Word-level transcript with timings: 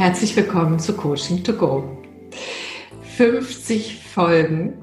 Herzlich 0.00 0.34
willkommen 0.34 0.78
zu 0.78 0.94
Coaching 0.94 1.44
to 1.44 1.52
Go. 1.52 1.98
50 3.18 4.02
Folgen 4.02 4.82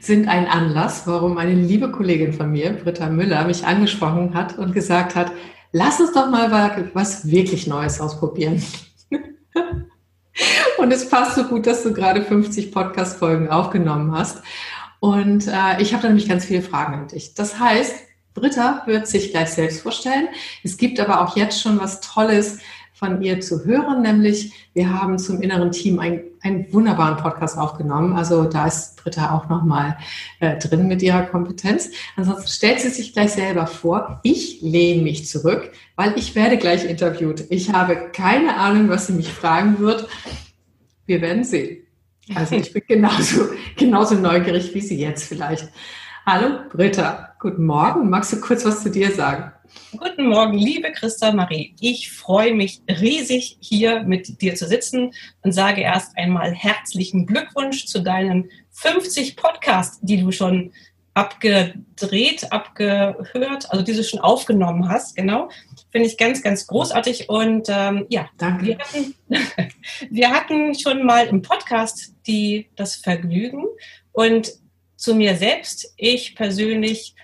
sind 0.00 0.28
ein 0.28 0.46
Anlass, 0.46 1.06
warum 1.06 1.38
eine 1.38 1.54
liebe 1.54 1.90
Kollegin 1.90 2.34
von 2.34 2.52
mir, 2.52 2.74
Britta 2.74 3.08
Müller, 3.08 3.46
mich 3.46 3.64
angesprochen 3.64 4.34
hat 4.34 4.58
und 4.58 4.74
gesagt 4.74 5.14
hat, 5.14 5.32
lass 5.72 5.98
uns 5.98 6.12
doch 6.12 6.28
mal 6.28 6.50
was 6.92 7.30
wirklich 7.30 7.66
Neues 7.66 8.02
ausprobieren. 8.02 8.62
und 10.76 10.92
es 10.92 11.08
passt 11.08 11.36
so 11.36 11.44
gut, 11.44 11.66
dass 11.66 11.82
du 11.82 11.94
gerade 11.94 12.22
50 12.22 12.70
Podcast-Folgen 12.70 13.48
aufgenommen 13.48 14.12
hast. 14.12 14.42
Und 15.00 15.46
äh, 15.46 15.80
ich 15.80 15.94
habe 15.94 16.02
da 16.02 16.08
nämlich 16.08 16.28
ganz 16.28 16.44
viele 16.44 16.60
Fragen 16.60 16.92
an 16.92 17.08
dich. 17.08 17.32
Das 17.32 17.58
heißt, 17.58 17.94
Britta 18.34 18.82
wird 18.84 19.06
sich 19.06 19.30
gleich 19.30 19.48
selbst 19.48 19.80
vorstellen. 19.80 20.28
Es 20.62 20.76
gibt 20.76 21.00
aber 21.00 21.22
auch 21.22 21.34
jetzt 21.34 21.62
schon 21.62 21.80
was 21.80 22.02
Tolles 22.02 22.58
von 22.98 23.22
ihr 23.22 23.40
zu 23.40 23.64
hören, 23.64 24.02
nämlich 24.02 24.52
wir 24.74 24.92
haben 24.92 25.18
zum 25.18 25.40
inneren 25.40 25.70
Team 25.70 26.00
ein, 26.00 26.24
einen 26.40 26.72
wunderbaren 26.72 27.16
Podcast 27.16 27.56
aufgenommen. 27.56 28.14
Also 28.14 28.44
da 28.44 28.66
ist 28.66 28.96
Britta 28.96 29.36
auch 29.36 29.48
nochmal 29.48 29.96
äh, 30.40 30.58
drin 30.58 30.88
mit 30.88 31.00
ihrer 31.00 31.22
Kompetenz. 31.22 31.90
Ansonsten 32.16 32.48
stellt 32.48 32.80
sie 32.80 32.88
sich 32.88 33.12
gleich 33.12 33.30
selber 33.30 33.68
vor. 33.68 34.18
Ich 34.24 34.60
lehne 34.62 35.02
mich 35.02 35.28
zurück, 35.28 35.70
weil 35.94 36.14
ich 36.16 36.34
werde 36.34 36.58
gleich 36.58 36.84
interviewt. 36.84 37.44
Ich 37.50 37.72
habe 37.72 38.10
keine 38.12 38.56
Ahnung, 38.56 38.88
was 38.88 39.06
sie 39.06 39.12
mich 39.12 39.32
fragen 39.32 39.78
wird. 39.78 40.08
Wir 41.06 41.20
werden 41.20 41.44
sehen. 41.44 41.84
Also 42.34 42.56
ich 42.56 42.72
bin 42.72 42.82
genauso, 42.86 43.42
genauso 43.76 44.16
neugierig 44.16 44.74
wie 44.74 44.80
Sie 44.80 44.98
jetzt 44.98 45.24
vielleicht. 45.24 45.68
Hallo 46.26 46.58
Britta, 46.70 47.34
guten 47.38 47.64
Morgen. 47.64 48.10
Magst 48.10 48.32
du 48.32 48.40
kurz 48.40 48.64
was 48.64 48.82
zu 48.82 48.90
dir 48.90 49.12
sagen? 49.12 49.52
Guten 49.96 50.28
Morgen, 50.28 50.58
liebe 50.58 50.92
Christa 50.92 51.32
Marie. 51.32 51.74
Ich 51.80 52.10
freue 52.10 52.54
mich 52.54 52.82
riesig, 52.88 53.56
hier 53.60 54.02
mit 54.02 54.42
dir 54.42 54.54
zu 54.54 54.66
sitzen 54.66 55.12
und 55.42 55.52
sage 55.52 55.80
erst 55.80 56.16
einmal 56.16 56.52
herzlichen 56.52 57.26
Glückwunsch 57.26 57.86
zu 57.86 58.00
deinen 58.00 58.50
50 58.70 59.36
Podcasts, 59.36 59.98
die 60.02 60.20
du 60.20 60.30
schon 60.30 60.72
abgedreht, 61.14 62.52
abgehört, 62.52 63.70
also 63.70 63.82
die 63.84 63.94
du 63.94 64.04
schon 64.04 64.20
aufgenommen 64.20 64.88
hast, 64.88 65.16
genau. 65.16 65.48
Finde 65.90 66.06
ich 66.06 66.16
ganz, 66.16 66.42
ganz 66.42 66.66
großartig. 66.66 67.28
Und 67.28 67.68
ähm, 67.68 68.06
ja, 68.08 68.28
Danke. 68.36 68.66
Wir, 68.66 68.78
hatten, 68.78 69.14
wir 70.10 70.30
hatten 70.30 70.78
schon 70.78 71.04
mal 71.04 71.26
im 71.26 71.42
Podcast 71.42 72.14
die, 72.26 72.68
das 72.76 72.94
Vergnügen. 72.94 73.64
Und 74.12 74.52
zu 74.96 75.14
mir 75.14 75.36
selbst, 75.36 75.94
ich 75.96 76.34
persönlich 76.34 77.14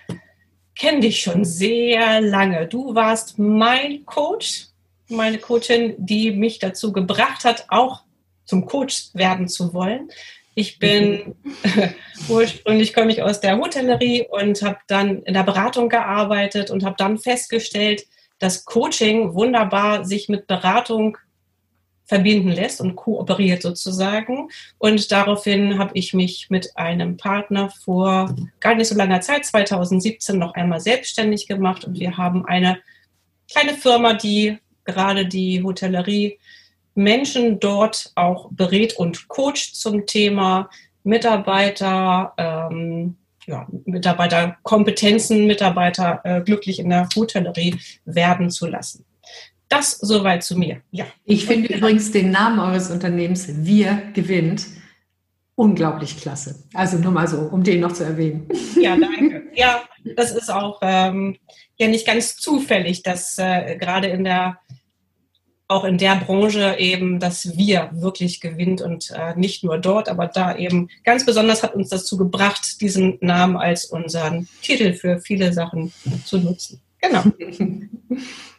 kenne 0.77 1.01
dich 1.01 1.21
schon 1.21 1.45
sehr 1.45 2.21
lange. 2.21 2.67
Du 2.67 2.95
warst 2.95 3.39
mein 3.39 4.05
Coach, 4.05 4.67
meine 5.07 5.37
Coachin, 5.37 5.95
die 5.97 6.31
mich 6.31 6.59
dazu 6.59 6.91
gebracht 6.91 7.45
hat, 7.45 7.65
auch 7.69 8.03
zum 8.45 8.65
Coach 8.65 9.09
werden 9.13 9.47
zu 9.47 9.73
wollen. 9.73 10.09
Ich 10.53 10.79
bin 10.79 11.35
ursprünglich 12.29 12.93
komme 12.93 13.11
ich 13.11 13.21
aus 13.21 13.41
der 13.41 13.57
Hotellerie 13.57 14.25
und 14.29 14.61
habe 14.61 14.77
dann 14.87 15.21
in 15.23 15.33
der 15.33 15.43
Beratung 15.43 15.89
gearbeitet 15.89 16.71
und 16.71 16.85
habe 16.85 16.95
dann 16.97 17.17
festgestellt, 17.17 18.05
dass 18.39 18.65
Coaching 18.65 19.33
wunderbar 19.33 20.05
sich 20.05 20.29
mit 20.29 20.47
Beratung 20.47 21.17
verbinden 22.05 22.49
lässt 22.49 22.81
und 22.81 22.95
kooperiert 22.95 23.61
sozusagen. 23.61 24.49
Und 24.77 25.11
daraufhin 25.11 25.79
habe 25.79 25.91
ich 25.95 26.13
mich 26.13 26.49
mit 26.49 26.77
einem 26.77 27.17
Partner 27.17 27.69
vor 27.69 28.35
gar 28.59 28.75
nicht 28.75 28.87
so 28.87 28.95
langer 28.95 29.21
Zeit, 29.21 29.45
2017, 29.45 30.37
noch 30.37 30.53
einmal 30.53 30.79
selbstständig 30.79 31.47
gemacht 31.47 31.85
und 31.85 31.99
wir 31.99 32.17
haben 32.17 32.45
eine 32.45 32.77
kleine 33.51 33.73
Firma, 33.73 34.13
die 34.13 34.57
gerade 34.85 35.25
die 35.25 35.63
Hotellerie 35.63 36.39
Menschen 36.93 37.59
dort 37.59 38.11
auch 38.15 38.49
berät 38.51 38.93
und 38.97 39.27
coacht 39.27 39.75
zum 39.75 40.05
Thema 40.05 40.69
Mitarbeiter, 41.03 42.33
ähm, 42.37 43.17
ja, 43.45 43.67
Mitarbeiterkompetenzen, 43.85 45.45
Mitarbeiter 45.45 46.21
äh, 46.23 46.41
glücklich 46.41 46.79
in 46.79 46.89
der 46.89 47.07
Hotellerie 47.15 47.75
werden 48.05 48.49
zu 48.49 48.67
lassen. 48.67 49.05
Das 49.75 49.91
soweit 49.91 50.43
zu 50.43 50.57
mir. 50.57 50.81
Ja. 50.91 51.05
Ich 51.25 51.45
finde 51.45 51.73
übrigens 51.73 52.11
den 52.11 52.31
Namen 52.31 52.59
eures 52.59 52.89
Unternehmens 52.89 53.45
Wir 53.49 54.01
gewinnt 54.13 54.65
unglaublich 55.55 56.17
klasse. 56.17 56.63
Also 56.73 56.97
nur 56.97 57.11
mal 57.11 57.27
so, 57.27 57.39
um 57.39 57.63
den 57.63 57.81
noch 57.81 57.91
zu 57.91 58.05
erwähnen. 58.05 58.47
Ja, 58.79 58.95
danke. 58.95 59.43
Ja, 59.53 59.83
das 60.15 60.31
ist 60.31 60.49
auch 60.49 60.79
ähm, 60.81 61.37
ja 61.77 61.87
nicht 61.87 62.07
ganz 62.07 62.37
zufällig, 62.37 63.03
dass 63.03 63.37
äh, 63.37 63.77
gerade 63.77 64.07
in 64.07 64.23
der 64.23 64.59
auch 65.67 65.83
in 65.83 65.97
der 65.97 66.15
Branche 66.17 66.75
eben, 66.77 67.19
dass 67.19 67.57
wir 67.57 67.89
wirklich 67.93 68.39
gewinnt 68.39 68.81
und 68.81 69.11
äh, 69.11 69.35
nicht 69.35 69.63
nur 69.63 69.79
dort, 69.79 70.09
aber 70.09 70.27
da 70.27 70.55
eben 70.55 70.89
ganz 71.03 71.25
besonders 71.25 71.63
hat 71.63 71.73
uns 71.73 71.89
dazu 71.89 72.17
gebracht, 72.17 72.79
diesen 72.81 73.17
Namen 73.19 73.57
als 73.57 73.85
unseren 73.85 74.47
Titel 74.61 74.93
für 74.93 75.19
viele 75.19 75.51
Sachen 75.53 75.91
zu 76.23 76.37
nutzen. 76.37 76.81
Genau. 77.01 77.23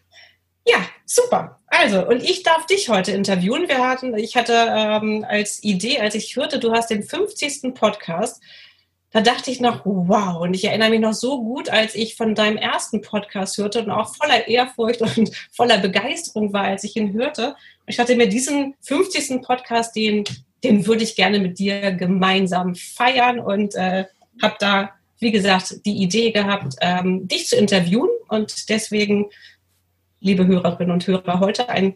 Ja, 0.66 0.84
super. 1.04 1.60
Also, 1.69 2.06
und 2.06 2.22
ich 2.22 2.43
darf 2.43 2.66
dich 2.66 2.88
heute 2.88 3.12
interviewen. 3.12 3.69
Wir 3.69 3.87
hatten, 3.87 4.16
ich 4.16 4.37
hatte 4.37 4.53
ähm, 4.53 5.25
als 5.28 5.62
Idee, 5.62 6.00
als 6.00 6.15
ich 6.15 6.34
hörte, 6.37 6.59
du 6.59 6.72
hast 6.72 6.91
den 6.91 7.04
50. 7.04 7.75
Podcast, 7.75 8.43
da 9.12 9.21
dachte 9.21 9.50
ich 9.50 9.60
noch, 9.60 9.82
wow. 9.84 10.41
Und 10.41 10.55
ich 10.55 10.65
erinnere 10.65 10.91
mich 10.91 11.00
noch 11.00 11.12
so 11.12 11.43
gut, 11.43 11.71
als 11.71 11.94
ich 11.94 12.16
von 12.16 12.34
deinem 12.34 12.56
ersten 12.56 13.00
Podcast 13.00 13.56
hörte 13.59 13.82
und 13.82 13.91
auch 13.91 14.15
voller 14.15 14.49
Ehrfurcht 14.49 15.00
und 15.00 15.31
voller 15.53 15.78
Begeisterung 15.78 16.53
war, 16.53 16.65
als 16.65 16.84
ich 16.84 16.97
ihn 16.97 17.12
hörte. 17.12 17.55
Ich 17.87 17.99
hatte 17.99 18.16
mir 18.16 18.28
diesen 18.28 18.75
50. 18.82 19.43
Podcast, 19.43 19.94
den, 19.94 20.25
den 20.65 20.87
würde 20.87 21.05
ich 21.05 21.15
gerne 21.15 21.38
mit 21.38 21.59
dir 21.59 21.93
gemeinsam 21.93 22.75
feiern 22.75 23.38
und 23.38 23.75
äh, 23.76 24.06
habe 24.43 24.56
da, 24.59 24.91
wie 25.21 25.31
gesagt, 25.31 25.87
die 25.87 26.03
Idee 26.03 26.32
gehabt, 26.32 26.75
ähm, 26.81 27.28
dich 27.28 27.47
zu 27.47 27.56
interviewen. 27.56 28.10
Und 28.28 28.69
deswegen 28.69 29.26
liebe 30.26 30.47
Hörerinnen 30.47 30.92
und 30.92 31.06
Hörer, 31.06 31.41
heute 31.41 31.69
ein, 31.69 31.94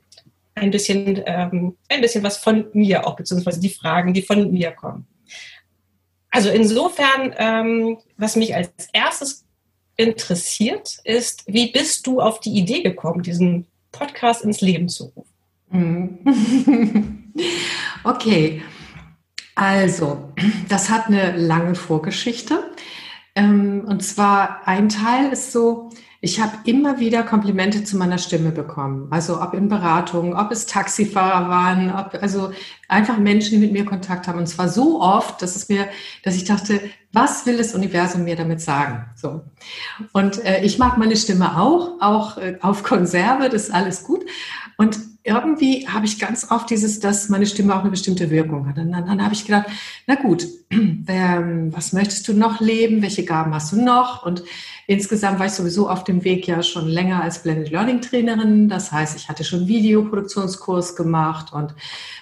ein, 0.55 0.71
bisschen, 0.71 1.21
ähm, 1.27 1.77
ein 1.89 2.01
bisschen 2.01 2.23
was 2.23 2.39
von 2.39 2.67
mir 2.73 3.07
auch, 3.07 3.17
beziehungsweise 3.17 3.61
die 3.61 3.71
Fragen, 3.71 4.15
die 4.15 4.23
von 4.23 4.53
mir 4.53 4.71
kommen. 4.71 5.07
Also 6.31 6.49
insofern, 6.49 7.35
ähm, 7.37 7.99
was 8.17 8.37
mich 8.37 8.55
als 8.55 8.89
erstes 8.93 9.45
interessiert, 9.97 11.01
ist, 11.03 11.43
wie 11.47 11.73
bist 11.73 12.07
du 12.07 12.21
auf 12.21 12.39
die 12.39 12.53
Idee 12.53 12.83
gekommen, 12.83 13.23
diesen 13.23 13.67
Podcast 13.91 14.45
ins 14.45 14.61
Leben 14.61 14.89
zu 14.89 15.07
rufen? 15.07 15.35
Mhm. 15.73 17.33
okay, 18.05 18.63
also 19.57 20.33
das 20.69 20.89
hat 20.89 21.09
eine 21.09 21.37
lange 21.37 21.75
Vorgeschichte. 21.75 22.71
Ähm, 23.35 23.85
und 23.87 24.05
zwar 24.05 24.69
ein 24.69 24.89
Teil 24.89 25.33
ist 25.33 25.51
so, 25.51 25.91
ich 26.23 26.39
habe 26.39 26.53
immer 26.65 27.01
wieder 27.01 27.23
Komplimente 27.23 27.83
zu 27.83 27.97
meiner 27.97 28.19
Stimme 28.19 28.51
bekommen. 28.51 29.07
Also 29.11 29.41
ob 29.41 29.55
in 29.55 29.69
Beratungen, 29.69 30.35
ob 30.35 30.51
es 30.51 30.67
Taxifahrer 30.67 31.49
waren, 31.49 31.91
ob 31.95 32.23
also 32.23 32.53
einfach 32.89 33.17
Menschen, 33.17 33.53
die 33.53 33.67
mit 33.67 33.73
mir 33.73 33.87
Kontakt 33.87 34.29
haben. 34.29 34.39
Und 34.39 34.47
zwar 34.47 34.69
so 34.69 35.01
oft, 35.01 35.41
dass 35.41 35.57
es 35.57 35.71
mir, 35.71 35.89
dass 36.23 36.37
ich 36.37 36.45
dachte, 36.45 36.81
was 37.13 37.47
will 37.47 37.57
das 37.57 37.75
Universum 37.75 38.25
mir 38.25 38.37
damit 38.37 38.61
sagen? 38.61 39.07
So. 39.17 39.41
Und 40.13 40.45
äh, 40.45 40.63
ich 40.63 40.79
mag 40.79 40.99
meine 40.99 41.17
Stimme 41.17 41.59
auch, 41.59 42.01
auch 42.01 42.37
äh, 42.37 42.59
auf 42.61 42.83
Konserve, 42.83 43.49
das 43.49 43.69
ist 43.69 43.75
alles 43.75 44.05
gut. 44.05 44.21
Und 44.77 44.99
irgendwie 45.23 45.87
habe 45.87 46.07
ich 46.07 46.19
ganz 46.19 46.51
oft 46.51 46.71
dieses, 46.71 46.99
dass 47.01 47.29
meine 47.29 47.47
Stimme 47.47 47.75
auch 47.75 47.81
eine 47.81 47.91
bestimmte 47.91 48.31
Wirkung 48.31 48.67
hat. 48.67 48.79
Und 48.79 48.91
dann, 48.93 49.07
dann 49.07 49.23
habe 49.23 49.35
ich 49.35 49.45
gedacht, 49.45 49.67
na 50.07 50.15
gut, 50.15 50.47
ähm, 50.71 51.73
was 51.75 51.93
möchtest 51.93 52.27
du 52.29 52.33
noch 52.33 52.61
leben? 52.61 53.03
Welche 53.03 53.25
Gaben 53.25 53.53
hast 53.53 53.73
du 53.73 53.83
noch? 53.83 54.25
Und 54.25 54.43
insgesamt 54.87 55.39
war 55.39 55.47
ich 55.47 55.53
sowieso 55.53 55.91
auf 55.91 56.05
dem 56.05 56.25
Weg 56.25 56.47
ja 56.47 56.63
schon 56.63 56.89
länger 56.89 57.23
als 57.23 57.43
Blended 57.43 57.71
Learning 57.71 58.01
Trainerin. 58.01 58.69
Das 58.69 58.93
heißt, 58.93 59.17
ich 59.17 59.29
hatte 59.29 59.45
schon 59.45 59.69
Videoproduktionskurs 59.69 60.97
gemacht 60.97 61.53
und 61.53 61.75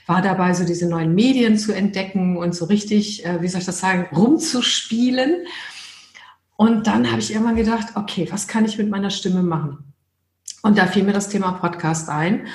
war 0.07 0.21
dabei, 0.21 0.53
so 0.55 0.65
diese 0.65 0.89
neuen 0.89 1.15
Medien 1.15 1.57
zu 1.57 1.73
entdecken 1.73 2.37
und 2.37 2.55
so 2.55 2.65
richtig, 2.65 3.25
äh, 3.25 3.41
wie 3.41 3.49
soll 3.49 3.61
ich 3.61 3.67
das 3.67 3.79
sagen, 3.79 4.07
rumzuspielen. 4.15 5.47
Und 6.57 6.89
dann 6.89 7.09
habe 7.11 7.21
ich 7.21 7.33
irgendwann 7.33 7.55
gedacht, 7.55 7.89
okay, 7.95 8.27
was 8.33 8.49
kann 8.49 8.65
ich 8.65 8.77
mit 8.79 8.91
meiner 8.91 9.11
Stimme 9.11 9.45
machen? 9.45 9.95
Und 10.63 10.77
da 10.77 10.87
fiel 10.87 11.05
mir 11.05 11.13
das 11.13 11.29
Thema 11.29 11.53
Podcast 11.53 12.09
ein. 12.09 12.49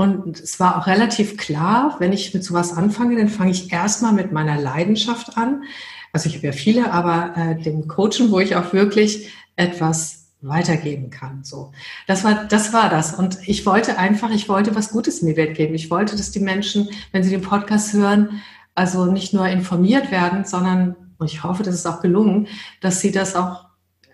Und 0.00 0.40
es 0.40 0.58
war 0.58 0.78
auch 0.78 0.86
relativ 0.86 1.36
klar, 1.36 1.96
wenn 1.98 2.14
ich 2.14 2.32
mit 2.32 2.42
sowas 2.42 2.74
anfange, 2.74 3.18
dann 3.18 3.28
fange 3.28 3.50
ich 3.50 3.70
erstmal 3.70 4.14
mit 4.14 4.32
meiner 4.32 4.58
Leidenschaft 4.58 5.36
an. 5.36 5.64
Also 6.10 6.30
ich 6.30 6.36
habe 6.36 6.46
ja 6.46 6.52
viele, 6.52 6.90
aber 6.90 7.34
äh, 7.36 7.62
dem 7.62 7.86
Coachen, 7.86 8.30
wo 8.30 8.40
ich 8.40 8.56
auch 8.56 8.72
wirklich 8.72 9.30
etwas 9.56 10.30
weitergeben 10.40 11.10
kann. 11.10 11.44
So, 11.44 11.72
das 12.06 12.24
war 12.24 12.46
das 12.46 12.72
war 12.72 12.88
das. 12.88 13.12
Und 13.12 13.46
ich 13.46 13.66
wollte 13.66 13.98
einfach, 13.98 14.30
ich 14.30 14.48
wollte 14.48 14.74
was 14.74 14.90
Gutes 14.90 15.18
in 15.18 15.28
die 15.28 15.36
Welt 15.36 15.54
geben. 15.54 15.74
Ich 15.74 15.90
wollte, 15.90 16.16
dass 16.16 16.30
die 16.30 16.40
Menschen, 16.40 16.88
wenn 17.12 17.22
sie 17.22 17.28
den 17.28 17.42
Podcast 17.42 17.92
hören, 17.92 18.40
also 18.74 19.04
nicht 19.04 19.34
nur 19.34 19.48
informiert 19.48 20.10
werden, 20.10 20.46
sondern 20.46 20.96
und 21.18 21.30
ich 21.30 21.44
hoffe, 21.44 21.62
das 21.62 21.74
ist 21.74 21.86
auch 21.86 22.00
gelungen, 22.00 22.48
dass 22.80 23.02
sie 23.02 23.12
das 23.12 23.36
auch 23.36 23.66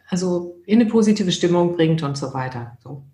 also 0.09 0.57
in 0.67 0.81
eine 0.81 0.91
positive 0.91 1.31
Stimmung 1.31 1.77
bringt 1.77 2.03
und 2.03 2.19
so 2.19 2.35
weiter. 2.35 2.77
So. 2.83 3.05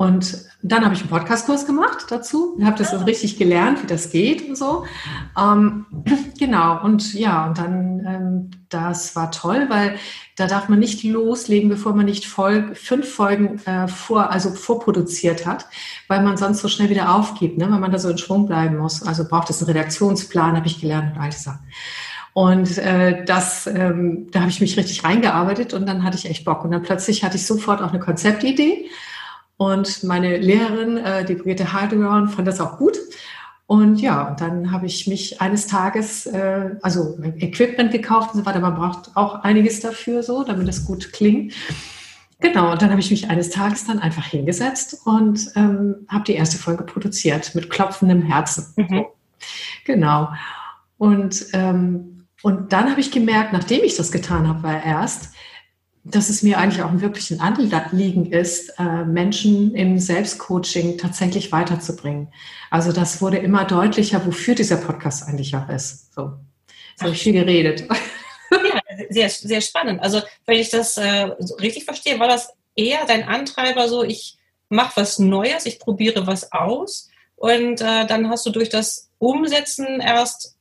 Und 0.00 0.46
dann 0.62 0.82
habe 0.82 0.94
ich 0.94 1.02
einen 1.02 1.10
Podcast-Kurs 1.10 1.66
gemacht 1.66 2.06
dazu, 2.08 2.56
habe 2.64 2.78
das 2.78 2.90
also 2.94 3.04
richtig 3.04 3.36
gelernt, 3.36 3.82
wie 3.82 3.86
das 3.86 4.08
geht 4.08 4.48
und 4.48 4.56
so. 4.56 4.86
Ähm, 5.38 5.84
genau, 6.38 6.82
und 6.82 7.12
ja, 7.12 7.46
und 7.46 7.58
dann, 7.58 8.06
ähm, 8.06 8.50
das 8.70 9.14
war 9.14 9.30
toll, 9.30 9.66
weil 9.68 9.96
da 10.38 10.46
darf 10.46 10.70
man 10.70 10.78
nicht 10.78 11.04
loslegen, 11.04 11.68
bevor 11.68 11.92
man 11.92 12.06
nicht 12.06 12.24
Folge, 12.24 12.74
fünf 12.74 13.12
Folgen 13.12 13.58
äh, 13.66 13.88
vor, 13.88 14.30
also 14.30 14.52
vorproduziert 14.52 15.44
hat, 15.44 15.66
weil 16.08 16.22
man 16.22 16.38
sonst 16.38 16.62
so 16.62 16.68
schnell 16.68 16.88
wieder 16.88 17.14
aufgibt, 17.14 17.58
ne, 17.58 17.70
weil 17.70 17.78
man 17.78 17.92
da 17.92 17.98
so 17.98 18.08
in 18.08 18.16
Schwung 18.16 18.46
bleiben 18.46 18.78
muss. 18.78 19.02
Also 19.02 19.28
braucht 19.28 19.50
es 19.50 19.60
einen 19.60 19.70
Redaktionsplan, 19.70 20.56
habe 20.56 20.66
ich 20.66 20.80
gelernt 20.80 21.14
und 21.14 21.22
all 21.22 21.32
Sachen. 21.32 21.68
Und 22.32 22.78
äh, 22.78 23.22
das, 23.22 23.66
ähm, 23.66 24.28
da 24.30 24.40
habe 24.40 24.50
ich 24.50 24.62
mich 24.62 24.78
richtig 24.78 25.04
reingearbeitet 25.04 25.74
und 25.74 25.86
dann 25.86 26.04
hatte 26.04 26.16
ich 26.16 26.24
echt 26.24 26.46
Bock. 26.46 26.64
Und 26.64 26.70
dann 26.70 26.82
plötzlich 26.82 27.22
hatte 27.22 27.36
ich 27.36 27.44
sofort 27.44 27.82
auch 27.82 27.90
eine 27.90 28.00
Konzeptidee 28.00 28.88
und 29.60 30.04
meine 30.04 30.38
Lehrerin, 30.38 30.96
äh, 30.96 31.22
die 31.22 31.34
Brigitte 31.34 31.70
Hardegorn, 31.70 32.30
fand 32.30 32.48
das 32.48 32.62
auch 32.62 32.78
gut. 32.78 32.96
Und 33.66 34.00
ja, 34.00 34.28
und 34.28 34.40
dann 34.40 34.72
habe 34.72 34.86
ich 34.86 35.06
mich 35.06 35.42
eines 35.42 35.66
Tages, 35.66 36.24
äh, 36.24 36.76
also 36.80 37.18
Equipment 37.36 37.92
gekauft 37.92 38.32
und 38.32 38.40
so 38.40 38.46
weiter. 38.46 38.60
Man 38.60 38.74
braucht 38.74 39.14
auch 39.18 39.42
einiges 39.42 39.80
dafür, 39.80 40.22
so, 40.22 40.44
damit 40.44 40.66
es 40.66 40.86
gut 40.86 41.12
klingt. 41.12 41.52
Genau, 42.40 42.72
und 42.72 42.80
dann 42.80 42.88
habe 42.88 43.00
ich 43.00 43.10
mich 43.10 43.28
eines 43.28 43.50
Tages 43.50 43.86
dann 43.86 43.98
einfach 43.98 44.24
hingesetzt 44.24 45.02
und 45.04 45.52
ähm, 45.56 46.06
habe 46.08 46.24
die 46.24 46.36
erste 46.36 46.56
Folge 46.56 46.84
produziert 46.84 47.54
mit 47.54 47.68
klopfendem 47.68 48.22
Herzen. 48.22 48.72
Mhm. 48.76 49.04
Genau. 49.84 50.30
Und, 50.96 51.48
ähm, 51.52 52.24
und 52.40 52.72
dann 52.72 52.90
habe 52.90 53.02
ich 53.02 53.10
gemerkt, 53.10 53.52
nachdem 53.52 53.84
ich 53.84 53.94
das 53.94 54.10
getan 54.10 54.48
habe, 54.48 54.62
war 54.62 54.82
erst, 54.82 55.29
dass 56.10 56.28
es 56.28 56.42
mir 56.42 56.58
eigentlich 56.58 56.82
auch 56.82 56.90
ein 56.90 57.00
wirklichen 57.00 57.40
Anliegen 57.40 58.32
ist, 58.32 58.70
äh, 58.78 59.04
Menschen 59.04 59.74
im 59.74 59.98
Selbstcoaching 59.98 60.98
tatsächlich 60.98 61.52
weiterzubringen. 61.52 62.28
Also 62.70 62.92
das 62.92 63.20
wurde 63.20 63.38
immer 63.38 63.64
deutlicher, 63.64 64.24
wofür 64.26 64.54
dieser 64.54 64.76
Podcast 64.76 65.26
eigentlich 65.28 65.54
auch 65.56 65.68
ist. 65.68 66.12
So, 66.14 66.32
jetzt 66.90 67.02
habe 67.02 67.12
ich 67.12 67.22
viel 67.22 67.32
geredet. 67.32 67.84
Ja, 68.52 68.80
sehr, 69.08 69.30
sehr 69.30 69.60
spannend. 69.60 70.02
Also 70.02 70.22
wenn 70.44 70.58
ich 70.58 70.70
das 70.70 70.96
äh, 70.96 71.30
richtig 71.60 71.84
verstehe, 71.84 72.18
war 72.18 72.26
das 72.26 72.52
eher 72.74 73.06
dein 73.06 73.22
Antreiber 73.22 73.88
so, 73.88 74.02
ich 74.02 74.38
mache 74.68 75.00
was 75.00 75.20
Neues, 75.20 75.66
ich 75.66 75.78
probiere 75.78 76.26
was 76.26 76.50
aus 76.50 77.08
und 77.36 77.80
äh, 77.80 78.06
dann 78.06 78.28
hast 78.28 78.44
du 78.46 78.50
durch 78.50 78.68
das 78.68 79.08
Umsetzen 79.18 80.00
erst 80.00 80.56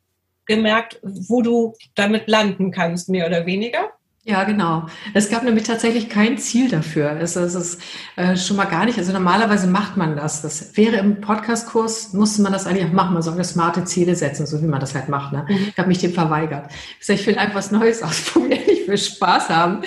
gemerkt, 0.45 0.99
wo 1.01 1.41
du 1.41 1.75
damit 1.95 2.27
landen 2.27 2.71
kannst, 2.71 3.09
mehr 3.09 3.27
oder 3.27 3.45
weniger. 3.45 3.91
Ja, 4.29 4.43
genau. 4.43 4.85
Es 5.15 5.27
gab 5.31 5.43
nämlich 5.43 5.63
tatsächlich 5.63 6.07
kein 6.07 6.37
Ziel 6.37 6.69
dafür. 6.69 7.17
Es, 7.19 7.35
es 7.35 7.55
ist 7.55 7.81
äh, 8.15 8.37
schon 8.37 8.57
mal 8.57 8.65
gar 8.65 8.85
nicht. 8.85 8.99
Also 8.99 9.11
normalerweise 9.11 9.65
macht 9.65 9.97
man 9.97 10.15
das. 10.15 10.43
Das 10.43 10.77
wäre 10.77 10.97
im 10.97 11.19
Podcast-Kurs, 11.19 12.13
musste 12.13 12.43
man 12.43 12.53
das 12.53 12.67
eigentlich 12.67 12.85
auch 12.85 12.91
machen. 12.91 13.15
Man 13.15 13.23
sollte 13.23 13.43
smarte 13.43 13.85
Ziele 13.85 14.15
setzen, 14.15 14.45
so 14.45 14.61
wie 14.61 14.67
man 14.67 14.79
das 14.79 14.93
halt 14.93 15.09
macht. 15.09 15.33
Ne? 15.33 15.47
Mhm. 15.49 15.69
Ich 15.71 15.77
habe 15.79 15.87
mich 15.87 15.97
dem 15.97 16.13
verweigert. 16.13 16.69
Ich, 16.99 17.07
sag, 17.07 17.15
ich 17.15 17.25
will 17.25 17.39
einfach 17.39 17.55
was 17.55 17.71
Neues 17.71 18.03
ausprobieren. 18.03 18.61
Ich 18.67 18.87
will 18.87 18.99
Spaß 18.99 19.49
haben. 19.49 19.81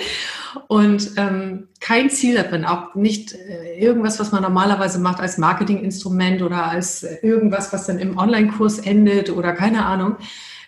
Und 0.67 1.11
ähm, 1.15 1.69
kein 1.79 2.09
Ziel 2.09 2.35
darin, 2.35 2.65
auch 2.65 2.95
nicht 2.95 3.31
äh, 3.31 3.79
irgendwas, 3.79 4.19
was 4.19 4.33
man 4.33 4.41
normalerweise 4.41 4.99
macht 4.99 5.21
als 5.21 5.37
Marketinginstrument 5.37 6.41
oder 6.41 6.65
als 6.65 7.03
äh, 7.03 7.15
irgendwas, 7.21 7.71
was 7.71 7.85
dann 7.85 7.97
im 7.97 8.17
Online-Kurs 8.17 8.79
endet 8.79 9.29
oder 9.29 9.53
keine 9.53 9.85
Ahnung 9.85 10.17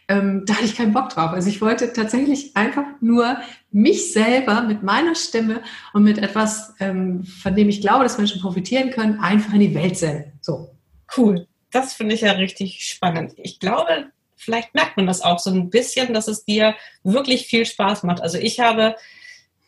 ähm, 0.07 0.43
da 0.45 0.55
hatte 0.55 0.65
ich 0.65 0.75
keinen 0.75 0.93
Bock 0.93 1.09
drauf. 1.09 1.31
Also 1.31 1.49
ich 1.49 1.61
wollte 1.61 1.91
tatsächlich 1.93 2.55
einfach 2.55 2.85
nur 3.01 3.37
mich 3.71 4.13
selber 4.13 4.61
mit 4.61 4.83
meiner 4.83 5.15
Stimme 5.15 5.61
und 5.93 6.03
mit 6.03 6.17
etwas, 6.17 6.73
ähm, 6.79 7.23
von 7.23 7.55
dem 7.55 7.69
ich 7.69 7.81
glaube, 7.81 8.03
dass 8.03 8.17
Menschen 8.17 8.41
profitieren 8.41 8.91
können, 8.91 9.19
einfach 9.19 9.53
in 9.53 9.61
die 9.61 9.75
Welt 9.75 9.97
senden. 9.97 10.33
So. 10.41 10.69
Cool. 11.15 11.47
Das 11.71 11.93
finde 11.93 12.15
ich 12.15 12.21
ja 12.21 12.33
richtig 12.33 12.87
spannend. 12.87 13.33
Ich 13.37 13.59
glaube, 13.59 14.07
vielleicht 14.35 14.75
merkt 14.75 14.97
man 14.97 15.07
das 15.07 15.21
auch 15.21 15.39
so 15.39 15.49
ein 15.49 15.69
bisschen, 15.69 16.13
dass 16.13 16.27
es 16.27 16.45
dir 16.45 16.75
wirklich 17.03 17.47
viel 17.47 17.65
Spaß 17.65 18.03
macht. 18.03 18.21
Also 18.21 18.37
ich 18.37 18.59
habe 18.59 18.95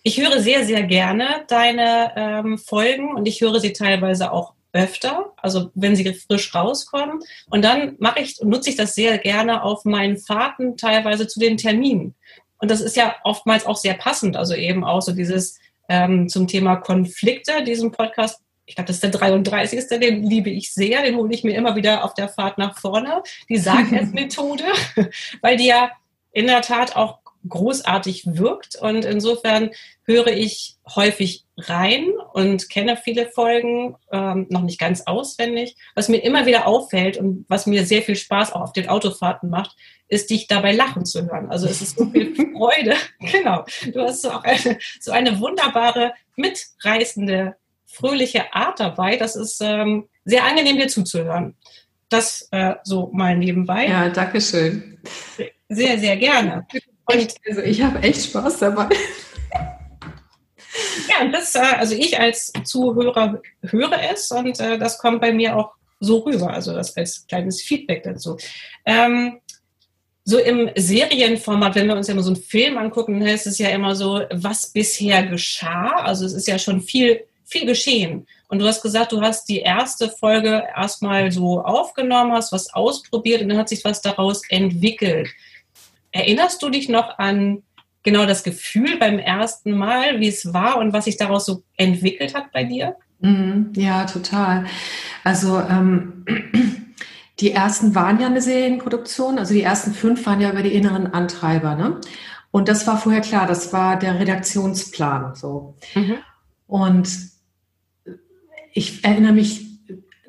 ich 0.03 0.21
höre 0.21 0.39
sehr, 0.39 0.63
sehr 0.65 0.83
gerne 0.83 1.43
deine 1.49 2.13
ähm, 2.15 2.57
Folgen 2.57 3.13
und 3.13 3.27
ich 3.27 3.41
höre 3.41 3.59
sie 3.59 3.73
teilweise 3.73 4.31
auch 4.31 4.53
öfter, 4.73 5.33
also 5.37 5.71
wenn 5.75 5.95
sie 5.95 6.13
frisch 6.13 6.53
rauskommen. 6.53 7.19
Und 7.49 7.63
dann 7.63 7.95
mache 7.99 8.19
ich, 8.19 8.39
nutze 8.41 8.69
ich 8.69 8.75
das 8.75 8.95
sehr 8.95 9.17
gerne 9.17 9.63
auf 9.63 9.85
meinen 9.85 10.17
Fahrten 10.17 10.77
teilweise 10.77 11.27
zu 11.27 11.39
den 11.39 11.57
Terminen. 11.57 12.15
Und 12.59 12.71
das 12.71 12.81
ist 12.81 12.95
ja 12.95 13.15
oftmals 13.23 13.65
auch 13.65 13.77
sehr 13.77 13.93
passend, 13.93 14.35
also 14.35 14.55
eben 14.55 14.83
auch 14.83 15.01
so 15.01 15.11
dieses 15.13 15.59
ähm, 15.89 16.27
zum 16.27 16.47
Thema 16.47 16.77
Konflikte, 16.77 17.63
diesen 17.63 17.91
Podcast. 17.91 18.41
Ich 18.65 18.75
glaube, 18.75 18.87
das 18.87 18.97
ist 18.97 19.03
der 19.03 19.11
33. 19.11 19.87
Den 19.99 20.23
liebe 20.23 20.49
ich 20.49 20.73
sehr. 20.73 21.01
Den 21.01 21.15
hole 21.15 21.33
ich 21.33 21.43
mir 21.43 21.55
immer 21.55 21.75
wieder 21.75 22.03
auf 22.03 22.13
der 22.13 22.27
Fahrt 22.27 22.57
nach 22.57 22.77
vorne. 22.77 23.23
Die 23.47 23.57
Sargess-Methode, 23.57 24.65
weil 25.41 25.55
die 25.55 25.67
ja 25.67 25.91
in 26.33 26.47
der 26.47 26.61
Tat 26.61 26.95
auch 26.95 27.19
großartig 27.49 28.37
wirkt. 28.37 28.75
Und 28.75 29.05
insofern 29.05 29.71
höre 30.05 30.27
ich 30.27 30.77
häufig 30.95 31.45
rein 31.57 32.13
und 32.33 32.69
kenne 32.69 32.97
viele 32.97 33.29
Folgen, 33.29 33.95
ähm, 34.11 34.47
noch 34.49 34.61
nicht 34.61 34.79
ganz 34.79 35.01
auswendig. 35.01 35.75
Was 35.95 36.09
mir 36.09 36.23
immer 36.23 36.45
wieder 36.45 36.67
auffällt 36.67 37.17
und 37.17 37.45
was 37.47 37.65
mir 37.65 37.85
sehr 37.85 38.01
viel 38.01 38.15
Spaß 38.15 38.53
auch 38.53 38.61
auf 38.61 38.73
den 38.73 38.89
Autofahrten 38.89 39.49
macht, 39.49 39.75
ist, 40.07 40.29
dich 40.29 40.47
dabei 40.47 40.73
lachen 40.73 41.05
zu 41.05 41.25
hören. 41.25 41.49
Also 41.49 41.67
es 41.67 41.81
ist 41.81 41.97
so 41.97 42.05
viel 42.05 42.33
Freude. 42.55 42.95
genau. 43.19 43.65
Du 43.91 44.01
hast 44.01 44.21
so 44.21 44.31
auch 44.31 44.43
eine, 44.43 44.77
so 44.99 45.11
eine 45.11 45.39
wunderbare, 45.39 46.13
mitreißende, 46.35 47.55
fröhliche 47.85 48.53
Art 48.53 48.79
dabei. 48.79 49.17
Das 49.17 49.35
ist 49.35 49.61
ähm, 49.61 50.07
sehr 50.23 50.45
angenehm, 50.45 50.77
dir 50.77 50.87
zuzuhören. 50.87 51.55
Das 52.09 52.47
äh, 52.51 52.75
so 52.83 53.09
mal 53.13 53.35
nebenbei. 53.37 53.87
Ja, 53.87 54.09
danke 54.09 54.39
schön. 54.39 54.99
Sehr, 55.67 55.99
sehr 55.99 56.15
gerne. 56.15 56.65
Und 57.07 57.35
also 57.47 57.61
ich 57.61 57.81
habe 57.81 57.99
echt 57.99 58.25
Spaß 58.25 58.59
dabei. 58.59 58.89
Ja, 61.09 61.27
das, 61.31 61.55
äh, 61.55 61.59
also 61.59 61.95
ich 61.95 62.19
als 62.19 62.51
Zuhörer 62.63 63.41
höre 63.63 63.99
es 64.11 64.29
und 64.31 64.59
äh, 64.59 64.77
das 64.77 64.97
kommt 64.97 65.21
bei 65.21 65.33
mir 65.33 65.55
auch 65.55 65.71
so 65.99 66.19
rüber, 66.19 66.51
also 66.51 66.73
das 66.73 66.95
als 66.95 67.25
kleines 67.27 67.61
Feedback 67.61 68.03
dazu. 68.03 68.37
Ähm, 68.85 69.39
so 70.23 70.37
im 70.37 70.69
Serienformat, 70.75 71.75
wenn 71.75 71.87
wir 71.87 71.95
uns 71.95 72.07
ja 72.07 72.13
mal 72.13 72.21
so 72.21 72.33
einen 72.33 72.41
Film 72.41 72.77
angucken, 72.77 73.19
dann 73.19 73.29
ist 73.29 73.47
es 73.47 73.57
ja 73.57 73.69
immer 73.69 73.95
so, 73.95 74.21
was 74.31 74.67
bisher 74.67 75.25
geschah. 75.25 75.93
Also 76.03 76.25
es 76.25 76.33
ist 76.33 76.47
ja 76.47 76.59
schon 76.59 76.81
viel, 76.81 77.23
viel 77.45 77.65
geschehen. 77.65 78.27
Und 78.49 78.59
du 78.59 78.67
hast 78.67 78.81
gesagt, 78.81 79.13
du 79.13 79.21
hast 79.21 79.47
die 79.47 79.59
erste 79.59 80.09
Folge 80.09 80.63
erstmal 80.75 81.31
so 81.31 81.61
aufgenommen, 81.61 82.33
hast 82.33 82.51
was 82.51 82.73
ausprobiert 82.73 83.41
und 83.41 83.49
dann 83.49 83.57
hat 83.57 83.69
sich 83.69 83.83
was 83.85 84.01
daraus 84.01 84.41
entwickelt. 84.49 85.29
Erinnerst 86.11 86.61
du 86.61 86.69
dich 86.69 86.89
noch 86.89 87.17
an 87.19 87.63
genau 88.03 88.25
das 88.25 88.43
Gefühl 88.43 88.97
beim 88.97 89.19
ersten 89.19 89.77
Mal, 89.77 90.19
wie 90.19 90.29
es 90.29 90.53
war 90.53 90.77
und 90.77 90.93
was 90.93 91.05
sich 91.05 91.17
daraus 91.17 91.45
so 91.45 91.63
entwickelt 91.75 92.33
hat 92.33 92.51
bei 92.53 92.63
dir? 92.63 92.95
Mhm, 93.19 93.73
ja, 93.75 94.05
total. 94.05 94.65
Also 95.23 95.59
ähm, 95.59 96.25
die 97.39 97.51
ersten 97.51 97.95
waren 97.95 98.19
ja 98.19 98.27
eine 98.27 98.41
Serienproduktion, 98.41 99.37
also 99.37 99.53
die 99.53 99.61
ersten 99.61 99.93
fünf 99.93 100.25
waren 100.25 100.39
ja 100.39 100.51
über 100.51 100.63
die 100.63 100.73
inneren 100.73 101.13
Antreiber. 101.13 101.75
Ne? 101.75 101.99
Und 102.51 102.69
das 102.69 102.87
war 102.87 102.97
vorher 102.97 103.21
klar, 103.21 103.45
das 103.45 103.73
war 103.73 103.99
der 103.99 104.19
Redaktionsplan. 104.19 105.35
So. 105.35 105.75
Mhm. 105.93 106.17
Und 106.67 107.09
ich 108.73 109.03
erinnere 109.03 109.33
mich 109.33 109.66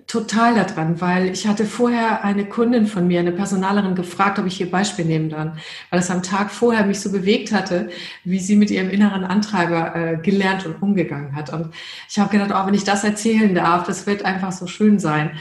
total 0.08 0.54
daran, 0.54 1.02
weil 1.02 1.26
ich 1.28 1.46
hatte 1.46 1.66
vorher 1.66 2.24
eine 2.24 2.46
Kundin 2.46 2.86
von 2.86 3.06
mir, 3.06 3.20
eine 3.20 3.30
Personalerin, 3.30 3.94
gefragt, 3.94 4.38
ob 4.38 4.46
ich 4.46 4.58
ihr 4.58 4.70
Beispiel 4.70 5.04
nehmen 5.04 5.30
kann, 5.30 5.58
weil 5.90 6.00
es 6.00 6.10
am 6.10 6.22
Tag 6.22 6.50
vorher 6.50 6.86
mich 6.86 7.00
so 7.00 7.12
bewegt 7.12 7.52
hatte, 7.52 7.90
wie 8.24 8.40
sie 8.40 8.56
mit 8.56 8.70
ihrem 8.70 8.88
inneren 8.88 9.24
Antreiber 9.24 9.94
äh, 9.94 10.16
gelernt 10.16 10.64
und 10.64 10.82
umgegangen 10.82 11.36
hat. 11.36 11.52
Und 11.52 11.74
ich 12.08 12.18
habe 12.18 12.30
gedacht, 12.30 12.50
oh, 12.54 12.66
wenn 12.66 12.74
ich 12.74 12.84
das 12.84 13.04
erzählen 13.04 13.54
darf, 13.54 13.84
das 13.84 14.06
wird 14.06 14.24
einfach 14.24 14.50
so 14.50 14.66
schön 14.66 14.98
sein. 14.98 15.32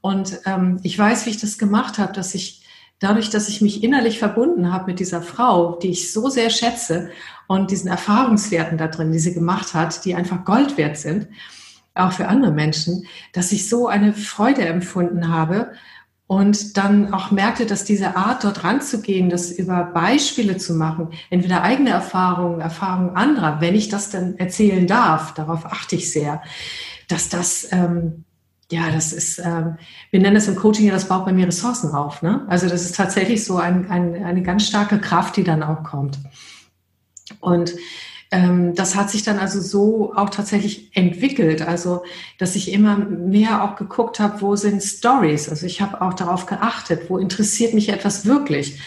Und 0.00 0.40
ähm, 0.46 0.80
ich 0.82 0.98
weiß, 0.98 1.24
wie 1.26 1.30
ich 1.30 1.40
das 1.40 1.56
gemacht 1.56 1.98
habe, 1.98 2.12
dass 2.12 2.34
ich 2.34 2.62
dadurch, 2.98 3.30
dass 3.30 3.48
ich 3.48 3.60
mich 3.60 3.84
innerlich 3.84 4.18
verbunden 4.18 4.72
habe 4.72 4.86
mit 4.86 4.98
dieser 4.98 5.22
Frau, 5.22 5.78
die 5.80 5.90
ich 5.90 6.12
so 6.12 6.28
sehr 6.28 6.50
schätze 6.50 7.10
und 7.46 7.70
diesen 7.70 7.88
Erfahrungswerten 7.88 8.78
da 8.78 8.88
drin, 8.88 9.12
die 9.12 9.20
sie 9.20 9.32
gemacht 9.32 9.74
hat, 9.74 10.04
die 10.04 10.16
einfach 10.16 10.44
Gold 10.44 10.76
wert 10.76 10.96
sind, 10.96 11.28
auch 11.98 12.12
für 12.12 12.28
andere 12.28 12.52
Menschen, 12.52 13.06
dass 13.32 13.52
ich 13.52 13.68
so 13.68 13.88
eine 13.88 14.12
Freude 14.12 14.64
empfunden 14.64 15.28
habe 15.28 15.72
und 16.28 16.76
dann 16.76 17.14
auch 17.14 17.30
merkte, 17.30 17.64
dass 17.64 17.84
diese 17.84 18.14
Art, 18.14 18.44
dort 18.44 18.62
ranzugehen, 18.62 19.30
das 19.30 19.50
über 19.50 19.84
Beispiele 19.84 20.58
zu 20.58 20.74
machen, 20.74 21.08
entweder 21.30 21.62
eigene 21.62 21.88
Erfahrungen, 21.88 22.60
Erfahrungen 22.60 23.16
anderer, 23.16 23.62
wenn 23.62 23.74
ich 23.74 23.88
das 23.88 24.10
dann 24.10 24.36
erzählen 24.36 24.86
darf, 24.86 25.32
darauf 25.32 25.64
achte 25.64 25.96
ich 25.96 26.12
sehr, 26.12 26.42
dass 27.08 27.30
das, 27.30 27.68
ähm, 27.72 28.24
ja, 28.70 28.90
das 28.90 29.14
ist, 29.14 29.38
ähm, 29.38 29.78
wir 30.10 30.20
nennen 30.20 30.34
das 30.34 30.48
im 30.48 30.56
Coaching 30.56 30.84
ja, 30.84 30.92
das 30.92 31.08
baut 31.08 31.24
bei 31.24 31.32
mir 31.32 31.46
Ressourcen 31.46 31.92
auf. 31.92 32.20
Ne? 32.20 32.44
Also 32.48 32.68
das 32.68 32.82
ist 32.82 32.94
tatsächlich 32.94 33.42
so 33.42 33.56
ein, 33.56 33.90
ein, 33.90 34.22
eine 34.22 34.42
ganz 34.42 34.66
starke 34.66 34.98
Kraft, 34.98 35.36
die 35.38 35.44
dann 35.44 35.62
auch 35.62 35.82
kommt. 35.82 36.18
Und 37.40 37.74
das 38.30 38.94
hat 38.94 39.10
sich 39.10 39.22
dann 39.22 39.38
also 39.38 39.60
so 39.60 40.12
auch 40.14 40.28
tatsächlich 40.28 40.94
entwickelt. 40.94 41.62
Also, 41.62 42.02
dass 42.38 42.56
ich 42.56 42.72
immer 42.72 42.96
mehr 42.96 43.64
auch 43.64 43.76
geguckt 43.76 44.20
habe, 44.20 44.40
wo 44.42 44.54
sind 44.54 44.82
Stories. 44.82 45.48
Also 45.48 45.64
ich 45.66 45.80
habe 45.80 46.02
auch 46.02 46.14
darauf 46.14 46.46
geachtet, 46.46 47.08
wo 47.08 47.18
interessiert 47.18 47.72
mich 47.72 47.88
etwas 47.88 48.26
wirklich. 48.26 48.80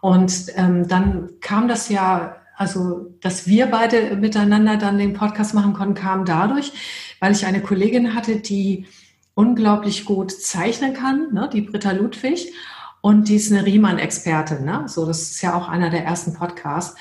Und 0.00 0.46
ähm, 0.56 0.88
dann 0.88 1.30
kam 1.40 1.68
das 1.68 1.88
ja, 1.88 2.36
also 2.56 3.14
dass 3.20 3.46
wir 3.46 3.66
beide 3.66 4.16
miteinander 4.16 4.76
dann 4.76 4.98
den 4.98 5.12
Podcast 5.12 5.54
machen 5.54 5.74
konnten, 5.74 5.94
kam 5.94 6.24
dadurch, 6.24 6.72
weil 7.20 7.32
ich 7.32 7.46
eine 7.46 7.60
Kollegin 7.60 8.14
hatte, 8.14 8.36
die 8.36 8.86
unglaublich 9.34 10.04
gut 10.04 10.32
zeichnen 10.32 10.94
kann, 10.94 11.32
ne, 11.32 11.48
die 11.52 11.60
Britta 11.60 11.92
Ludwig. 11.92 12.52
Und 13.00 13.28
die 13.28 13.36
ist 13.36 13.52
eine 13.52 13.64
Riemann-Expertin. 13.64 14.64
Ne? 14.64 14.84
So, 14.86 15.06
das 15.06 15.22
ist 15.22 15.42
ja 15.42 15.54
auch 15.54 15.68
einer 15.68 15.90
der 15.90 16.04
ersten 16.04 16.34
Podcasts. 16.34 16.96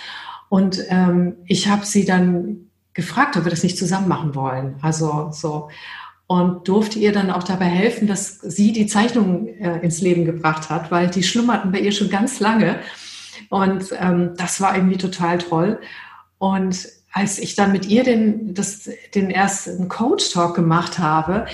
Und 0.49 0.79
ähm, 0.89 1.35
ich 1.45 1.67
habe 1.67 1.85
sie 1.85 2.05
dann 2.05 2.69
gefragt, 2.93 3.37
ob 3.37 3.43
wir 3.43 3.51
das 3.51 3.63
nicht 3.63 3.77
zusammen 3.77 4.07
machen 4.07 4.35
wollen. 4.35 4.75
Also 4.81 5.29
so 5.31 5.69
und 6.27 6.67
durfte 6.67 6.99
ihr 6.99 7.13
dann 7.13 7.31
auch 7.31 7.43
dabei 7.43 7.65
helfen, 7.65 8.05
dass 8.05 8.39
sie 8.41 8.73
die 8.73 8.85
Zeichnungen 8.85 9.47
äh, 9.47 9.79
ins 9.79 10.01
Leben 10.01 10.25
gebracht 10.25 10.69
hat, 10.69 10.91
weil 10.91 11.09
die 11.09 11.23
schlummerten 11.23 11.71
bei 11.71 11.79
ihr 11.79 11.93
schon 11.93 12.09
ganz 12.09 12.41
lange. 12.41 12.79
Und 13.49 13.93
ähm, 13.97 14.33
das 14.35 14.59
war 14.59 14.75
irgendwie 14.75 14.97
total 14.97 15.37
toll. 15.37 15.79
Und 16.37 16.89
als 17.13 17.39
ich 17.39 17.55
dann 17.55 17.71
mit 17.71 17.85
ihr 17.87 18.03
den, 18.03 18.53
das, 18.53 18.89
den 19.15 19.31
ersten 19.31 19.87
Coach-Talk 19.87 20.53
gemacht 20.53 20.99
habe, 20.99 21.45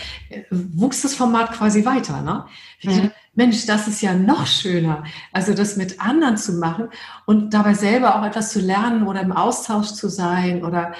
wuchs 0.49 1.03
das 1.03 1.13
Format 1.13 1.53
quasi 1.53 1.85
weiter. 1.85 2.21
Ne? 2.21 2.45
Mhm. 2.81 3.11
Mensch, 3.35 3.65
das 3.65 3.87
ist 3.87 4.01
ja 4.01 4.13
noch 4.13 4.45
schöner. 4.45 5.03
Also 5.31 5.53
das 5.53 5.75
mit 5.75 5.99
anderen 5.99 6.37
zu 6.37 6.53
machen 6.53 6.89
und 7.25 7.53
dabei 7.53 7.73
selber 7.73 8.15
auch 8.19 8.25
etwas 8.25 8.51
zu 8.51 8.59
lernen 8.59 9.07
oder 9.07 9.21
im 9.21 9.31
Austausch 9.31 9.93
zu 9.93 10.09
sein 10.09 10.63
oder 10.63 10.93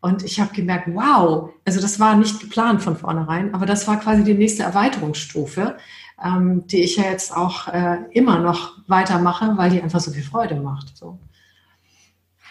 und 0.00 0.22
ich 0.22 0.38
habe 0.38 0.52
gemerkt, 0.52 0.86
wow, 0.92 1.50
also 1.64 1.80
das 1.80 1.98
war 1.98 2.14
nicht 2.14 2.38
geplant 2.38 2.82
von 2.82 2.94
vornherein, 2.94 3.54
aber 3.54 3.64
das 3.64 3.88
war 3.88 3.98
quasi 3.98 4.22
die 4.22 4.34
nächste 4.34 4.62
Erweiterungsstufe, 4.62 5.78
ähm, 6.22 6.66
die 6.66 6.82
ich 6.82 6.96
ja 6.98 7.04
jetzt 7.04 7.34
auch 7.34 7.68
äh, 7.68 8.00
immer 8.10 8.38
noch 8.38 8.76
weitermache, 8.86 9.56
weil 9.56 9.70
die 9.70 9.80
einfach 9.80 10.00
so 10.00 10.10
viel 10.10 10.22
Freude 10.22 10.56
macht. 10.56 10.94
So. 10.94 11.18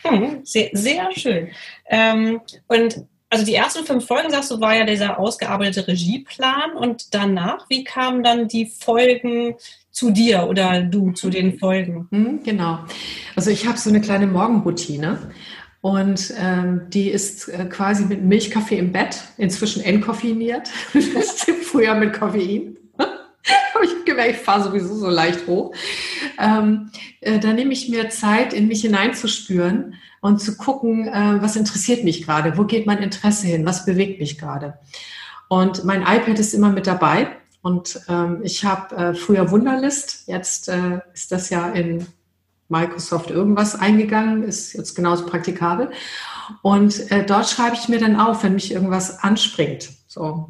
Hm, 0.02 0.40
sehr, 0.44 0.70
sehr 0.74 1.12
schön. 1.12 1.50
Ähm, 1.88 2.42
und 2.68 3.06
also 3.34 3.46
die 3.46 3.56
ersten 3.56 3.84
fünf 3.84 4.06
Folgen, 4.06 4.30
sagst 4.30 4.52
du, 4.52 4.62
war 4.62 4.76
ja 4.76 4.86
dieser 4.86 5.18
ausgearbeitete 5.18 5.88
Regieplan 5.88 6.74
und 6.78 7.16
danach, 7.16 7.66
wie 7.68 7.84
kamen 7.84 8.22
dann 8.22 8.48
die 8.48 8.68
Folgen 8.68 9.56
zu 9.90 10.12
dir 10.12 10.48
oder 10.48 10.84
du 10.84 11.12
zu 11.12 11.32
den 11.32 11.58
Folgen? 11.58 12.08
Hm, 12.12 12.44
genau. 12.44 12.80
Also 13.36 13.50
ich 13.50 13.66
habe 13.66 13.80
so 13.80 13.90
eine 13.90 14.02
kleine 14.02 14.28
Morgenroutine 14.28 15.18
und 15.82 16.32
ähm, 16.38 16.82
die 16.90 17.10
ist 17.10 17.48
äh, 17.48 17.66
quasi 17.66 18.06
mit 18.06 18.24
Milchkaffee 18.24 18.78
im 18.78 18.92
Bett, 18.92 19.24
inzwischen 19.38 19.84
entkoffeiniert, 19.84 20.68
früher 21.64 21.96
mit 21.96 22.14
Koffein. 22.14 22.78
habe 23.74 23.86
ich 23.86 24.06
gemerkt, 24.06 24.32
ich 24.32 24.38
fahre 24.38 24.64
sowieso 24.64 24.96
so 24.96 25.10
leicht 25.10 25.48
hoch. 25.48 25.74
Ähm, 26.40 26.92
äh, 27.22 27.40
da 27.40 27.54
nehme 27.54 27.74
ich 27.74 27.90
mir 27.90 28.10
Zeit, 28.10 28.54
in 28.54 28.68
mich 28.68 28.82
hineinzuspüren 28.82 29.96
und 30.22 30.40
zu 30.42 30.58
gucken, 30.58 31.08
äh, 31.08 31.42
was 31.42 31.56
interessiert 31.56 32.04
mich 32.04 32.26
gerade, 32.26 32.58
wo 32.58 32.64
geht 32.64 32.86
mein 32.86 33.00
Interesse 33.00 33.48
hin, 33.48 33.66
was 33.66 33.86
bewegt 33.86 34.20
mich 34.20 34.38
gerade. 34.38 34.80
Und 35.50 35.84
mein 35.84 36.02
iPad 36.02 36.40
ist 36.40 36.54
immer 36.54 36.72
mit 36.72 36.88
dabei. 36.88 37.28
Und 37.62 38.02
ähm, 38.10 38.42
ich 38.44 38.66
habe 38.66 38.96
äh, 38.96 39.14
früher 39.14 39.50
Wunderlist, 39.52 40.28
jetzt 40.28 40.68
äh, 40.68 41.00
ist 41.14 41.32
das 41.32 41.50
ja 41.50 41.70
in 41.70 42.06
Microsoft 42.68 43.30
irgendwas 43.30 43.76
eingegangen, 43.80 44.44
ist 44.44 44.74
jetzt 44.74 44.96
genauso 44.96 45.26
praktikabel. 45.26 45.92
Und 46.62 47.10
äh, 47.12 47.26
dort 47.26 47.48
schreibe 47.48 47.76
ich 47.76 47.88
mir 47.88 48.00
dann 48.00 48.20
auf, 48.20 48.44
wenn 48.44 48.56
mich 48.56 48.72
irgendwas 48.72 49.20
anspringt. 49.24 49.90
So. 50.08 50.50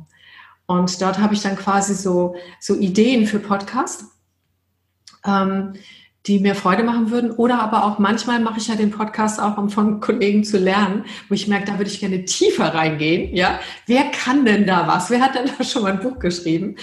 Und 0.65 1.01
dort 1.01 1.20
habe 1.20 1.34
ich 1.34 1.41
dann 1.41 1.55
quasi 1.55 1.93
so, 1.93 2.36
so 2.60 2.75
Ideen 2.75 3.27
für 3.27 3.39
Podcast, 3.39 4.05
ähm, 5.25 5.74
die 6.25 6.39
mir 6.39 6.55
Freude 6.55 6.84
machen 6.84 7.12
würden. 7.12 7.32
Oder 7.32 7.60
aber 7.60 7.84
auch 7.84 8.00
manchmal 8.00 8.39
mache 8.39 8.60
ich 8.60 8.70
ja 8.70 8.75
den 8.75 8.91
Podcast 8.91 9.41
auch, 9.41 9.58
um 9.58 9.70
von 9.70 10.00
Kollegen 10.00 10.43
zu 10.43 10.58
lernen, 10.58 11.03
wo 11.27 11.36
ich 11.36 11.48
merke, 11.48 11.65
da 11.65 11.77
würde 11.77 11.91
ich 11.91 12.00
gerne 12.00 12.24
tiefer 12.24 12.74
reingehen. 12.74 13.36
Ja, 13.36 13.60
wer 13.88 14.05
kann 14.05 14.46
denn 14.46 14.65
da 14.65 14.88
was? 14.88 15.10
Wer 15.10 15.22
hat 15.22 15.36
denn 15.36 15.50
da 15.58 15.63
schon 15.63 15.84
mal 15.84 15.91
ein 15.91 16.00
Buch 16.00 16.20
geschrieben? 16.20 16.77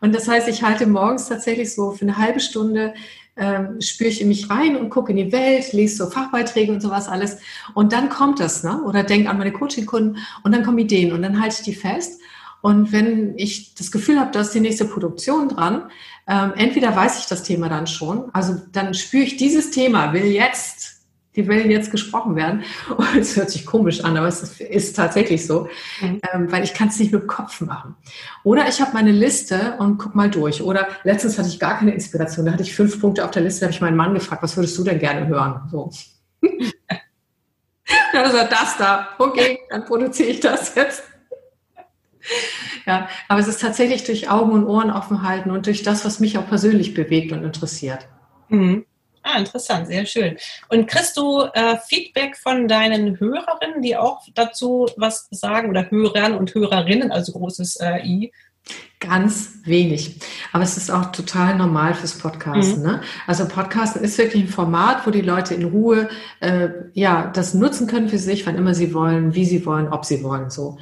Und 0.00 0.14
das 0.14 0.26
heißt, 0.26 0.48
ich 0.48 0.62
halte 0.62 0.86
morgens 0.86 1.28
tatsächlich 1.28 1.74
so 1.74 1.92
für 1.92 2.02
eine 2.02 2.18
halbe 2.18 2.40
Stunde 2.40 2.94
ähm, 3.36 3.80
spüre 3.80 4.10
ich 4.10 4.20
in 4.20 4.28
mich 4.28 4.50
rein 4.50 4.76
und 4.76 4.90
gucke 4.90 5.12
in 5.12 5.16
die 5.16 5.32
Welt, 5.32 5.72
lese 5.72 5.96
so 5.96 6.10
Fachbeiträge 6.10 6.72
und 6.72 6.80
sowas 6.80 7.08
alles. 7.08 7.38
Und 7.74 7.92
dann 7.92 8.08
kommt 8.10 8.40
das, 8.40 8.64
ne? 8.64 8.82
Oder 8.82 9.02
denke 9.02 9.30
an 9.30 9.38
meine 9.38 9.52
Coaching-Kunden 9.52 10.18
und 10.42 10.52
dann 10.52 10.62
kommen 10.62 10.78
Ideen 10.78 11.12
und 11.12 11.22
dann 11.22 11.40
halte 11.40 11.56
ich 11.58 11.64
die 11.64 11.74
fest. 11.74 12.20
Und 12.62 12.92
wenn 12.92 13.36
ich 13.38 13.74
das 13.74 13.90
Gefühl 13.90 14.18
habe, 14.18 14.30
da 14.32 14.40
ist 14.40 14.54
die 14.54 14.60
nächste 14.60 14.84
Produktion 14.84 15.48
dran, 15.48 15.90
ähm, 16.28 16.52
entweder 16.56 16.94
weiß 16.94 17.18
ich 17.20 17.26
das 17.26 17.42
Thema 17.42 17.68
dann 17.68 17.86
schon, 17.86 18.30
also 18.34 18.56
dann 18.72 18.94
spüre 18.94 19.24
ich 19.24 19.36
dieses 19.36 19.70
Thema, 19.70 20.12
will 20.12 20.26
jetzt 20.26 21.00
die 21.36 21.46
will 21.46 21.70
jetzt 21.70 21.90
gesprochen 21.90 22.36
werden. 22.36 22.64
Und 22.96 23.16
es 23.16 23.36
hört 23.36 23.50
sich 23.50 23.64
komisch 23.66 24.04
an, 24.04 24.16
aber 24.16 24.28
es 24.28 24.42
ist, 24.42 24.60
ist 24.60 24.96
tatsächlich 24.96 25.46
so, 25.46 25.68
mhm. 26.00 26.20
ähm, 26.32 26.52
weil 26.52 26.64
ich 26.64 26.74
kann 26.74 26.88
es 26.88 26.98
nicht 26.98 27.12
mit 27.12 27.22
dem 27.22 27.28
Kopf 27.28 27.60
machen. 27.60 27.94
Oder 28.42 28.68
ich 28.68 28.80
habe 28.80 28.92
meine 28.94 29.12
Liste 29.12 29.76
und 29.78 29.98
guck 29.98 30.14
mal 30.14 30.30
durch. 30.30 30.62
Oder 30.62 30.88
letztens 31.04 31.38
hatte 31.38 31.48
ich 31.48 31.60
gar 31.60 31.78
keine 31.78 31.92
Inspiration, 31.92 32.46
da 32.46 32.52
hatte 32.52 32.62
ich 32.62 32.74
fünf 32.74 33.00
Punkte 33.00 33.24
auf 33.24 33.30
der 33.30 33.42
Liste, 33.42 33.60
da 33.60 33.66
habe 33.66 33.74
ich 33.74 33.80
meinen 33.80 33.96
Mann 33.96 34.14
gefragt, 34.14 34.42
was 34.42 34.56
würdest 34.56 34.76
du 34.78 34.84
denn 34.84 34.98
gerne 34.98 35.26
hören? 35.28 35.68
So. 35.70 35.90
dann 38.12 38.24
hat 38.24 38.34
er 38.34 38.48
das 38.48 38.76
da, 38.78 39.08
okay, 39.18 39.60
dann 39.70 39.84
produziere 39.84 40.30
ich 40.30 40.40
das 40.40 40.74
jetzt. 40.74 41.02
Ja, 42.86 43.08
aber 43.28 43.40
es 43.40 43.46
ist 43.46 43.60
tatsächlich 43.60 44.04
durch 44.04 44.30
Augen 44.30 44.52
und 44.52 44.64
Ohren 44.64 44.90
offen 44.90 45.22
halten 45.22 45.50
und 45.50 45.66
durch 45.66 45.82
das, 45.82 46.04
was 46.04 46.18
mich 46.18 46.38
auch 46.38 46.48
persönlich 46.48 46.94
bewegt 46.94 47.30
und 47.30 47.44
interessiert. 47.44 48.08
Mhm. 48.48 48.86
Ah, 49.22 49.38
interessant, 49.38 49.86
sehr 49.86 50.06
schön. 50.06 50.38
Und 50.70 50.86
kriegst 50.86 51.16
du 51.16 51.42
äh, 51.52 51.76
Feedback 51.86 52.36
von 52.36 52.68
deinen 52.68 53.20
Hörerinnen, 53.20 53.82
die 53.82 53.96
auch 53.96 54.22
dazu 54.34 54.88
was 54.96 55.28
sagen 55.30 55.68
oder 55.68 55.90
Hörern 55.90 56.34
und 56.34 56.54
Hörerinnen, 56.54 57.12
also 57.12 57.32
großes 57.32 57.76
äh, 57.76 57.98
I? 58.02 58.32
Ganz 58.98 59.58
wenig. 59.64 60.20
Aber 60.52 60.62
es 60.62 60.76
ist 60.76 60.90
auch 60.90 61.12
total 61.12 61.56
normal 61.56 61.94
fürs 61.94 62.18
Podcasten. 62.18 62.80
Mhm. 62.80 62.86
Ne? 62.86 63.00
Also 63.26 63.46
Podcasten 63.46 64.02
ist 64.02 64.18
wirklich 64.18 64.44
ein 64.44 64.48
Format, 64.48 65.06
wo 65.06 65.10
die 65.10 65.22
Leute 65.22 65.54
in 65.54 65.64
Ruhe 65.64 66.08
äh, 66.40 66.68
ja 66.92 67.30
das 67.34 67.54
nutzen 67.54 67.86
können 67.86 68.08
für 68.08 68.18
sich, 68.18 68.46
wann 68.46 68.56
immer 68.56 68.74
sie 68.74 68.92
wollen, 68.92 69.34
wie 69.34 69.44
sie 69.44 69.64
wollen, 69.64 69.88
ob 69.88 70.04
sie 70.04 70.22
wollen. 70.22 70.50
So. 70.50 70.78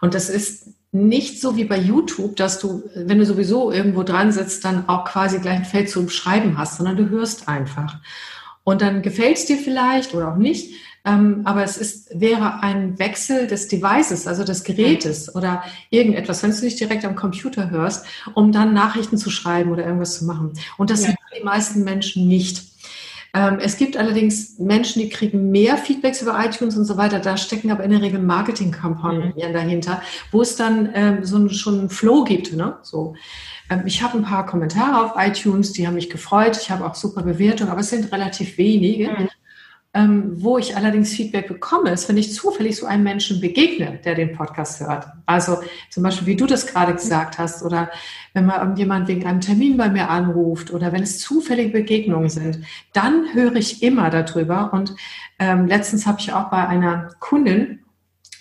Und 0.00 0.14
das 0.14 0.30
ist 0.30 0.68
nicht 0.92 1.40
so 1.40 1.56
wie 1.56 1.64
bei 1.64 1.78
YouTube, 1.78 2.36
dass 2.36 2.58
du, 2.58 2.82
wenn 2.94 3.18
du 3.18 3.26
sowieso 3.26 3.70
irgendwo 3.70 4.02
dran 4.02 4.32
sitzt, 4.32 4.64
dann 4.64 4.88
auch 4.88 5.04
quasi 5.04 5.38
gleich 5.38 5.58
ein 5.58 5.64
Feld 5.64 5.88
zum 5.88 6.08
Schreiben 6.08 6.58
hast, 6.58 6.78
sondern 6.78 6.96
du 6.96 7.08
hörst 7.08 7.48
einfach. 7.48 7.98
Und 8.64 8.82
dann 8.82 9.02
gefällt 9.02 9.36
es 9.36 9.46
dir 9.46 9.56
vielleicht 9.56 10.14
oder 10.14 10.32
auch 10.32 10.36
nicht, 10.36 10.74
ähm, 11.04 11.42
aber 11.44 11.62
es 11.62 11.78
ist, 11.78 12.20
wäre 12.20 12.62
ein 12.62 12.98
Wechsel 12.98 13.46
des 13.46 13.68
Devices, 13.68 14.26
also 14.26 14.44
des 14.44 14.64
Gerätes 14.64 15.34
oder 15.34 15.62
irgendetwas, 15.88 16.42
wenn 16.42 16.50
du 16.50 16.64
nicht 16.64 16.78
direkt 16.78 17.04
am 17.04 17.16
Computer 17.16 17.70
hörst, 17.70 18.04
um 18.34 18.52
dann 18.52 18.74
Nachrichten 18.74 19.16
zu 19.16 19.30
schreiben 19.30 19.70
oder 19.70 19.86
irgendwas 19.86 20.18
zu 20.18 20.26
machen. 20.26 20.52
Und 20.76 20.90
das 20.90 21.00
ja. 21.02 21.06
sind 21.06 21.18
die 21.38 21.44
meisten 21.44 21.84
Menschen 21.84 22.28
nicht. 22.28 22.69
Ähm, 23.32 23.58
es 23.60 23.76
gibt 23.76 23.96
allerdings 23.96 24.58
Menschen, 24.58 25.02
die 25.02 25.08
kriegen 25.08 25.50
mehr 25.50 25.76
Feedbacks 25.76 26.22
über 26.22 26.38
iTunes 26.44 26.76
und 26.76 26.84
so 26.84 26.96
weiter. 26.96 27.20
Da 27.20 27.36
stecken 27.36 27.70
aber 27.70 27.84
in 27.84 27.90
der 27.90 28.02
Regel 28.02 28.20
Marketingkampagnen 28.20 29.34
mhm. 29.36 29.52
dahinter, 29.52 30.02
wo 30.32 30.42
es 30.42 30.56
dann 30.56 30.90
ähm, 30.94 31.24
so 31.24 31.36
einen, 31.36 31.50
schon 31.50 31.78
einen 31.78 31.90
Flow 31.90 32.24
gibt. 32.24 32.52
Ne? 32.52 32.76
So. 32.82 33.14
Ähm, 33.70 33.82
ich 33.86 34.02
habe 34.02 34.18
ein 34.18 34.24
paar 34.24 34.46
Kommentare 34.46 35.04
auf 35.04 35.12
iTunes, 35.16 35.72
die 35.72 35.86
haben 35.86 35.94
mich 35.94 36.10
gefreut. 36.10 36.58
Ich 36.60 36.70
habe 36.70 36.84
auch 36.84 36.94
super 36.94 37.22
Bewertungen, 37.22 37.70
aber 37.70 37.80
es 37.80 37.90
sind 37.90 38.10
relativ 38.12 38.58
wenige. 38.58 39.10
Mhm. 39.10 39.28
Ähm, 39.92 40.40
wo 40.40 40.56
ich 40.56 40.76
allerdings 40.76 41.12
Feedback 41.12 41.48
bekomme, 41.48 41.90
ist, 41.90 42.08
wenn 42.08 42.16
ich 42.16 42.32
zufällig 42.32 42.76
so 42.76 42.86
einem 42.86 43.02
Menschen 43.02 43.40
begegne, 43.40 43.98
der 44.04 44.14
den 44.14 44.36
Podcast 44.36 44.78
hört. 44.78 45.08
Also 45.26 45.58
zum 45.90 46.04
Beispiel, 46.04 46.28
wie 46.28 46.36
du 46.36 46.46
das 46.46 46.68
gerade 46.68 46.94
gesagt 46.94 47.38
hast, 47.38 47.64
oder 47.64 47.90
wenn 48.32 48.46
mal 48.46 48.60
irgendjemand 48.60 49.08
wegen 49.08 49.26
einem 49.26 49.40
Termin 49.40 49.76
bei 49.76 49.88
mir 49.88 50.08
anruft, 50.08 50.72
oder 50.72 50.92
wenn 50.92 51.02
es 51.02 51.18
zufällige 51.18 51.70
Begegnungen 51.70 52.28
sind, 52.28 52.64
dann 52.92 53.34
höre 53.34 53.56
ich 53.56 53.82
immer 53.82 54.10
darüber. 54.10 54.72
Und 54.72 54.94
ähm, 55.40 55.66
letztens 55.66 56.06
habe 56.06 56.20
ich 56.20 56.32
auch 56.32 56.50
bei 56.50 56.68
einer 56.68 57.08
Kundin, 57.18 57.80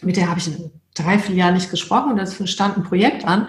mit 0.03 0.17
der 0.17 0.29
habe 0.29 0.39
ich 0.39 0.49
in 0.49 0.69
drei, 0.93 1.17
vier 1.17 1.35
Jahren 1.35 1.55
nicht 1.55 1.71
gesprochen, 1.71 2.11
und 2.11 2.17
da 2.17 2.27
stand 2.27 2.77
ein 2.77 2.83
Projekt 2.83 3.25
an. 3.25 3.47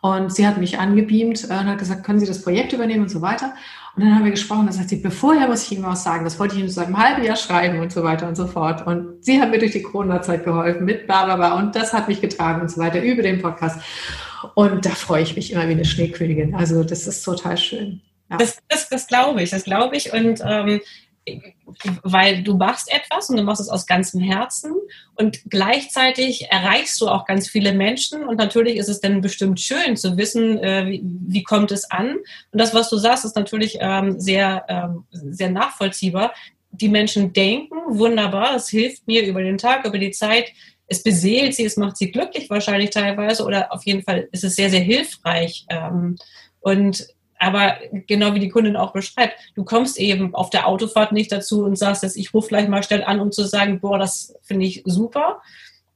Und 0.00 0.34
sie 0.34 0.46
hat 0.46 0.58
mich 0.58 0.78
angebeamt 0.78 1.44
äh, 1.44 1.52
und 1.52 1.66
hat 1.66 1.78
gesagt, 1.78 2.02
können 2.02 2.18
Sie 2.18 2.26
das 2.26 2.42
Projekt 2.42 2.72
übernehmen 2.72 3.02
und 3.02 3.08
so 3.10 3.20
weiter. 3.20 3.54
Und 3.94 4.04
dann 4.04 4.14
haben 4.14 4.24
wir 4.24 4.30
gesprochen, 4.30 4.66
da 4.66 4.72
sagt 4.72 4.88
sie, 4.88 4.96
bevorher 4.96 5.48
muss 5.48 5.64
ich 5.64 5.72
Ihnen 5.72 5.84
was 5.84 6.02
sagen, 6.02 6.24
das 6.24 6.38
wollte 6.38 6.54
ich 6.54 6.60
Ihnen 6.60 6.70
seit 6.70 6.86
einem 6.86 6.96
halben 6.96 7.24
Jahr 7.24 7.36
schreiben 7.36 7.80
und 7.80 7.92
so 7.92 8.02
weiter 8.02 8.26
und 8.26 8.36
so 8.36 8.46
fort. 8.46 8.86
Und 8.86 9.22
sie 9.22 9.40
hat 9.40 9.50
mir 9.50 9.58
durch 9.58 9.72
die 9.72 9.82
Corona-Zeit 9.82 10.44
geholfen 10.44 10.86
mit 10.86 11.06
bla 11.06 11.54
und 11.58 11.76
das 11.76 11.92
hat 11.92 12.08
mich 12.08 12.22
getragen 12.22 12.62
und 12.62 12.70
so 12.70 12.80
weiter 12.80 13.02
über 13.02 13.22
den 13.22 13.42
Podcast. 13.42 13.80
Und 14.54 14.86
da 14.86 14.90
freue 14.90 15.22
ich 15.22 15.36
mich 15.36 15.52
immer 15.52 15.68
wie 15.68 15.72
eine 15.72 15.84
Schneekönigin. 15.84 16.54
Also 16.54 16.84
das 16.84 17.06
ist 17.06 17.22
total 17.22 17.58
schön. 17.58 18.00
Ja. 18.30 18.38
Das, 18.38 18.58
das, 18.68 18.88
das 18.88 19.06
glaube 19.06 19.42
ich, 19.42 19.50
das 19.50 19.64
glaube 19.64 19.96
ich. 19.96 20.12
Und 20.12 20.40
ähm, 20.44 20.80
weil 22.02 22.42
du 22.42 22.56
machst 22.56 22.92
etwas 22.92 23.30
und 23.30 23.36
du 23.36 23.42
machst 23.42 23.60
es 23.60 23.68
aus 23.68 23.86
ganzem 23.86 24.20
Herzen 24.20 24.74
und 25.14 25.40
gleichzeitig 25.48 26.50
erreichst 26.50 27.00
du 27.00 27.08
auch 27.08 27.26
ganz 27.26 27.48
viele 27.48 27.72
Menschen 27.72 28.24
und 28.24 28.36
natürlich 28.36 28.76
ist 28.76 28.88
es 28.88 29.00
dann 29.00 29.20
bestimmt 29.20 29.60
schön 29.60 29.96
zu 29.96 30.16
wissen, 30.16 30.58
äh, 30.58 30.86
wie, 30.86 31.02
wie, 31.04 31.42
kommt 31.42 31.70
es 31.70 31.90
an. 31.90 32.16
Und 32.16 32.60
das, 32.60 32.74
was 32.74 32.90
du 32.90 32.96
sagst, 32.96 33.24
ist 33.24 33.36
natürlich 33.36 33.78
ähm, 33.80 34.18
sehr, 34.18 34.64
ähm, 34.68 35.04
sehr 35.12 35.50
nachvollziehbar. 35.50 36.34
Die 36.72 36.88
Menschen 36.88 37.32
denken, 37.32 37.76
wunderbar, 37.88 38.56
es 38.56 38.68
hilft 38.68 39.06
mir 39.06 39.24
über 39.24 39.42
den 39.42 39.58
Tag, 39.58 39.84
über 39.86 39.98
die 39.98 40.10
Zeit, 40.10 40.52
es 40.88 41.02
beseelt 41.02 41.54
sie, 41.54 41.64
es 41.64 41.76
macht 41.76 41.96
sie 41.96 42.10
glücklich 42.10 42.50
wahrscheinlich 42.50 42.90
teilweise 42.90 43.44
oder 43.44 43.72
auf 43.72 43.84
jeden 43.84 44.02
Fall 44.02 44.28
ist 44.32 44.44
es 44.44 44.56
sehr, 44.56 44.70
sehr 44.70 44.80
hilfreich. 44.80 45.66
Ähm, 45.70 46.16
und 46.60 47.06
aber 47.42 47.76
genau 48.06 48.34
wie 48.34 48.38
die 48.38 48.50
Kundin 48.50 48.76
auch 48.76 48.92
beschreibt, 48.92 49.34
du 49.56 49.64
kommst 49.64 49.98
eben 49.98 50.32
auf 50.32 50.50
der 50.50 50.68
Autofahrt 50.68 51.10
nicht 51.10 51.32
dazu 51.32 51.64
und 51.64 51.76
sagst, 51.76 52.04
dass 52.04 52.14
ich 52.14 52.32
rufe 52.32 52.48
gleich 52.48 52.68
mal 52.68 52.84
schnell 52.84 53.02
an, 53.02 53.18
um 53.18 53.32
zu 53.32 53.42
sagen, 53.44 53.80
boah, 53.80 53.98
das 53.98 54.36
finde 54.42 54.66
ich 54.66 54.82
super. 54.84 55.42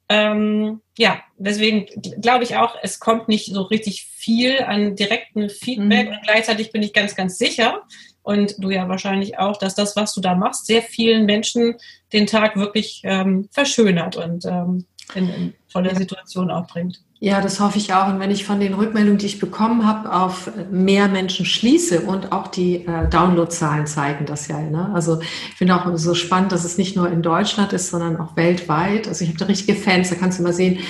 Ähm, 0.08 0.80
ja, 0.98 1.20
deswegen 1.36 1.86
glaube 2.20 2.42
ich 2.42 2.56
auch, 2.56 2.76
es 2.82 2.98
kommt 2.98 3.28
nicht 3.28 3.46
so 3.52 3.62
richtig 3.62 4.04
viel 4.04 4.60
an 4.60 4.96
direkten 4.96 5.48
Feedback 5.48 6.08
mhm. 6.08 6.14
und 6.14 6.22
gleichzeitig 6.22 6.72
bin 6.72 6.82
ich 6.82 6.92
ganz, 6.92 7.14
ganz 7.14 7.38
sicher 7.38 7.82
und 8.22 8.56
du 8.58 8.70
ja 8.70 8.88
wahrscheinlich 8.88 9.38
auch, 9.38 9.56
dass 9.56 9.76
das, 9.76 9.94
was 9.94 10.14
du 10.14 10.20
da 10.20 10.34
machst, 10.34 10.66
sehr 10.66 10.82
vielen 10.82 11.26
Menschen 11.26 11.76
den 12.12 12.26
Tag 12.26 12.56
wirklich 12.56 13.02
ähm, 13.04 13.48
verschönert 13.52 14.16
und 14.16 14.44
ähm, 14.46 14.86
in, 15.14 15.28
in 15.28 15.54
tolle 15.72 15.94
Situationen 15.94 16.50
auch 16.50 16.66
bringt. 16.66 17.00
Ja, 17.18 17.40
das 17.40 17.60
hoffe 17.60 17.78
ich 17.78 17.94
auch. 17.94 18.08
Und 18.08 18.20
wenn 18.20 18.30
ich 18.30 18.44
von 18.44 18.60
den 18.60 18.74
Rückmeldungen, 18.74 19.16
die 19.16 19.26
ich 19.26 19.38
bekommen 19.38 19.86
habe, 19.86 20.12
auf 20.12 20.50
mehr 20.70 21.08
Menschen 21.08 21.46
schließe 21.46 22.02
und 22.02 22.30
auch 22.30 22.48
die 22.48 22.84
äh, 22.86 23.08
Downloadzahlen 23.08 23.86
zeigen 23.86 24.26
das 24.26 24.48
ja. 24.48 24.60
Ne? 24.60 24.90
Also 24.92 25.20
ich 25.20 25.54
finde 25.56 25.76
auch 25.76 25.96
so 25.96 26.14
spannend, 26.14 26.52
dass 26.52 26.64
es 26.64 26.76
nicht 26.76 26.94
nur 26.94 27.10
in 27.10 27.22
Deutschland 27.22 27.72
ist, 27.72 27.88
sondern 27.88 28.18
auch 28.18 28.36
weltweit. 28.36 29.08
Also 29.08 29.24
ich 29.24 29.30
habe 29.30 29.38
da 29.38 29.46
richtige 29.46 29.78
Fans, 29.78 30.10
da 30.10 30.16
kannst 30.16 30.38
du 30.38 30.42
mal 30.42 30.52
sehen. 30.52 30.80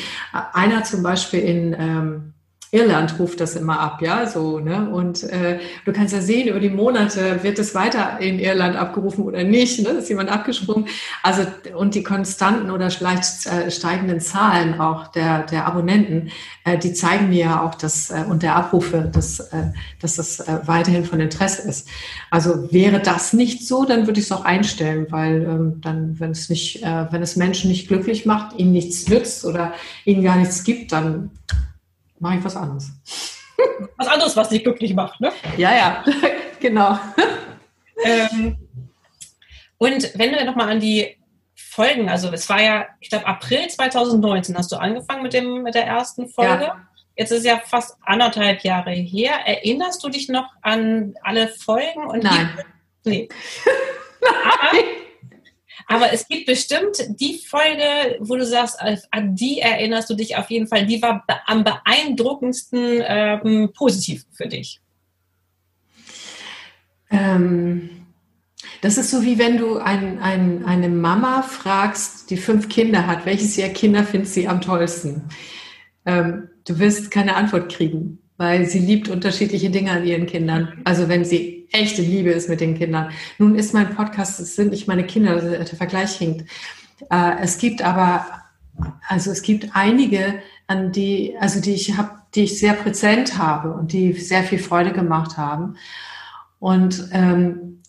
Einer 0.52 0.83
zum 0.83 1.04
Beispiel 1.04 1.40
in 1.40 1.76
ähm, 1.78 2.33
Irland 2.73 3.18
ruft 3.18 3.40
das 3.40 3.54
immer 3.54 3.78
ab, 3.78 4.02
ja, 4.02 4.26
so, 4.26 4.58
ne? 4.58 4.90
Und 4.90 5.23
äh, 5.23 5.61
du 5.85 5.92
kannst 5.92 6.12
ja 6.12 6.20
sehen, 6.20 6.49
über 6.49 6.58
die 6.58 6.68
Monate 6.68 7.42
wird 7.42 7.58
es 7.61 7.75
weiter 7.75 8.18
in 8.20 8.40
Irland 8.40 8.76
abgerufen 8.76 9.25
oder 9.25 9.44
nicht, 9.44 9.80
ne? 9.82 9.90
Ist 9.90 10.08
jemand 10.08 10.30
abgesprungen? 10.30 10.87
Also, 11.23 11.42
und 11.76 11.94
die 11.94 12.02
konstanten 12.02 12.70
oder 12.70 12.90
vielleicht 12.90 13.46
äh, 13.46 13.70
steigenden 13.70 14.20
Zahlen 14.20 14.80
auch 14.80 15.08
der, 15.08 15.44
der 15.44 15.66
Abonnenten, 15.66 16.30
äh, 16.64 16.76
die 16.76 16.92
zeigen 16.92 17.28
mir 17.28 17.44
ja 17.44 17.62
auch, 17.62 17.76
dass, 17.76 18.11
äh, 18.11 18.25
und 18.28 18.42
der 18.42 18.56
Abrufe, 18.56 19.11
dass, 19.12 19.38
äh, 19.38 19.70
dass 20.00 20.16
das 20.16 20.40
äh, 20.40 20.58
weiterhin 20.64 21.04
von 21.04 21.20
Interesse 21.20 21.68
ist. 21.68 21.88
Also 22.30 22.73
wäre 22.73 23.00
das 23.00 23.32
nicht 23.32 23.66
so, 23.66 23.85
dann 23.85 24.06
würde 24.06 24.18
ich 24.18 24.26
es 24.26 24.32
auch 24.32 24.44
einstellen, 24.44 25.06
weil 25.11 25.42
ähm, 25.42 25.80
dann, 25.82 26.18
wenn 26.18 26.32
es 26.32 26.49
nicht, 26.49 26.82
äh, 26.82 27.06
wenn 27.11 27.23
es 27.23 27.37
Menschen 27.37 27.70
nicht 27.70 27.87
glücklich 27.87 28.26
macht, 28.26 28.58
ihnen 28.58 28.73
nichts 28.73 29.08
nützt 29.08 29.44
oder 29.44 29.73
ihnen 30.04 30.25
gar 30.25 30.37
nichts 30.37 30.64
gibt, 30.64 30.90
dann 30.90 31.30
mache 32.18 32.38
ich 32.38 32.44
was 32.44 32.56
anderes. 32.56 32.90
Was 33.96 34.08
anderes, 34.08 34.37
was 34.37 34.49
dich 34.49 34.62
glücklich 34.62 34.94
macht, 34.94 35.20
ne? 35.20 35.32
Ja, 35.56 35.75
ja, 35.75 36.04
genau. 36.61 36.99
Ähm, 38.04 38.56
und 39.78 40.18
wenn 40.18 40.32
du 40.32 40.44
nochmal 40.44 40.70
an 40.70 40.80
die 40.80 41.16
Folgen, 41.54 42.08
also 42.08 42.30
es 42.32 42.49
war 42.49 42.61
ja, 42.61 42.87
ich 43.00 43.11
glaube, 43.11 43.26
April 43.26 43.68
2019 43.68 44.56
hast 44.56 44.73
du 44.73 44.76
angefangen 44.76 45.23
mit, 45.23 45.32
dem, 45.32 45.62
mit 45.62 45.75
der 45.75 45.87
ersten 45.87 46.28
Folge. 46.28 46.64
Ja. 46.64 46.88
Jetzt 47.16 47.32
ist 47.32 47.46
ja 47.46 47.58
fast 47.64 47.96
anderthalb 48.02 48.62
Jahre 48.62 48.90
her. 48.90 49.40
Erinnerst 49.46 50.04
du 50.04 50.11
dich 50.11 50.28
noch 50.28 50.50
an 50.61 51.14
alle 51.23 51.49
Folgen? 51.49 52.06
Und 52.06 52.25
Nein. 52.25 52.50
Die, 53.04 53.11
nee. 53.11 53.28
Aber 54.44 54.78
aber 55.87 56.12
es 56.12 56.26
gibt 56.26 56.47
bestimmt 56.47 56.97
die 57.21 57.38
Folge, 57.38 58.19
wo 58.21 58.37
du 58.37 58.45
sagst, 58.45 58.78
an 59.11 59.35
die 59.35 59.61
erinnerst 59.61 60.11
du 60.11 60.14
dich 60.14 60.37
auf 60.37 60.50
jeden 60.50 60.66
Fall, 60.66 60.87
die 60.87 61.01
war 61.01 61.25
am 61.46 61.64
beeindruckendsten 61.64 63.03
ähm, 63.07 63.70
positiv 63.75 64.25
für 64.33 64.49
dich. 64.49 64.81
Ähm, 67.11 67.90
das 68.81 68.99
ist 68.99 69.11
so 69.11 69.22
wie 69.22 69.38
wenn 69.38 69.59
du 69.59 69.79
ein, 69.79 70.18
ein, 70.18 70.64
eine 70.64 70.88
Mama 70.88 71.42
fragst, 71.42 72.31
die 72.31 72.37
fünf 72.37 72.68
Kinder 72.68 73.07
hat, 73.07 73.25
welches 73.25 73.57
ihrer 73.57 73.68
Kinder 73.68 74.05
findet 74.05 74.29
sie 74.29 74.49
am 74.49 74.61
tollsten? 74.61 75.29
Ähm, 76.05 76.49
du 76.66 76.79
wirst 76.79 77.11
keine 77.11 77.37
Antwort 77.37 77.72
kriegen 77.72 78.18
weil 78.37 78.66
sie 78.66 78.81
liebt 78.81 79.09
unterschiedliche 79.09 79.70
Dinge 79.70 79.92
an 79.92 80.07
ihren 80.07 80.27
Kindern. 80.27 80.81
Also 80.85 81.09
wenn 81.09 81.25
sie 81.25 81.56
echte 81.72 82.02
Liebe 82.02 82.31
ist 82.31 82.48
mit 82.48 82.61
den 82.61 82.76
Kindern. 82.76 83.11
Nun 83.38 83.55
ist 83.55 83.74
mein 83.74 83.94
Podcast, 83.94 84.40
es 84.40 84.57
sind 84.57 84.70
nicht 84.70 84.88
meine 84.88 85.05
Kinder, 85.05 85.40
der 85.40 85.66
Vergleich 85.66 86.16
hinkt. 86.16 86.48
Äh, 87.11 87.37
es 87.40 87.59
gibt 87.59 87.83
aber, 87.83 88.26
also 89.09 89.31
es 89.31 89.42
gibt 89.42 89.70
einige, 89.74 90.40
an 90.66 90.92
die, 90.92 91.37
also 91.38 91.61
die 91.61 91.74
ich 91.74 91.96
habe, 91.96 92.11
die 92.35 92.44
ich 92.44 92.59
sehr 92.59 92.74
präsent 92.74 93.38
habe 93.38 93.72
und 93.72 93.92
die 93.92 94.12
sehr 94.12 94.42
viel 94.42 94.59
Freude 94.59 94.92
gemacht 94.92 95.37
haben. 95.37 95.76
Und 96.59 97.09
ähm, 97.12 97.83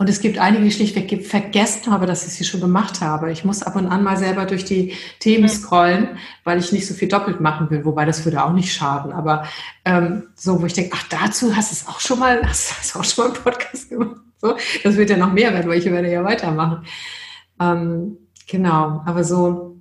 und 0.00 0.08
es 0.08 0.22
gibt 0.22 0.38
einige, 0.38 0.64
die 0.64 0.70
schlichtweg 0.70 1.26
vergessen 1.26 1.92
habe, 1.92 2.06
dass 2.06 2.26
ich 2.26 2.32
sie 2.32 2.44
schon 2.44 2.62
gemacht 2.62 3.02
habe. 3.02 3.30
Ich 3.30 3.44
muss 3.44 3.62
ab 3.62 3.76
und 3.76 3.86
an 3.86 4.02
mal 4.02 4.16
selber 4.16 4.46
durch 4.46 4.64
die 4.64 4.94
Themen 5.18 5.46
scrollen, 5.46 6.16
weil 6.42 6.58
ich 6.58 6.72
nicht 6.72 6.86
so 6.86 6.94
viel 6.94 7.06
doppelt 7.06 7.42
machen 7.42 7.68
will, 7.68 7.84
wobei 7.84 8.06
das 8.06 8.24
würde 8.24 8.42
auch 8.42 8.54
nicht 8.54 8.72
schaden. 8.72 9.12
Aber 9.12 9.44
ähm, 9.84 10.28
so, 10.34 10.62
wo 10.62 10.64
ich 10.64 10.72
denke, 10.72 10.96
ach, 10.98 11.04
dazu 11.10 11.54
hast 11.54 11.70
du 11.70 11.74
es 11.74 11.86
auch 11.86 12.00
schon 12.00 12.18
mal, 12.18 12.40
hast 12.46 12.94
du 12.94 12.98
auch 12.98 13.04
schon 13.04 13.24
mal 13.26 13.34
einen 13.34 13.44
Podcast 13.44 13.90
gemacht. 13.90 14.16
So, 14.40 14.56
das 14.82 14.96
wird 14.96 15.10
ja 15.10 15.18
noch 15.18 15.34
mehr 15.34 15.52
werden, 15.52 15.68
weil 15.68 15.76
ich 15.76 15.84
werde 15.84 16.10
ja 16.10 16.24
weitermachen. 16.24 16.86
Ähm, 17.60 18.16
genau, 18.48 19.02
aber 19.04 19.22
so, 19.22 19.76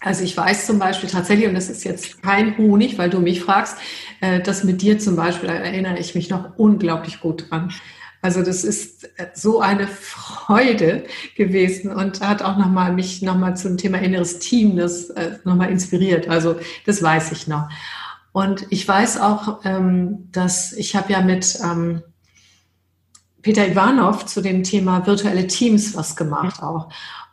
also 0.00 0.24
ich 0.24 0.34
weiß 0.34 0.64
zum 0.64 0.78
Beispiel 0.78 1.10
tatsächlich, 1.10 1.46
und 1.46 1.54
das 1.54 1.68
ist 1.68 1.84
jetzt 1.84 2.22
kein 2.22 2.56
Honig, 2.56 2.96
weil 2.96 3.10
du 3.10 3.20
mich 3.20 3.42
fragst, 3.42 3.76
äh, 4.22 4.40
dass 4.40 4.64
mit 4.64 4.80
dir 4.80 4.98
zum 4.98 5.14
Beispiel, 5.14 5.50
da 5.50 5.56
erinnere 5.56 5.98
ich 5.98 6.14
mich 6.14 6.30
noch 6.30 6.56
unglaublich 6.56 7.20
gut 7.20 7.50
dran. 7.50 7.70
Also 8.22 8.42
das 8.42 8.62
ist 8.62 9.10
so 9.34 9.60
eine 9.60 9.88
Freude 9.88 11.04
gewesen 11.36 11.90
und 11.92 12.20
hat 12.20 12.40
auch 12.40 12.56
nochmal 12.56 12.92
mich 12.92 13.20
nochmal 13.20 13.56
zum 13.56 13.76
Thema 13.76 13.98
inneres 13.98 14.38
Team 14.38 14.76
das 14.76 15.10
äh, 15.10 15.38
nochmal 15.44 15.70
inspiriert. 15.70 16.28
Also 16.28 16.54
das 16.86 17.02
weiß 17.02 17.32
ich 17.32 17.48
noch. 17.48 17.68
Und 18.30 18.64
ich 18.70 18.86
weiß 18.86 19.20
auch, 19.20 19.64
ähm, 19.64 20.28
dass 20.30 20.72
ich 20.72 20.94
habe 20.94 21.12
ja 21.12 21.20
mit 21.20 21.58
ähm, 21.64 22.02
Peter 23.42 23.66
Ivanov 23.66 24.24
zu 24.24 24.40
dem 24.40 24.62
Thema 24.62 25.04
virtuelle 25.04 25.48
Teams 25.48 25.96
was 25.96 26.14
gemacht 26.14 26.62
auch. 26.62 26.90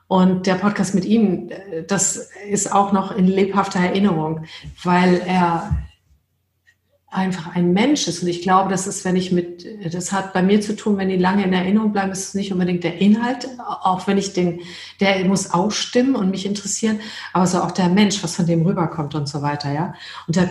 Und 0.07 0.47
der 0.47 0.55
Podcast 0.55 0.95
mit 0.95 1.05
ihm, 1.05 1.49
äh, 1.49 1.83
das 1.83 2.31
ist 2.49 2.71
auch 2.71 2.93
noch 2.93 3.15
in 3.15 3.27
lebhafter 3.27 3.79
Erinnerung, 3.79 4.45
weil 4.83 5.21
er 5.23 5.69
einfach 7.11 7.55
ein 7.55 7.73
Mensch 7.73 8.07
ist. 8.07 8.21
Und 8.21 8.27
ich 8.27 8.41
glaube, 8.41 8.69
das 8.69 8.85
ist, 8.85 9.03
wenn 9.03 9.15
ich 9.15 9.31
mit, 9.31 9.65
das 9.93 10.11
hat 10.11 10.31
bei 10.33 10.43
mir 10.43 10.61
zu 10.61 10.75
tun, 10.75 10.97
wenn 10.97 11.09
die 11.09 11.17
lange 11.17 11.43
in 11.43 11.53
Erinnerung 11.53 11.91
bleiben, 11.91 12.11
ist 12.11 12.29
es 12.29 12.33
nicht 12.35 12.51
unbedingt 12.51 12.83
der 12.83 12.99
Inhalt, 12.99 13.47
auch 13.59 14.05
wenn 14.05 14.17
ich 14.17 14.33
den, 14.33 14.61
der 14.99 15.25
muss 15.25 15.51
auch 15.51 15.71
stimmen 15.71 16.15
und 16.15 16.29
mich 16.29 16.45
interessieren, 16.45 16.99
aber 17.33 17.47
so 17.47 17.61
auch 17.61 17.71
der 17.71 17.89
Mensch, 17.89 18.23
was 18.23 18.35
von 18.35 18.45
dem 18.45 18.65
rüberkommt 18.65 19.15
und 19.15 19.27
so 19.27 19.41
weiter, 19.41 19.71
ja. 19.73 19.95
Und 20.27 20.35
der 20.35 20.49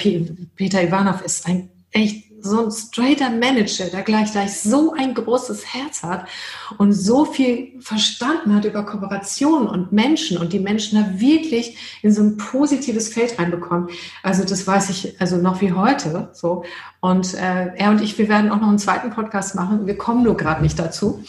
Peter 0.56 0.82
Ivanov 0.82 1.22
ist 1.22 1.46
ein 1.46 1.70
echt 1.92 2.27
so 2.40 2.64
ein 2.64 2.70
straighter 2.70 3.31
Manager, 3.31 3.87
der 3.87 4.03
gleich, 4.03 4.33
gleich 4.33 4.61
so 4.61 4.92
ein 4.92 5.14
großes 5.14 5.74
Herz 5.74 6.03
hat 6.03 6.29
und 6.77 6.92
so 6.92 7.24
viel 7.24 7.72
verstanden 7.81 8.55
hat 8.55 8.64
über 8.64 8.85
Kooperation 8.85 9.66
und 9.66 9.92
Menschen 9.92 10.38
und 10.38 10.53
die 10.53 10.61
Menschen 10.61 11.03
da 11.03 11.20
wirklich 11.20 11.77
in 12.03 12.12
so 12.12 12.22
ein 12.22 12.37
positives 12.37 13.09
Feld 13.09 13.38
reinbekommen. 13.38 13.88
Also 14.22 14.44
das 14.44 14.66
weiß 14.66 14.90
ich 14.90 15.20
also 15.20 15.37
noch 15.37 15.61
wie 15.61 15.72
heute 15.72 16.31
so. 16.33 16.64
Und 17.01 17.35
äh, 17.35 17.74
er 17.77 17.90
und 17.90 18.03
ich, 18.03 18.18
wir 18.18 18.29
werden 18.29 18.51
auch 18.51 18.61
noch 18.61 18.68
einen 18.68 18.79
zweiten 18.79 19.11
Podcast 19.11 19.55
machen. 19.55 19.87
Wir 19.87 19.96
kommen 19.96 20.24
nur 20.24 20.37
gerade 20.37 20.62
nicht 20.62 20.79
dazu, 20.79 21.22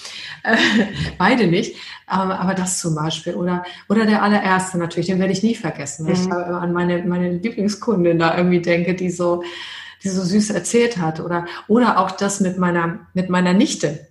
äh, 0.44 0.56
beide 1.18 1.48
nicht. 1.48 1.76
Aber, 2.08 2.40
aber 2.40 2.56
das 2.56 2.80
zum 2.80 2.96
Beispiel 2.96 3.36
oder 3.36 3.64
oder 3.88 4.06
der 4.06 4.24
allererste 4.24 4.80
natürlich, 4.80 5.08
den 5.08 5.20
werde 5.20 5.34
ich 5.34 5.44
nie 5.44 5.56
vergessen. 5.56 6.08
Mhm. 6.08 6.12
ich 6.12 6.32
an 6.32 6.74
meine 6.74 7.04
meine 7.04 7.34
Lieblingskundin 7.34 8.18
da 8.18 8.36
irgendwie 8.36 8.62
denke, 8.62 8.96
die 8.96 9.12
so 9.12 9.44
die 10.04 10.10
so 10.10 10.24
süß 10.24 10.52
erzählt 10.52 10.98
hat. 10.98 11.20
Oder, 11.20 11.46
oder 11.68 12.00
auch 12.00 12.12
das 12.12 12.40
mit 12.40 12.58
meiner, 12.58 13.00
mit 13.14 13.30
meiner 13.30 13.54
Nichte, 13.54 14.08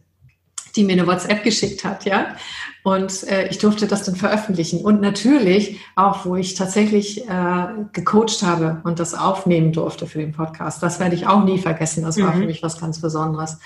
die 0.76 0.84
mir 0.84 0.92
eine 0.92 1.06
WhatsApp 1.06 1.42
geschickt 1.42 1.84
hat, 1.84 2.04
ja. 2.04 2.36
Und 2.84 3.24
äh, 3.24 3.48
ich 3.48 3.58
durfte 3.58 3.86
das 3.86 4.04
dann 4.04 4.16
veröffentlichen. 4.16 4.80
Und 4.80 5.00
natürlich 5.00 5.80
auch, 5.96 6.24
wo 6.24 6.36
ich 6.36 6.54
tatsächlich 6.54 7.28
äh, 7.28 7.66
gecoacht 7.92 8.42
habe 8.42 8.80
und 8.84 8.98
das 8.98 9.14
aufnehmen 9.14 9.72
durfte 9.72 10.06
für 10.06 10.18
den 10.18 10.32
Podcast. 10.32 10.82
Das 10.82 10.98
werde 11.00 11.14
ich 11.14 11.26
auch 11.26 11.44
nie 11.44 11.58
vergessen. 11.58 12.04
Das 12.04 12.18
war 12.18 12.34
mhm. 12.34 12.40
für 12.40 12.46
mich 12.46 12.62
was 12.62 12.80
ganz 12.80 13.00
Besonderes. 13.00 13.58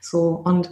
So, 0.00 0.28
und 0.44 0.70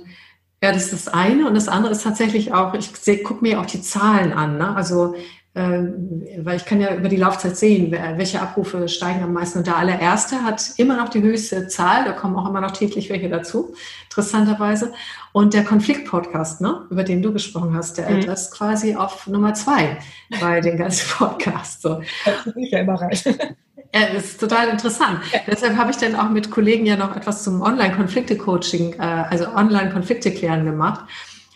Ja, 0.63 0.73
das 0.73 0.93
ist 0.93 1.07
das 1.07 1.09
eine. 1.09 1.49
Und 1.49 1.55
das 1.55 1.69
andere 1.69 1.93
ist 1.93 2.05
tatsächlich 2.05 2.53
auch, 2.53 2.75
ich 2.75 3.25
gucke 3.25 3.43
mir 3.43 3.61
auch 3.61 3.67
die 3.67 3.81
Zahlen 3.81 4.33
an. 4.33 4.59
Ne? 4.59 4.77
Also 4.77 5.15
weil 5.53 6.57
ich 6.57 6.65
kann 6.65 6.81
ja 6.81 6.95
über 6.95 7.09
die 7.09 7.17
Laufzeit 7.17 7.57
sehen, 7.57 7.91
welche 7.91 8.41
Abrufe 8.41 8.89
steigen 8.89 9.25
am 9.25 9.33
meisten. 9.33 9.59
Und 9.59 9.67
der 9.67 9.77
allererste 9.77 10.45
hat 10.45 10.75
immer 10.77 10.97
noch 10.97 11.09
die 11.09 11.23
höchste 11.23 11.67
Zahl, 11.67 12.05
da 12.05 12.13
kommen 12.13 12.37
auch 12.37 12.49
immer 12.49 12.61
noch 12.61 12.71
täglich 12.71 13.11
welche 13.11 13.29
dazu, 13.29 13.75
interessanterweise. 14.05 14.93
Und 15.33 15.53
der 15.53 15.65
Konflikt-Podcast, 15.65 16.61
ne, 16.61 16.87
über 16.91 17.03
den 17.03 17.21
du 17.21 17.33
gesprochen 17.33 17.75
hast, 17.75 17.99
der 17.99 18.11
mhm. 18.11 18.31
ist 18.31 18.53
quasi 18.53 18.95
auf 18.95 19.27
Nummer 19.27 19.55
zwei 19.55 19.99
bei 20.41 20.61
den 20.61 20.77
ganzen 20.77 21.09
Podcasts. 21.19 21.83
So. 21.83 22.01
Das 22.25 22.47
ist 22.47 22.73
ja 22.73 22.81
immer 22.81 23.01
rein. 23.01 23.19
Ja, 23.93 24.03
das 24.15 24.25
ist 24.25 24.41
total 24.41 24.69
interessant. 24.69 25.21
Ja. 25.33 25.41
Deshalb 25.49 25.77
habe 25.77 25.91
ich 25.91 25.97
dann 25.97 26.15
auch 26.15 26.31
mit 26.31 26.51
Kollegen 26.53 26.87
ja 26.87 26.97
noch 26.97 27.17
etwas 27.17 27.43
zum 27.43 27.61
Online-Konflikte-Coaching, 27.61 28.95
äh, 29.01 29.03
also 29.03 29.49
Online-Konflikte 29.49 30.31
klären 30.31 30.65
gemacht. 30.65 31.07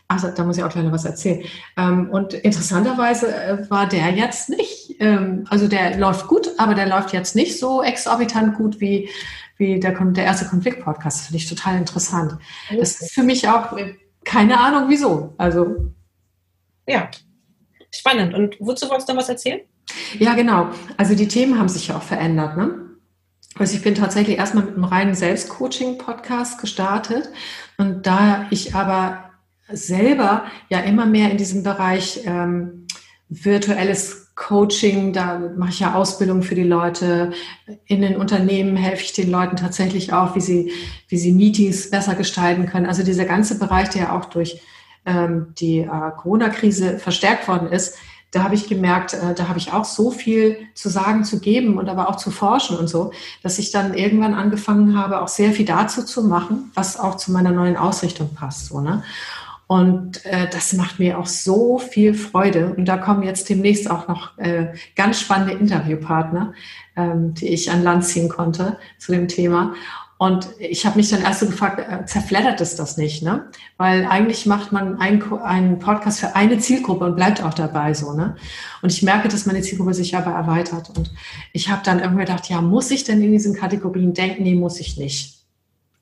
Also 0.06 0.28
da 0.28 0.44
muss 0.44 0.58
ich 0.58 0.64
auch 0.64 0.70
gleich 0.70 0.84
noch 0.84 0.92
was 0.92 1.04
erzählen. 1.04 1.44
Ähm, 1.76 2.10
und 2.10 2.34
interessanterweise 2.34 3.34
äh, 3.34 3.70
war 3.70 3.88
der 3.88 4.10
jetzt 4.10 4.50
nicht, 4.50 4.96
ähm, 5.00 5.46
also 5.48 5.66
der 5.66 5.96
läuft 5.96 6.26
gut, 6.26 6.50
aber 6.58 6.74
der 6.74 6.86
läuft 6.86 7.12
jetzt 7.12 7.34
nicht 7.34 7.58
so 7.58 7.82
exorbitant 7.82 8.56
gut 8.56 8.80
wie, 8.80 9.08
wie 9.56 9.80
der, 9.80 9.92
der 9.92 10.24
erste 10.24 10.46
Konflikt-Podcast. 10.46 11.20
Das 11.20 11.26
finde 11.26 11.38
ich 11.38 11.48
total 11.48 11.78
interessant. 11.78 12.36
Das 12.78 13.00
ist 13.00 13.12
für 13.12 13.22
mich 13.22 13.48
auch 13.48 13.76
äh, 13.76 13.94
keine 14.24 14.60
Ahnung 14.60 14.88
wieso. 14.88 15.34
Also 15.38 15.92
ja, 16.86 17.10
spannend. 17.90 18.34
Und 18.34 18.56
wozu 18.60 18.88
wolltest 18.88 19.08
du 19.08 19.14
noch 19.14 19.20
was 19.20 19.28
erzählen? 19.28 19.60
Ja, 20.18 20.34
genau. 20.34 20.68
Also 20.96 21.14
die 21.14 21.28
Themen 21.28 21.58
haben 21.58 21.68
sich 21.68 21.88
ja 21.88 21.96
auch 21.96 22.02
verändert. 22.02 22.56
Ne? 22.56 22.90
Also 23.56 23.76
ich 23.76 23.82
bin 23.82 23.94
tatsächlich 23.94 24.38
erstmal 24.38 24.64
mit 24.64 24.74
einem 24.74 24.84
reinen 24.84 25.14
Selbstcoaching-Podcast 25.14 26.60
gestartet. 26.60 27.30
Und 27.78 28.06
da 28.06 28.46
ich 28.50 28.74
aber 28.74 29.23
selber 29.72 30.44
ja 30.68 30.80
immer 30.80 31.06
mehr 31.06 31.30
in 31.30 31.36
diesem 31.36 31.62
Bereich 31.62 32.20
ähm, 32.24 32.86
virtuelles 33.28 34.24
Coaching, 34.34 35.12
da 35.12 35.38
mache 35.56 35.70
ich 35.70 35.80
ja 35.80 35.94
Ausbildung 35.94 36.42
für 36.42 36.56
die 36.56 36.64
Leute. 36.64 37.32
In 37.86 38.02
den 38.02 38.16
Unternehmen 38.16 38.76
helfe 38.76 39.04
ich 39.04 39.12
den 39.12 39.30
Leuten 39.30 39.56
tatsächlich 39.56 40.12
auch, 40.12 40.34
wie 40.34 40.40
sie, 40.40 40.72
wie 41.08 41.18
sie 41.18 41.32
Meetings 41.32 41.90
besser 41.90 42.16
gestalten 42.16 42.66
können. 42.66 42.86
Also 42.86 43.04
dieser 43.04 43.26
ganze 43.26 43.58
Bereich, 43.58 43.90
der 43.90 44.02
ja 44.02 44.18
auch 44.18 44.24
durch 44.24 44.60
ähm, 45.06 45.54
die 45.58 45.80
äh, 45.80 46.10
Corona-Krise 46.16 46.98
verstärkt 46.98 47.46
worden 47.46 47.68
ist, 47.68 47.96
da 48.32 48.42
habe 48.42 48.56
ich 48.56 48.68
gemerkt, 48.68 49.14
äh, 49.14 49.34
da 49.34 49.48
habe 49.48 49.60
ich 49.60 49.72
auch 49.72 49.84
so 49.84 50.10
viel 50.10 50.56
zu 50.74 50.88
sagen, 50.88 51.22
zu 51.22 51.38
geben 51.38 51.78
und 51.78 51.88
aber 51.88 52.08
auch 52.08 52.16
zu 52.16 52.32
forschen 52.32 52.76
und 52.76 52.88
so, 52.88 53.12
dass 53.44 53.60
ich 53.60 53.70
dann 53.70 53.94
irgendwann 53.94 54.34
angefangen 54.34 54.98
habe, 54.98 55.20
auch 55.20 55.28
sehr 55.28 55.52
viel 55.52 55.66
dazu 55.66 56.04
zu 56.04 56.24
machen, 56.24 56.72
was 56.74 56.98
auch 56.98 57.14
zu 57.14 57.30
meiner 57.30 57.52
neuen 57.52 57.76
Ausrichtung 57.76 58.34
passt. 58.34 58.66
So, 58.66 58.80
ne? 58.80 59.04
Und 59.74 60.24
äh, 60.24 60.48
das 60.48 60.72
macht 60.74 61.00
mir 61.00 61.18
auch 61.18 61.26
so 61.26 61.80
viel 61.80 62.14
Freude. 62.14 62.72
Und 62.76 62.84
da 62.84 62.96
kommen 62.96 63.24
jetzt 63.24 63.48
demnächst 63.48 63.90
auch 63.90 64.06
noch 64.06 64.38
äh, 64.38 64.68
ganz 64.94 65.18
spannende 65.18 65.54
Interviewpartner, 65.54 66.52
ähm, 66.94 67.34
die 67.34 67.48
ich 67.48 67.72
an 67.72 67.82
Land 67.82 68.04
ziehen 68.04 68.28
konnte 68.28 68.78
zu 68.98 69.10
dem 69.10 69.26
Thema. 69.26 69.74
Und 70.16 70.48
ich 70.60 70.86
habe 70.86 70.96
mich 70.96 71.10
dann 71.10 71.22
erst 71.22 71.40
so 71.40 71.46
gefragt, 71.46 71.80
äh, 71.80 72.06
zerfleddert 72.06 72.60
es 72.60 72.76
das 72.76 72.98
nicht? 72.98 73.24
Ne? 73.24 73.50
Weil 73.76 74.06
eigentlich 74.06 74.46
macht 74.46 74.70
man 74.70 75.00
einen, 75.00 75.20
einen 75.42 75.80
Podcast 75.80 76.20
für 76.20 76.36
eine 76.36 76.58
Zielgruppe 76.58 77.06
und 77.06 77.16
bleibt 77.16 77.42
auch 77.42 77.54
dabei 77.54 77.94
so. 77.94 78.12
Ne? 78.12 78.36
Und 78.80 78.92
ich 78.92 79.02
merke, 79.02 79.26
dass 79.26 79.44
meine 79.44 79.62
Zielgruppe 79.62 79.92
sich 79.92 80.16
aber 80.16 80.30
erweitert. 80.30 80.96
Und 80.96 81.12
ich 81.52 81.68
habe 81.68 81.82
dann 81.84 81.98
irgendwie 81.98 82.26
gedacht, 82.26 82.48
ja, 82.48 82.60
muss 82.60 82.92
ich 82.92 83.02
denn 83.02 83.20
in 83.20 83.32
diesen 83.32 83.56
Kategorien 83.56 84.14
denken? 84.14 84.44
Nee, 84.44 84.54
muss 84.54 84.78
ich 84.78 84.96
nicht. 84.98 85.43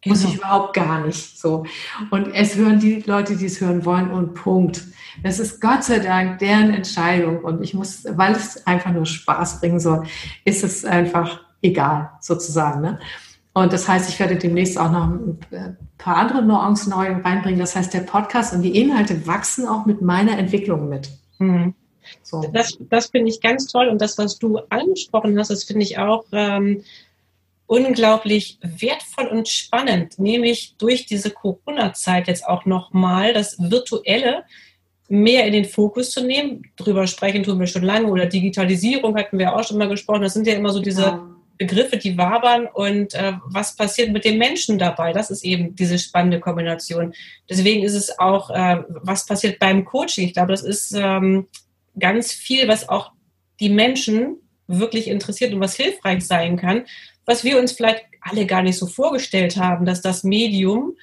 Genau. 0.02 0.16
Muss 0.16 0.24
ich 0.24 0.34
überhaupt 0.36 0.74
gar 0.74 1.06
nicht. 1.06 1.38
So. 1.38 1.64
Und 2.10 2.34
es 2.34 2.56
hören 2.56 2.80
die 2.80 3.00
Leute, 3.06 3.36
die 3.36 3.46
es 3.46 3.60
hören 3.60 3.84
wollen 3.84 4.10
und 4.10 4.34
Punkt. 4.34 4.82
Das 5.22 5.38
ist 5.38 5.60
Gott 5.60 5.84
sei 5.84 6.00
Dank 6.00 6.40
deren 6.40 6.74
Entscheidung. 6.74 7.38
Und 7.44 7.62
ich 7.62 7.72
muss, 7.72 8.04
weil 8.08 8.32
es 8.32 8.66
einfach 8.66 8.92
nur 8.92 9.06
Spaß 9.06 9.60
bringen 9.60 9.78
soll, 9.78 10.04
ist 10.44 10.64
es 10.64 10.84
einfach 10.84 11.42
egal, 11.62 12.10
sozusagen. 12.20 12.80
Ne? 12.80 12.98
Und 13.54 13.72
das 13.72 13.86
heißt, 13.86 14.08
ich 14.08 14.18
werde 14.18 14.36
demnächst 14.36 14.76
auch 14.76 14.90
noch 14.90 15.06
ein 15.06 15.38
paar 15.98 16.16
andere 16.16 16.42
Nuancen 16.42 16.90
neu 16.90 17.12
reinbringen. 17.12 17.60
Das 17.60 17.76
heißt, 17.76 17.94
der 17.94 18.00
Podcast 18.00 18.54
und 18.54 18.62
die 18.62 18.80
Inhalte 18.80 19.26
wachsen 19.26 19.68
auch 19.68 19.86
mit 19.86 20.02
meiner 20.02 20.36
Entwicklung 20.36 20.88
mit. 20.88 21.10
Mhm. 21.38 21.74
So. 22.22 22.44
Das, 22.52 22.76
das 22.90 23.06
finde 23.06 23.28
ich 23.28 23.40
ganz 23.40 23.66
toll. 23.66 23.86
Und 23.88 24.00
das, 24.00 24.18
was 24.18 24.38
du 24.38 24.58
angesprochen 24.70 25.38
hast, 25.38 25.50
das 25.50 25.64
finde 25.64 25.84
ich 25.84 25.98
auch 25.98 26.24
ähm, 26.32 26.82
unglaublich 27.72 28.58
wertvoll 28.60 29.28
und 29.28 29.48
spannend, 29.48 30.18
nämlich 30.18 30.74
durch 30.76 31.06
diese 31.06 31.30
Corona-Zeit 31.30 32.28
jetzt 32.28 32.46
auch 32.46 32.66
nochmal 32.66 33.32
das 33.32 33.56
Virtuelle 33.58 34.44
mehr 35.08 35.46
in 35.46 35.54
den 35.54 35.64
Fokus 35.64 36.10
zu 36.10 36.22
nehmen. 36.22 36.70
Drüber 36.76 37.06
sprechen 37.06 37.42
tun 37.42 37.58
wir 37.58 37.66
schon 37.66 37.82
lange 37.82 38.08
oder 38.08 38.26
Digitalisierung 38.26 39.16
hatten 39.16 39.38
wir 39.38 39.56
auch 39.56 39.64
schon 39.64 39.78
mal 39.78 39.88
gesprochen. 39.88 40.20
Das 40.20 40.34
sind 40.34 40.46
ja 40.46 40.52
immer 40.52 40.68
so 40.68 40.80
diese 40.80 41.18
Begriffe, 41.56 41.96
die 41.96 42.18
wabern 42.18 42.66
und 42.66 43.14
äh, 43.14 43.32
was 43.46 43.74
passiert 43.74 44.12
mit 44.12 44.26
den 44.26 44.36
Menschen 44.36 44.78
dabei. 44.78 45.14
Das 45.14 45.30
ist 45.30 45.42
eben 45.42 45.74
diese 45.74 45.98
spannende 45.98 46.40
Kombination. 46.40 47.14
Deswegen 47.48 47.84
ist 47.84 47.94
es 47.94 48.18
auch, 48.18 48.50
äh, 48.50 48.82
was 48.88 49.24
passiert 49.24 49.58
beim 49.58 49.86
Coaching. 49.86 50.26
Ich 50.26 50.34
glaube, 50.34 50.52
das 50.52 50.62
ist 50.62 50.92
ähm, 50.94 51.46
ganz 51.98 52.32
viel, 52.32 52.68
was 52.68 52.86
auch 52.90 53.12
die 53.60 53.70
Menschen 53.70 54.36
wirklich 54.66 55.08
interessiert 55.08 55.54
und 55.54 55.60
was 55.60 55.74
hilfreich 55.74 56.26
sein 56.26 56.58
kann, 56.58 56.84
was 57.26 57.44
wir 57.44 57.58
uns 57.58 57.72
vielleicht 57.72 58.04
alle 58.20 58.46
gar 58.46 58.62
nicht 58.62 58.78
so 58.78 58.86
vorgestellt 58.86 59.56
haben, 59.56 59.84
dass 59.84 60.00
das 60.00 60.24
Medium 60.24 60.96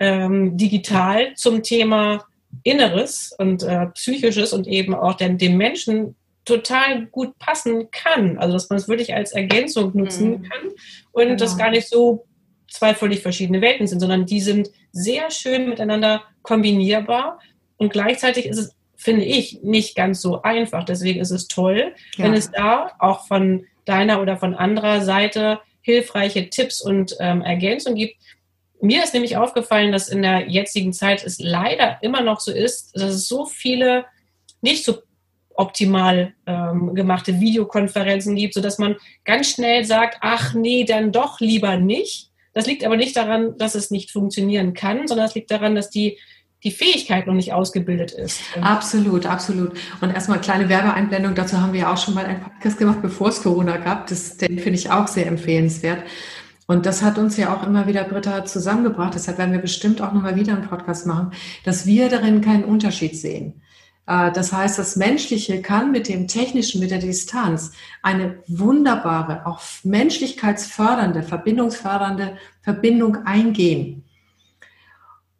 ähm, 0.00 0.56
digital 0.56 1.34
zum 1.34 1.62
Thema 1.62 2.24
Inneres 2.62 3.34
und 3.38 3.62
äh, 3.62 3.86
Psychisches 3.88 4.52
und 4.52 4.66
eben 4.66 4.94
auch 4.94 5.14
dem, 5.14 5.38
dem 5.38 5.56
Menschen 5.56 6.14
total 6.44 7.06
gut 7.06 7.38
passen 7.38 7.90
kann. 7.90 8.38
Also 8.38 8.54
dass 8.54 8.70
man 8.70 8.78
es 8.78 8.88
wirklich 8.88 9.14
als 9.14 9.32
Ergänzung 9.32 9.92
nutzen 9.94 10.30
mhm. 10.30 10.42
kann 10.42 10.68
und 11.12 11.24
genau. 11.24 11.36
das 11.36 11.58
gar 11.58 11.70
nicht 11.70 11.88
so 11.88 12.24
zwei 12.70 12.94
völlig 12.94 13.20
verschiedene 13.20 13.60
Welten 13.60 13.86
sind, 13.86 14.00
sondern 14.00 14.26
die 14.26 14.40
sind 14.40 14.70
sehr 14.92 15.30
schön 15.30 15.68
miteinander 15.68 16.22
kombinierbar 16.42 17.38
und 17.76 17.92
gleichzeitig 17.92 18.46
ist 18.46 18.58
es, 18.58 18.74
finde 18.96 19.24
ich, 19.24 19.62
nicht 19.62 19.94
ganz 19.94 20.20
so 20.20 20.42
einfach. 20.42 20.84
Deswegen 20.84 21.20
ist 21.20 21.30
es 21.30 21.48
toll, 21.48 21.94
ja. 22.16 22.24
wenn 22.24 22.34
es 22.34 22.50
da 22.50 22.92
auch 22.98 23.26
von 23.26 23.64
deiner 23.88 24.20
oder 24.20 24.36
von 24.36 24.54
anderer 24.54 25.02
Seite 25.02 25.60
hilfreiche 25.80 26.50
Tipps 26.50 26.80
und 26.80 27.16
ähm, 27.20 27.42
Ergänzungen 27.42 27.96
gibt. 27.96 28.16
Mir 28.80 29.02
ist 29.02 29.14
nämlich 29.14 29.36
aufgefallen, 29.36 29.90
dass 29.90 30.08
in 30.08 30.22
der 30.22 30.48
jetzigen 30.48 30.92
Zeit 30.92 31.24
es 31.24 31.38
leider 31.38 31.98
immer 32.02 32.20
noch 32.20 32.40
so 32.40 32.52
ist, 32.52 32.94
dass 32.94 33.10
es 33.14 33.26
so 33.26 33.46
viele 33.46 34.04
nicht 34.60 34.84
so 34.84 34.98
optimal 35.54 36.34
ähm, 36.46 36.94
gemachte 36.94 37.40
Videokonferenzen 37.40 38.36
gibt, 38.36 38.54
sodass 38.54 38.78
man 38.78 38.96
ganz 39.24 39.50
schnell 39.50 39.84
sagt, 39.84 40.18
ach 40.20 40.54
nee, 40.54 40.84
dann 40.84 41.10
doch 41.10 41.40
lieber 41.40 41.76
nicht. 41.76 42.30
Das 42.52 42.66
liegt 42.66 42.84
aber 42.84 42.96
nicht 42.96 43.16
daran, 43.16 43.56
dass 43.58 43.74
es 43.74 43.90
nicht 43.90 44.10
funktionieren 44.12 44.72
kann, 44.72 45.08
sondern 45.08 45.26
es 45.26 45.34
liegt 45.34 45.50
daran, 45.50 45.74
dass 45.74 45.90
die 45.90 46.18
die 46.64 46.70
Fähigkeit 46.72 47.26
noch 47.26 47.34
nicht 47.34 47.52
ausgebildet 47.52 48.10
ist. 48.10 48.40
Absolut, 48.60 49.26
absolut. 49.26 49.72
Und 50.00 50.12
erstmal 50.12 50.40
kleine 50.40 50.68
Werbeeinblendung, 50.68 51.34
dazu 51.34 51.60
haben 51.60 51.72
wir 51.72 51.80
ja 51.80 51.92
auch 51.92 51.98
schon 51.98 52.14
mal 52.14 52.24
einen 52.24 52.40
Podcast 52.40 52.78
gemacht, 52.78 53.00
bevor 53.00 53.28
es 53.28 53.42
Corona 53.42 53.76
gab. 53.76 54.08
Das, 54.08 54.36
den 54.36 54.58
finde 54.58 54.78
ich 54.78 54.90
auch 54.90 55.06
sehr 55.06 55.26
empfehlenswert. 55.26 56.02
Und 56.66 56.84
das 56.84 57.02
hat 57.02 57.16
uns 57.16 57.36
ja 57.36 57.54
auch 57.54 57.66
immer 57.66 57.86
wieder, 57.86 58.04
Britta, 58.04 58.44
zusammengebracht. 58.44 59.14
Deshalb 59.14 59.38
werden 59.38 59.52
wir 59.52 59.60
bestimmt 59.60 60.02
auch 60.02 60.12
nochmal 60.12 60.36
wieder 60.36 60.52
einen 60.52 60.68
Podcast 60.68 61.06
machen, 61.06 61.32
dass 61.64 61.86
wir 61.86 62.08
darin 62.08 62.40
keinen 62.40 62.64
Unterschied 62.64 63.16
sehen. 63.16 63.62
Äh, 64.08 64.32
das 64.32 64.52
heißt, 64.52 64.78
das 64.78 64.96
Menschliche 64.96 65.62
kann 65.62 65.92
mit 65.92 66.08
dem 66.08 66.26
Technischen, 66.26 66.80
mit 66.80 66.90
der 66.90 66.98
Distanz 66.98 67.72
eine 68.02 68.42
wunderbare, 68.48 69.46
auch 69.46 69.60
menschlichkeitsfördernde, 69.84 71.22
verbindungsfördernde 71.22 72.36
Verbindung 72.62 73.24
eingehen. 73.24 74.04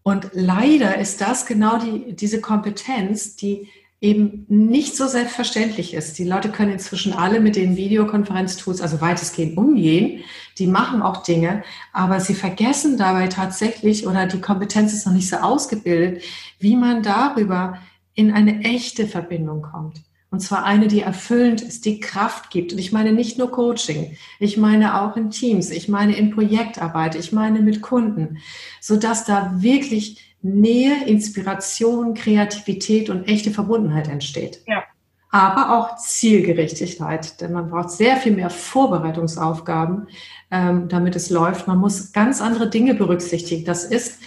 Und 0.09 0.31
leider 0.33 0.97
ist 0.97 1.21
das 1.21 1.45
genau 1.45 1.77
die, 1.77 2.17
diese 2.17 2.41
Kompetenz, 2.41 3.37
die 3.37 3.69
eben 4.01 4.47
nicht 4.49 4.97
so 4.97 5.07
selbstverständlich 5.07 5.93
ist. 5.93 6.19
Die 6.19 6.25
Leute 6.25 6.49
können 6.49 6.73
inzwischen 6.73 7.13
alle 7.13 7.41
mit 7.41 7.57
den 7.57 7.77
Videokonferenztools, 7.77 8.81
also 8.81 9.03
weitestgehend 9.03 9.59
umgehen. 9.59 10.25
Die 10.57 10.67
machen 10.67 11.03
auch 11.03 11.25
Dinge, 11.25 11.63
aber 11.93 12.21
sie 12.21 12.33
vergessen 12.33 12.97
dabei 12.97 13.27
tatsächlich 13.27 14.07
oder 14.07 14.25
die 14.25 14.41
Kompetenz 14.41 14.95
ist 14.95 15.05
noch 15.05 15.13
nicht 15.13 15.29
so 15.29 15.37
ausgebildet, 15.37 16.23
wie 16.59 16.75
man 16.75 17.03
darüber 17.03 17.77
in 18.15 18.33
eine 18.33 18.63
echte 18.63 19.07
Verbindung 19.07 19.61
kommt. 19.61 20.01
Und 20.31 20.41
zwar 20.41 20.65
eine, 20.65 20.89
die 20.89 21.01
erfüllend 21.01 21.63
ist, 21.63 21.87
die 21.87 22.01
Kraft 22.01 22.51
gibt. 22.51 22.73
Und 22.73 22.79
ich 22.79 22.93
meine 22.93 23.13
nicht 23.13 23.39
nur 23.39 23.51
Coaching, 23.51 24.17
ich 24.39 24.59
meine 24.59 25.01
auch 25.01 25.17
in 25.17 25.31
Teams, 25.31 25.71
ich 25.71 25.89
meine 25.89 26.17
in 26.17 26.31
Projektarbeit, 26.31 27.15
ich 27.15 27.33
meine 27.33 27.61
mit 27.61 27.81
Kunden, 27.81 28.39
so 28.81 28.97
dass 28.97 29.25
da 29.25 29.63
wirklich 29.63 30.37
Nähe, 30.43 31.05
Inspiration, 31.07 32.15
Kreativität 32.15 33.11
und 33.11 33.27
echte 33.27 33.51
Verbundenheit 33.51 34.09
entsteht. 34.09 34.61
Ja. 34.67 34.85
Aber 35.31 35.77
auch 35.77 35.97
Zielgerechtigkeit, 35.97 37.41
denn 37.41 37.53
man 37.53 37.69
braucht 37.69 37.91
sehr 37.91 38.17
viel 38.17 38.33
mehr 38.33 38.51
Vorbereitungsaufgaben, 38.51 40.09
ähm, 40.51 40.89
damit 40.89 41.17
es 41.17 41.29
läuft. 41.29 41.67
Man 41.69 41.79
muss 41.79 42.13
ganz 42.13 42.41
andere 42.41 42.71
Dinge 42.71 42.95
berücksichtigen. 42.95 43.65
Das 43.65 43.85
ist 43.85 44.21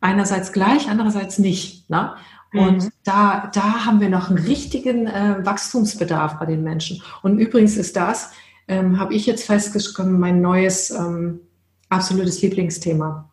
einerseits 0.00 0.52
gleich, 0.52 0.88
andererseits 0.88 1.38
nicht. 1.38 1.88
Ne? 1.90 2.14
Und 2.52 2.84
mhm. 2.84 2.90
da, 3.04 3.50
da 3.52 3.84
haben 3.84 4.00
wir 4.00 4.08
noch 4.08 4.30
einen 4.30 4.44
richtigen 4.44 5.06
äh, 5.06 5.44
Wachstumsbedarf 5.44 6.38
bei 6.38 6.46
den 6.46 6.62
Menschen. 6.62 7.02
Und 7.22 7.38
übrigens 7.38 7.76
ist 7.76 7.96
das, 7.96 8.30
ähm, 8.68 8.98
habe 8.98 9.14
ich 9.14 9.26
jetzt 9.26 9.46
festgestellt, 9.46 10.08
mein 10.08 10.40
neues 10.40 10.90
ähm, 10.90 11.40
absolutes 11.88 12.42
Lieblingsthema. 12.42 13.30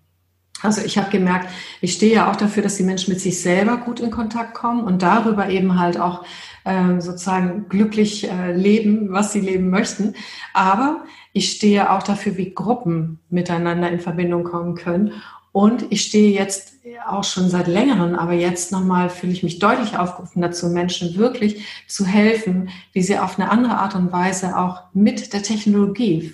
Also 0.62 0.82
ich 0.82 0.97
habe 0.97 1.12
gemerkt, 1.12 1.49
ich 1.82 1.93
stehe 1.93 2.15
ja 2.15 2.32
auch 2.32 2.38
dafür, 2.38 2.63
dass 2.63 2.78
die 2.78 2.84
Menschen 2.84 3.12
mit 3.12 3.19
sich 3.19 3.41
selber 3.41 3.78
gut 3.78 3.99
in 3.99 4.12
Kontakt 4.12 4.54
kommen 4.54 4.86
und 4.86 5.02
darüber 5.02 5.49
eben 5.49 5.78
halt 5.78 5.99
auch 5.99 6.23
äh, 6.63 7.02
sozusagen 7.02 7.67
glücklich 7.67 8.30
äh, 8.30 8.54
leben, 8.54 9.12
was 9.12 9.34
sie 9.34 9.41
leben 9.41 9.69
möchten. 9.69 10.15
Aber 10.54 11.04
ich 11.34 11.52
stehe 11.52 11.91
auch 11.91 12.02
dafür, 12.02 12.38
wie 12.38 12.54
Gruppen 12.54 13.19
miteinander 13.30 13.91
in 13.91 13.99
Verbindung 13.99 14.45
kommen 14.45 14.76
können. 14.76 15.12
Und 15.52 15.86
ich 15.89 16.02
stehe 16.04 16.32
jetzt 16.32 16.72
auch 17.08 17.24
schon 17.24 17.50
seit 17.50 17.67
längerem, 17.67 18.15
aber 18.15 18.34
jetzt 18.34 18.72
nochmal 18.72 19.10
fühle 19.10 19.32
ich 19.32 19.43
mich 19.43 19.60
deutlich 19.60 19.98
aufgerufen 19.98 20.41
dazu, 20.41 20.67
Menschen 20.67 21.15
wirklich 21.15 21.65
zu 21.88 22.06
helfen, 22.06 22.69
wie 22.91 23.02
sie 23.02 23.17
auf 23.19 23.39
eine 23.39 23.50
andere 23.50 23.78
Art 23.78 23.96
und 23.96 24.12
Weise 24.12 24.58
auch 24.58 24.84
mit 24.93 25.34
der 25.34 25.43
Technologie 25.43 26.34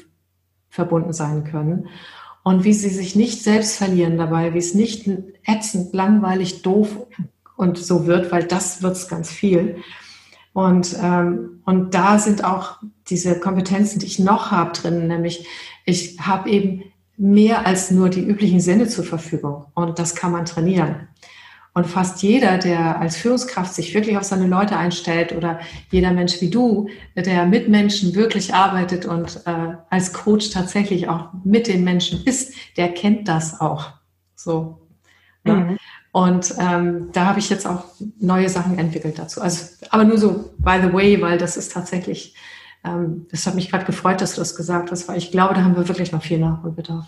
verbunden 0.69 1.13
sein 1.13 1.43
können 1.43 1.87
und 2.43 2.63
wie 2.63 2.73
sie 2.73 2.89
sich 2.89 3.15
nicht 3.15 3.43
selbst 3.43 3.77
verlieren 3.77 4.17
dabei, 4.17 4.53
wie 4.53 4.59
es 4.59 4.73
nicht 4.73 5.09
ätzend, 5.45 5.93
langweilig, 5.93 6.61
doof 6.63 6.97
und 7.55 7.77
so 7.77 8.07
wird, 8.07 8.31
weil 8.31 8.43
das 8.43 8.81
wird 8.81 8.93
es 8.93 9.07
ganz 9.07 9.29
viel. 9.29 9.77
Und, 10.53 10.97
ähm, 11.01 11.61
und 11.65 11.93
da 11.93 12.17
sind 12.17 12.43
auch 12.43 12.77
diese 13.09 13.39
Kompetenzen, 13.39 13.99
die 13.99 14.07
ich 14.07 14.19
noch 14.19 14.51
habe 14.51 14.71
drin, 14.71 15.07
nämlich 15.07 15.47
ich 15.85 16.19
habe 16.19 16.49
eben 16.49 16.83
mehr 17.19 17.67
als 17.67 17.91
nur 17.91 18.09
die 18.09 18.25
üblichen 18.25 18.61
Sinne 18.61 18.87
zur 18.87 19.03
Verfügung 19.03 19.65
und 19.75 19.99
das 19.99 20.15
kann 20.15 20.31
man 20.31 20.45
trainieren. 20.45 21.07
Und 21.73 21.85
fast 21.85 22.23
jeder, 22.23 22.57
der 22.57 22.99
als 22.99 23.17
Führungskraft 23.17 23.73
sich 23.73 23.93
wirklich 23.93 24.17
auf 24.17 24.23
seine 24.23 24.47
Leute 24.47 24.75
einstellt 24.75 25.33
oder 25.33 25.59
jeder 25.91 26.11
Mensch 26.11 26.41
wie 26.41 26.49
du, 26.49 26.89
der 27.15 27.45
mit 27.45 27.69
Menschen 27.69 28.15
wirklich 28.15 28.53
arbeitet 28.55 29.05
und 29.05 29.41
äh, 29.45 29.75
als 29.89 30.13
Coach 30.13 30.49
tatsächlich 30.49 31.07
auch 31.09 31.29
mit 31.43 31.67
den 31.67 31.83
Menschen 31.83 32.23
ist, 32.25 32.53
der 32.75 32.89
kennt 32.93 33.27
das 33.27 33.61
auch. 33.61 33.91
So. 34.35 34.79
Ne? 35.43 35.53
Mhm. 35.53 35.77
Und 36.11 36.55
ähm, 36.59 37.09
da 37.13 37.25
habe 37.25 37.39
ich 37.39 37.49
jetzt 37.49 37.67
auch 37.67 37.83
neue 38.19 38.49
Sachen 38.49 38.79
entwickelt 38.79 39.19
dazu. 39.19 39.41
Also, 39.41 39.65
aber 39.91 40.05
nur 40.05 40.17
so 40.17 40.51
by 40.57 40.79
the 40.81 40.91
way, 40.91 41.21
weil 41.21 41.37
das 41.37 41.55
ist 41.55 41.71
tatsächlich, 41.71 42.35
das 42.83 43.45
hat 43.45 43.55
mich 43.55 43.69
gerade 43.69 43.85
gefreut, 43.85 44.21
dass 44.21 44.35
du 44.35 44.41
das 44.41 44.55
gesagt 44.55 44.91
hast, 44.91 45.07
weil 45.07 45.17
ich 45.17 45.31
glaube, 45.31 45.53
da 45.53 45.63
haben 45.63 45.75
wir 45.75 45.87
wirklich 45.87 46.11
noch 46.11 46.23
viel 46.23 46.39
Nachholbedarf. 46.39 47.07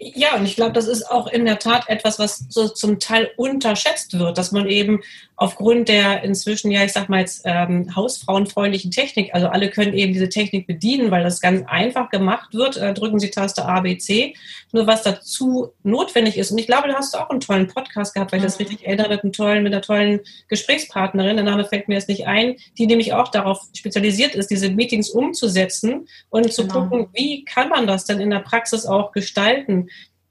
Ja, 0.00 0.36
und 0.36 0.44
ich 0.44 0.54
glaube, 0.54 0.72
das 0.74 0.86
ist 0.86 1.10
auch 1.10 1.26
in 1.26 1.44
der 1.44 1.58
Tat 1.58 1.88
etwas, 1.88 2.20
was 2.20 2.44
so 2.48 2.68
zum 2.68 3.00
Teil 3.00 3.30
unterschätzt 3.36 4.16
wird, 4.16 4.38
dass 4.38 4.52
man 4.52 4.68
eben 4.68 5.00
aufgrund 5.34 5.88
der 5.88 6.22
inzwischen, 6.22 6.70
ja, 6.70 6.84
ich 6.84 6.92
sag 6.92 7.08
mal 7.08 7.18
jetzt, 7.18 7.42
ähm, 7.44 7.94
hausfrauenfreundlichen 7.96 8.92
Technik, 8.92 9.34
also 9.34 9.48
alle 9.48 9.70
können 9.70 9.94
eben 9.94 10.12
diese 10.12 10.28
Technik 10.28 10.68
bedienen, 10.68 11.10
weil 11.10 11.24
das 11.24 11.40
ganz 11.40 11.64
einfach 11.66 12.10
gemacht 12.10 12.54
wird. 12.54 12.76
Äh, 12.76 12.94
drücken 12.94 13.18
Sie 13.18 13.30
Taste 13.30 13.64
A, 13.64 13.80
B, 13.80 13.98
C. 13.98 14.34
Nur 14.70 14.86
was 14.86 15.02
dazu 15.02 15.72
notwendig 15.82 16.38
ist. 16.38 16.52
Und 16.52 16.58
ich 16.58 16.66
glaube, 16.66 16.88
da 16.88 16.94
hast 16.94 17.14
du 17.14 17.18
auch 17.18 17.30
einen 17.30 17.40
tollen 17.40 17.66
Podcast 17.66 18.14
gehabt, 18.14 18.30
weil 18.30 18.38
ich 18.38 18.44
das 18.44 18.60
richtig 18.60 18.86
erinnere, 18.86 19.08
mit, 19.08 19.22
einem 19.24 19.32
tollen, 19.32 19.62
mit 19.64 19.72
einer 19.72 19.82
tollen 19.82 20.20
Gesprächspartnerin, 20.46 21.36
der 21.36 21.44
Name 21.44 21.64
fällt 21.64 21.88
mir 21.88 21.94
jetzt 21.94 22.08
nicht 22.08 22.26
ein, 22.26 22.54
die 22.76 22.86
nämlich 22.86 23.14
auch 23.14 23.28
darauf 23.28 23.62
spezialisiert 23.74 24.36
ist, 24.36 24.50
diese 24.50 24.70
Meetings 24.70 25.10
umzusetzen 25.10 26.06
und 26.30 26.52
zu 26.52 26.62
genau. 26.62 26.82
gucken, 26.82 27.08
wie 27.14 27.44
kann 27.44 27.68
man 27.68 27.88
das 27.88 28.04
denn 28.04 28.20
in 28.20 28.30
der 28.30 28.40
Praxis 28.40 28.86
auch 28.86 29.10
gestalten 29.10 29.87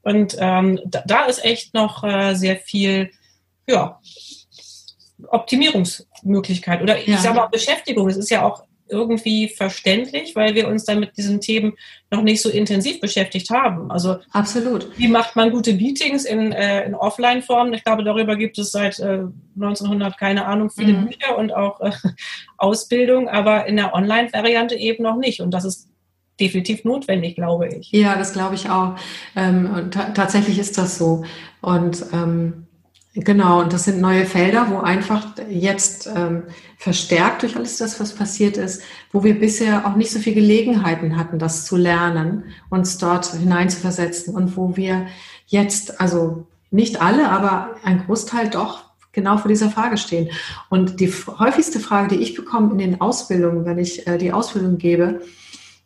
und 0.08 0.36
ähm, 0.38 0.80
da, 0.86 1.02
da, 1.06 1.24
ist 1.26 1.44
echt 1.44 1.74
noch 1.74 2.02
äh, 2.02 2.34
sehr 2.34 2.56
viel, 2.56 3.10
ja, 3.66 4.00
Optimierungsmöglichkeit 5.28 6.80
oder 6.80 6.98
ich 6.98 7.18
sage 7.18 7.36
mal 7.36 7.48
Beschäftigung. 7.48 8.08
Es 8.08 8.16
ist 8.16 8.30
ja 8.30 8.42
auch 8.42 8.62
irgendwie 8.88 9.48
verständlich, 9.48 10.34
weil 10.34 10.54
wir 10.54 10.66
uns 10.66 10.86
dann 10.86 11.00
mit 11.00 11.18
diesen 11.18 11.42
Themen 11.42 11.74
noch 12.10 12.22
nicht 12.22 12.40
so 12.40 12.48
intensiv 12.48 13.00
beschäftigt 13.00 13.50
haben. 13.50 13.90
Also 13.90 14.16
absolut. 14.32 14.88
Wie 14.98 15.08
macht 15.08 15.36
man 15.36 15.50
gute 15.50 15.74
Meetings 15.74 16.24
in, 16.24 16.52
äh, 16.52 16.86
in 16.86 16.94
Offline-Form? 16.94 17.74
Ich 17.74 17.84
glaube, 17.84 18.02
darüber 18.02 18.36
gibt 18.36 18.56
es 18.56 18.72
seit 18.72 18.98
äh, 19.00 19.24
1900 19.56 20.16
keine 20.16 20.46
Ahnung 20.46 20.70
viele 20.70 20.94
mhm. 20.94 21.08
Bücher 21.08 21.36
und 21.36 21.52
auch 21.52 21.80
äh, 21.80 21.90
Ausbildung, 22.56 23.28
aber 23.28 23.66
in 23.66 23.76
der 23.76 23.92
Online-Variante 23.92 24.74
eben 24.74 25.02
noch 25.02 25.16
nicht. 25.16 25.42
Und 25.42 25.50
das 25.50 25.66
ist 25.66 25.87
definitiv 26.40 26.84
notwendig, 26.84 27.36
glaube 27.36 27.68
ich. 27.68 27.90
Ja, 27.92 28.16
das 28.16 28.32
glaube 28.32 28.54
ich 28.54 28.70
auch. 28.70 28.96
Ähm, 29.36 29.90
tatsächlich 29.90 30.58
ist 30.58 30.78
das 30.78 30.98
so. 30.98 31.24
Und 31.60 32.04
ähm, 32.12 32.66
genau, 33.14 33.60
und 33.60 33.72
das 33.72 33.84
sind 33.84 34.00
neue 34.00 34.24
Felder, 34.24 34.68
wo 34.70 34.78
einfach 34.78 35.26
jetzt 35.50 36.08
ähm, 36.14 36.44
verstärkt 36.78 37.42
durch 37.42 37.56
alles 37.56 37.78
das, 37.78 37.98
was 38.00 38.14
passiert 38.14 38.56
ist, 38.56 38.82
wo 39.12 39.24
wir 39.24 39.38
bisher 39.38 39.86
auch 39.86 39.96
nicht 39.96 40.10
so 40.10 40.18
viel 40.20 40.34
Gelegenheiten 40.34 41.16
hatten, 41.16 41.38
das 41.38 41.66
zu 41.66 41.76
lernen, 41.76 42.44
uns 42.70 42.98
dort 42.98 43.26
hineinzuversetzen 43.26 44.34
und 44.34 44.56
wo 44.56 44.76
wir 44.76 45.06
jetzt, 45.46 46.00
also 46.00 46.46
nicht 46.70 47.00
alle, 47.00 47.30
aber 47.30 47.76
ein 47.82 48.04
Großteil 48.04 48.50
doch 48.50 48.84
genau 49.12 49.38
vor 49.38 49.48
dieser 49.48 49.70
Frage 49.70 49.96
stehen. 49.96 50.28
Und 50.68 51.00
die 51.00 51.08
häufigste 51.10 51.80
Frage, 51.80 52.16
die 52.16 52.22
ich 52.22 52.34
bekomme 52.34 52.72
in 52.72 52.78
den 52.78 53.00
Ausbildungen, 53.00 53.64
wenn 53.64 53.78
ich 53.78 54.06
äh, 54.06 54.18
die 54.18 54.32
Ausbildung 54.32 54.78
gebe, 54.78 55.22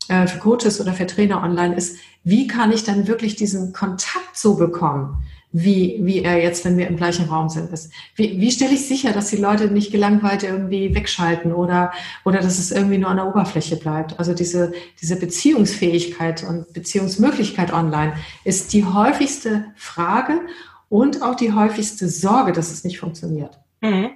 äh, 0.09 0.27
für 0.27 0.39
Coaches 0.39 0.81
oder 0.81 0.93
für 0.93 1.07
Trainer 1.07 1.43
online 1.43 1.75
ist, 1.77 1.97
wie 2.25 2.47
kann 2.47 2.73
ich 2.73 2.85
dann 2.85 3.07
wirklich 3.09 3.37
diesen 3.37 3.73
Kontakt 3.73 4.37
so 4.37 4.55
bekommen, 4.55 5.23
wie, 5.53 5.99
wie 6.01 6.23
er 6.23 6.43
jetzt, 6.43 6.65
wenn 6.65 6.79
wir 6.79 6.89
im 6.89 6.97
gleichen 6.97 7.29
Raum 7.29 7.49
sind, 7.49 7.71
ist. 7.73 7.93
Wie, 8.17 8.41
wie 8.41 8.51
stelle 8.51 8.73
ich 8.73 8.87
sicher, 8.87 9.13
dass 9.13 9.29
die 9.29 9.37
Leute 9.37 9.67
nicht 9.67 9.93
gelangweilt 9.93 10.43
irgendwie 10.43 10.95
wegschalten 10.95 11.53
oder, 11.53 11.93
oder 12.25 12.41
dass 12.41 12.59
es 12.59 12.71
irgendwie 12.71 12.99
nur 12.99 13.11
an 13.11 13.19
der 13.19 13.27
Oberfläche 13.27 13.77
bleibt? 13.77 14.19
Also 14.19 14.33
diese, 14.33 14.73
diese 15.01 15.17
Beziehungsfähigkeit 15.17 16.43
und 16.43 16.73
Beziehungsmöglichkeit 16.73 17.73
online 17.73 18.15
ist 18.45 18.73
die 18.73 18.85
häufigste 18.85 19.67
Frage 19.77 20.41
und 20.89 21.23
auch 21.23 21.35
die 21.35 21.53
häufigste 21.53 22.09
Sorge, 22.09 22.53
dass 22.53 22.73
es 22.73 22.85
nicht 22.85 22.99
funktioniert. 22.99 23.59
Mhm. 23.83 24.11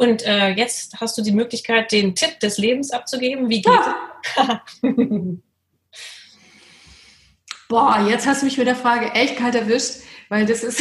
Und 0.00 0.24
äh, 0.24 0.48
jetzt 0.52 0.98
hast 0.98 1.18
du 1.18 1.22
die 1.22 1.30
Möglichkeit, 1.30 1.92
den 1.92 2.14
Tipp 2.14 2.40
des 2.40 2.56
Lebens 2.56 2.90
abzugeben. 2.90 3.50
Wie 3.50 3.60
geht 3.60 3.66
ja. 3.66 4.62
es? 4.82 4.90
Boah, 7.68 8.06
jetzt 8.08 8.26
hast 8.26 8.40
du 8.40 8.46
mich 8.46 8.56
mit 8.56 8.66
der 8.66 8.76
Frage 8.76 9.12
echt 9.12 9.36
kalt 9.36 9.54
erwischt, 9.54 9.96
weil 10.30 10.46
das 10.46 10.64
ist. 10.64 10.80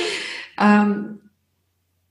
ähm, 0.60 1.22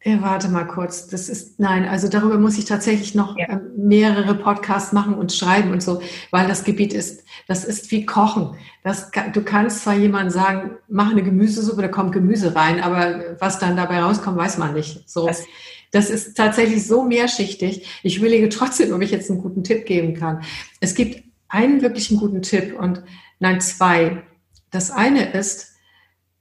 ja, 0.04 0.22
warte 0.24 0.48
mal 0.48 0.66
kurz. 0.66 1.08
Das 1.08 1.30
ist, 1.30 1.60
nein, 1.60 1.88
also 1.88 2.08
darüber 2.08 2.40
muss 2.40 2.58
ich 2.58 2.66
tatsächlich 2.66 3.14
noch 3.14 3.38
ja. 3.38 3.50
ähm, 3.50 3.70
mehrere 3.78 4.34
Podcasts 4.34 4.92
machen 4.92 5.14
und 5.14 5.32
schreiben 5.32 5.72
und 5.72 5.84
so, 5.84 6.02
weil 6.32 6.48
das 6.48 6.64
Gebiet 6.64 6.94
ist, 6.94 7.26
das 7.48 7.64
ist 7.64 7.92
wie 7.92 8.08
Kochen. 8.08 8.56
Das, 8.84 9.12
du 9.34 9.44
kannst 9.44 9.84
zwar 9.84 9.94
jemandem 9.94 10.32
sagen, 10.32 10.72
mach 10.88 11.12
eine 11.12 11.22
Gemüsesuppe, 11.22 11.84
da 11.84 11.90
kommt 11.90 12.12
Gemüse 12.12 12.56
rein, 12.56 12.82
aber 12.82 13.36
was 13.40 13.60
dann 13.60 13.78
dabei 13.78 14.02
rauskommt, 14.02 14.38
weiß 14.38 14.58
man 14.58 14.74
nicht. 14.74 15.08
So. 15.08 15.28
Das, 15.28 15.44
das 15.92 16.10
ist 16.10 16.38
tatsächlich 16.38 16.86
so 16.86 17.04
mehrschichtig. 17.04 17.88
Ich 18.04 18.18
überlege 18.18 18.50
trotzdem, 18.50 18.94
ob 18.94 19.02
ich 19.02 19.12
jetzt 19.12 19.30
einen 19.30 19.42
guten 19.42 19.64
Tipp 19.64 19.86
geben 19.86 20.14
kann. 20.14 20.44
Es 20.80 20.94
gibt 20.94 21.24
einen 21.48 21.82
wirklichen 21.82 22.18
guten 22.18 22.42
Tipp 22.42 22.78
und 22.78 23.04
nein, 23.40 23.60
zwei. 23.60 24.24
Das 24.70 24.92
eine 24.92 25.32
ist, 25.32 25.74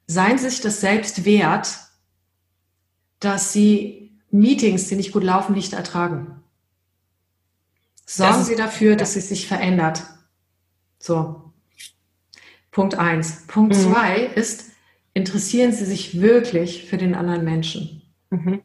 seien 0.07 0.39
Sie 0.39 0.51
sich 0.51 0.61
das 0.61 0.81
selbst 0.81 1.25
wert, 1.25 1.79
dass 3.21 3.53
Sie 3.53 4.21
Meetings, 4.31 4.89
die 4.89 4.97
nicht 4.97 5.13
gut 5.13 5.25
laufen, 5.25 5.55
nicht 5.55 5.73
ertragen. 5.73 6.43
Sorgen 8.05 8.45
Sie 8.45 8.57
dafür, 8.57 8.97
dass 8.97 9.17
es 9.17 9.29
sich 9.29 9.47
verändert. 9.47 10.03
So. 10.99 11.53
Punkt 12.71 12.95
eins. 12.95 13.47
Punkt 13.47 13.75
mhm. 13.75 13.81
zwei 13.81 14.21
ist, 14.35 14.71
interessieren 15.15 15.73
Sie 15.73 15.85
sich 15.85 16.21
wirklich 16.21 16.87
für 16.87 16.97
den 16.97 17.15
anderen 17.15 17.45
Menschen. 17.45 18.03
Mhm. 18.31 18.63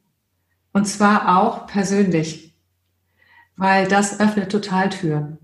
Und 0.73 0.86
zwar 0.86 1.38
auch 1.38 1.67
persönlich, 1.67 2.53
weil 3.55 3.88
das 3.88 4.19
öffnet 4.19 4.51
total 4.51 4.89
Türen. 4.89 5.38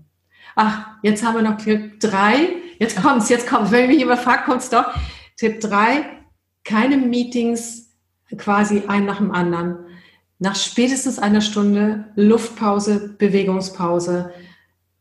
Ach, 0.56 0.88
jetzt 1.02 1.24
haben 1.24 1.36
wir 1.36 1.42
noch 1.42 1.56
Tipp 1.56 2.00
drei. 2.00 2.56
Jetzt 2.78 3.00
kommt's, 3.00 3.28
jetzt 3.28 3.46
kommt's. 3.48 3.70
Wenn 3.70 3.86
mich 3.86 3.98
jemand 3.98 4.20
fragt, 4.20 4.44
kommt's 4.44 4.68
doch. 4.68 4.86
Tipp 5.36 5.60
drei: 5.60 6.04
keine 6.64 6.96
Meetings 6.96 7.90
quasi 8.36 8.84
ein 8.88 9.06
nach 9.06 9.18
dem 9.18 9.32
anderen. 9.32 9.86
Nach 10.38 10.56
spätestens 10.56 11.18
einer 11.18 11.40
Stunde 11.40 12.06
Luftpause, 12.16 13.14
Bewegungspause 13.18 14.32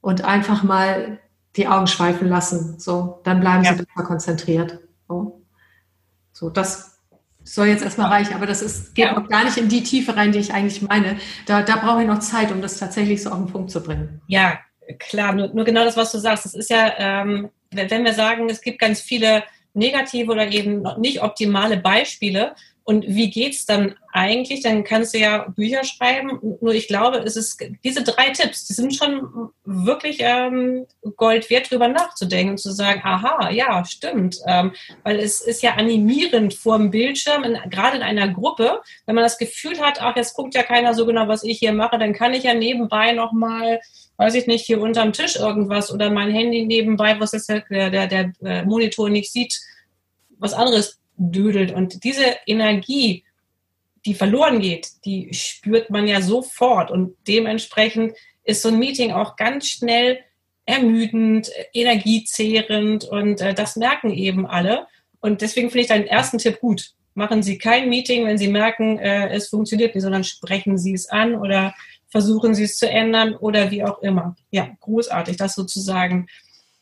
und 0.02 0.24
einfach 0.24 0.63
mal 0.63 1.20
die 1.56 1.68
Augen 1.68 1.88
schweifen 1.88 2.30
lassen. 2.30 2.80
So, 2.80 3.22
dann 3.24 3.39
bleiben 3.39 3.63
ja. 3.63 3.74
sie 3.74 3.84
besser 3.84 4.08
konzentriert. 4.08 4.80
So, 5.08 5.42
so 6.32 6.50
das 6.50 6.99
soll 7.54 7.68
jetzt 7.68 7.84
erstmal 7.84 8.10
reichen, 8.10 8.34
aber 8.34 8.46
das 8.46 8.62
ist, 8.62 8.96
geht 8.96 9.06
ja. 9.06 9.18
auch 9.18 9.28
gar 9.28 9.44
nicht 9.44 9.58
in 9.58 9.70
die 9.70 9.84
Tiefe 9.84 10.16
rein, 10.16 10.32
die 10.32 10.40
ich 10.40 10.54
eigentlich 10.54 10.82
meine. 10.82 11.18
Da, 11.46 11.62
da 11.62 11.78
brauche 11.78 12.02
ich 12.02 12.08
noch 12.08 12.20
Zeit, 12.20 12.52
um 12.52 12.62
das 12.62 12.78
tatsächlich 12.78 13.24
so 13.24 13.32
auf 13.32 13.38
den 13.38 13.48
Punkt 13.48 13.72
zu 13.72 13.82
bringen. 13.82 14.22
Ja, 14.28 14.60
klar, 14.98 15.34
nur, 15.34 15.48
nur 15.50 15.66
genau 15.66 15.84
das, 15.84 15.98
was 15.98 16.12
du 16.12 16.18
sagst. 16.18 16.46
Das 16.46 16.54
ist 16.54 16.70
ja, 16.70 16.94
ähm, 16.98 17.50
wenn 17.72 18.04
wir 18.04 18.14
sagen, 18.14 18.50
es 18.50 18.62
gibt 18.62 18.80
ganz 18.80 19.02
viele 19.02 19.44
negative 19.74 20.32
oder 20.32 20.48
eben 20.52 20.86
nicht 20.98 21.22
optimale 21.22 21.78
Beispiele. 21.78 22.56
Und 22.89 23.06
wie 23.08 23.30
geht's 23.30 23.67
dann 23.67 23.93
eigentlich? 24.13 24.63
Dann 24.63 24.84
kannst 24.84 25.13
du 25.13 25.19
ja 25.19 25.47
Bücher 25.56 25.84
schreiben. 25.84 26.39
Nur 26.60 26.73
ich 26.73 26.88
glaube, 26.88 27.19
es 27.19 27.36
ist 27.36 27.63
diese 27.84 28.04
drei 28.04 28.32
Tipps, 28.32 28.65
die 28.65 28.73
sind 28.73 28.95
schon 28.95 29.52
wirklich 29.63 30.17
ähm, 30.21 30.88
Gold 31.15 31.52
wert, 31.52 31.69
drüber 31.69 31.88
nachzudenken 31.88 32.54
und 32.54 32.58
zu 32.58 32.71
sagen, 32.71 33.02
aha, 33.04 33.52
ja, 33.52 33.86
stimmt. 33.86 34.39
Ähm, 34.47 34.71
weil 35.04 35.19
es 35.19 35.39
ist 35.39 35.62
ja 35.62 35.75
animierend 35.75 36.56
vor 36.56 36.80
dem 36.80 36.89
Bildschirm, 36.89 37.43
in, 37.43 37.60
gerade 37.69 37.97
in 37.97 38.02
einer 38.02 38.28
Gruppe, 38.30 38.82
wenn 39.06 39.13
man 39.13 39.23
das 39.23 39.38
Gefühl 39.38 39.80
hat, 39.80 40.02
ach, 40.02 40.15
jetzt 40.15 40.34
guckt 40.34 40.56
ja 40.56 40.63
keiner 40.63 40.95
so 40.95 41.06
genau, 41.06 41.28
was 41.28 41.43
ich 41.43 41.60
hier 41.60 41.73
mache, 41.73 41.99
dann 41.99 42.13
kann 42.13 42.34
ich 42.34 42.45
ja 42.45 42.56
nebenbei 42.56 43.12
nochmal 43.12 43.82
weiß 44.17 44.34
ich 44.34 44.47
nicht, 44.47 44.65
hier 44.65 44.82
unterm 44.82 45.13
Tisch 45.13 45.36
irgendwas 45.36 45.93
oder 45.93 46.10
mein 46.10 46.32
Handy 46.32 46.65
nebenbei, 46.65 47.17
was 47.19 47.34
jetzt 47.34 47.49
der, 47.49 47.62
der, 47.69 48.08
der 48.08 48.34
äh, 48.43 48.65
Monitor 48.65 49.10
nicht 49.10 49.32
sieht, 49.32 49.58
was 50.39 50.54
anderes 50.54 50.99
düdelt. 51.20 51.72
Und 51.72 52.04
diese 52.04 52.38
Energie, 52.48 53.26
die 54.06 54.16
verloren 54.16 54.60
geht, 54.60 55.06
die 55.06 55.32
spürt 55.34 55.90
man 55.92 56.08
ja 56.08 56.22
sofort. 56.22 56.90
Und 56.90 57.16
dementsprechend 57.28 58.14
ist 58.44 58.64
so 58.64 58.70
ein 58.70 58.80
Meeting 58.80 59.12
auch 59.12 59.36
ganz 59.36 59.68
schnell 59.68 60.20
ermüdend, 60.66 61.50
energiezehrend 61.74 63.04
und 63.04 63.42
äh, 63.42 63.54
das 63.56 63.76
merken 63.76 64.12
eben 64.12 64.46
alle. 64.46 64.86
Und 65.20 65.42
deswegen 65.42 65.70
finde 65.70 65.82
ich 65.82 65.88
deinen 65.88 66.06
ersten 66.08 66.38
Tipp 66.38 66.60
gut. 66.60 66.92
Machen 67.16 67.42
Sie 67.42 67.58
kein 67.58 67.90
Meeting, 67.90 68.26
wenn 68.26 68.38
Sie 68.38 68.48
merken, 68.48 69.00
äh, 69.00 69.30
es 69.30 69.50
funktioniert 69.50 69.96
nicht, 69.96 70.04
sondern 70.04 70.24
sprechen 70.24 70.78
Sie 70.78 70.94
es 70.94 71.10
an 71.10 71.36
oder 71.36 71.74
versuchen 72.08 72.54
Sie 72.54 72.64
es 72.64 72.78
zu 72.78 72.88
ändern 72.88 73.36
oder 73.36 73.72
wie 73.72 73.84
auch 73.84 74.02
immer. 74.04 74.36
Ja, 74.52 74.70
großartig, 74.80 75.38
das 75.38 75.56
sozusagen 75.56 76.28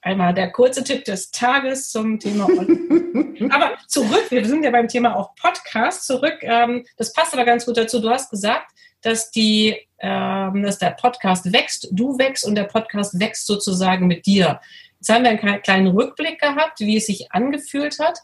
einmal 0.02 0.34
der 0.34 0.52
kurze 0.52 0.84
Tipp 0.84 1.06
des 1.06 1.32
Tages 1.32 1.90
zum 1.90 2.20
Thema 2.20 2.48
Aber 3.50 3.78
zurück, 3.88 4.26
wir 4.30 4.46
sind 4.46 4.64
ja 4.64 4.72
beim 4.72 4.88
Thema 4.88 5.16
auch 5.16 5.36
Podcast 5.36 6.06
zurück. 6.06 6.38
Ähm, 6.42 6.86
das 6.98 7.14
passt 7.14 7.34
aber 7.34 7.46
ganz 7.46 7.66
gut 7.66 7.78
dazu. 7.78 8.00
Du 8.00 8.10
hast 8.10 8.30
gesagt, 8.30 8.72
dass, 9.02 9.32
die, 9.32 9.78
ähm, 10.00 10.64
dass 10.64 10.80
der 10.80 10.92
Podcast 10.92 11.52
wächst, 11.52 11.88
du 11.92 12.18
wächst 12.18 12.46
und 12.46 12.56
der 12.56 12.64
Podcast 12.64 13.20
wächst 13.20 13.46
sozusagen 13.46 14.08
mit 14.08 14.26
dir. 14.26 14.60
Jetzt 15.00 15.10
haben 15.10 15.24
wir 15.24 15.30
einen 15.30 15.62
kleinen 15.62 15.88
Rückblick 15.88 16.40
gehabt, 16.40 16.80
wie 16.80 16.98
es 16.98 17.06
sich 17.06 17.32
angefühlt 17.32 18.00
hat 18.00 18.20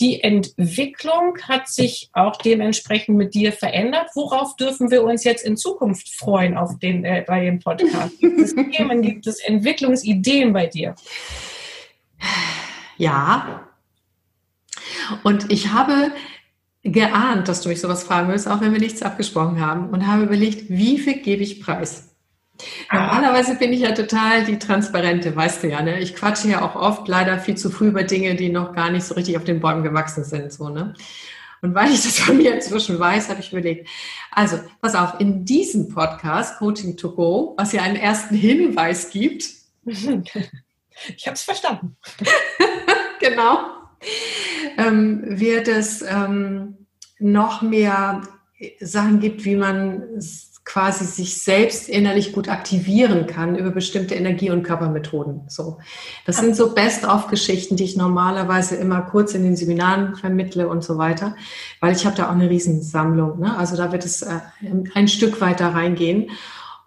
die 0.00 0.22
Entwicklung 0.22 1.38
hat 1.42 1.68
sich 1.68 2.10
auch 2.12 2.36
dementsprechend 2.36 3.16
mit 3.16 3.34
dir 3.34 3.52
verändert. 3.52 4.10
Worauf 4.14 4.56
dürfen 4.56 4.90
wir 4.90 5.02
uns 5.02 5.24
jetzt 5.24 5.44
in 5.44 5.56
Zukunft 5.56 6.08
freuen 6.10 6.56
auf 6.56 6.78
den, 6.78 7.04
äh, 7.04 7.24
bei 7.26 7.44
dem 7.44 7.58
Podcast? 7.58 8.18
Gibt 8.20 8.38
es 8.38 8.54
Themen, 8.54 9.02
gibt 9.02 9.26
es 9.26 9.40
Entwicklungsideen 9.40 10.52
bei 10.52 10.66
dir? 10.66 10.94
Ja. 12.96 13.68
Und 15.24 15.50
ich 15.50 15.72
habe 15.72 16.12
geahnt, 16.82 17.48
dass 17.48 17.60
du 17.62 17.68
mich 17.68 17.80
sowas 17.80 18.04
fragen 18.04 18.28
wirst, 18.28 18.48
auch 18.48 18.60
wenn 18.60 18.72
wir 18.72 18.80
nichts 18.80 19.02
abgesprochen 19.02 19.60
haben 19.60 19.90
und 19.90 20.06
habe 20.06 20.24
überlegt, 20.24 20.68
wie 20.68 20.98
viel 20.98 21.20
gebe 21.20 21.42
ich 21.42 21.60
preis? 21.60 22.07
Normalerweise 22.92 23.56
bin 23.56 23.72
ich 23.72 23.80
ja 23.80 23.92
total 23.92 24.44
die 24.44 24.58
Transparente, 24.58 25.34
weißt 25.34 25.62
du 25.62 25.68
ja, 25.68 25.82
ne? 25.82 26.00
Ich 26.00 26.14
quatsche 26.14 26.48
ja 26.48 26.62
auch 26.62 26.74
oft 26.74 27.06
leider 27.06 27.38
viel 27.38 27.56
zu 27.56 27.70
früh 27.70 27.88
über 27.88 28.02
Dinge, 28.02 28.34
die 28.34 28.48
noch 28.48 28.74
gar 28.74 28.90
nicht 28.90 29.04
so 29.04 29.14
richtig 29.14 29.36
auf 29.36 29.44
den 29.44 29.60
Bäumen 29.60 29.82
gewachsen 29.82 30.24
sind, 30.24 30.52
so, 30.52 30.68
ne? 30.68 30.94
Und 31.60 31.74
weil 31.74 31.92
ich 31.92 32.02
das 32.02 32.18
von 32.18 32.36
mir 32.36 32.54
inzwischen 32.54 32.98
weiß, 32.98 33.28
habe 33.28 33.40
ich 33.40 33.52
überlegt, 33.52 33.88
also, 34.30 34.58
pass 34.80 34.94
auf, 34.94 35.18
in 35.18 35.44
diesem 35.44 35.88
Podcast, 35.88 36.58
Coaching 36.58 36.96
to 36.96 37.12
Go, 37.12 37.54
was 37.56 37.72
ja 37.72 37.82
einen 37.82 37.96
ersten 37.96 38.34
Hinweis 38.34 39.10
gibt. 39.10 39.44
Ich 41.16 41.28
habe 41.28 41.34
es 41.36 41.42
verstanden. 41.42 41.96
genau. 43.20 43.70
Ähm, 44.76 45.22
wird 45.24 45.68
es 45.68 46.02
ähm, 46.02 46.86
noch 47.20 47.62
mehr 47.62 48.22
Sachen 48.80 49.20
gibt, 49.20 49.44
wie 49.44 49.54
man 49.54 50.20
quasi 50.68 51.06
sich 51.06 51.42
selbst 51.42 51.88
innerlich 51.88 52.34
gut 52.34 52.50
aktivieren 52.50 53.26
kann 53.26 53.56
über 53.56 53.70
bestimmte 53.70 54.14
Energie- 54.14 54.50
und 54.50 54.64
Körpermethoden. 54.64 55.40
So, 55.48 55.78
das 56.26 56.36
sind 56.36 56.54
so 56.54 56.74
Best-of-Geschichten, 56.74 57.76
die 57.76 57.84
ich 57.84 57.96
normalerweise 57.96 58.76
immer 58.76 59.00
kurz 59.00 59.34
in 59.34 59.44
den 59.44 59.56
Seminaren 59.56 60.14
vermittle 60.14 60.68
und 60.68 60.84
so 60.84 60.98
weiter, 60.98 61.34
weil 61.80 61.96
ich 61.96 62.04
habe 62.04 62.16
da 62.16 62.26
auch 62.26 62.32
eine 62.32 62.50
Riesensammlung. 62.50 63.40
Ne? 63.40 63.56
Also 63.56 63.78
da 63.78 63.92
wird 63.92 64.04
es 64.04 64.20
äh, 64.20 64.40
ein 64.94 65.08
Stück 65.08 65.40
weiter 65.40 65.68
reingehen. 65.68 66.30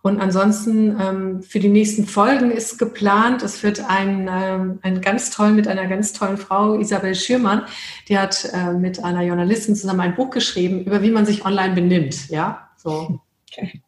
Und 0.03 0.21
ansonsten 0.21 0.95
ähm, 0.99 1.41
für 1.41 1.59
die 1.59 1.69
nächsten 1.69 2.05
Folgen 2.05 2.51
ist 2.51 2.77
geplant, 2.77 3.41
es 3.41 3.63
wird 3.63 3.83
ein, 3.89 4.29
ähm, 4.31 4.79
ein 4.83 5.01
ganz 5.01 5.31
toll 5.31 5.53
mit 5.53 5.67
einer 5.67 5.87
ganz 5.87 6.13
tollen 6.13 6.37
Frau, 6.37 6.75
Isabel 6.75 7.15
Schürmann, 7.15 7.63
die 8.07 8.19
hat 8.19 8.47
äh, 8.53 8.73
mit 8.73 9.03
einer 9.03 9.23
Journalistin 9.23 9.75
zusammen 9.75 10.01
ein 10.01 10.15
Buch 10.15 10.29
geschrieben 10.29 10.83
über 10.83 11.01
wie 11.01 11.11
man 11.11 11.25
sich 11.25 11.45
online 11.45 11.73
benimmt. 11.73 12.29
Ja, 12.29 12.69
so 12.77 13.21
Okay. 13.51 13.81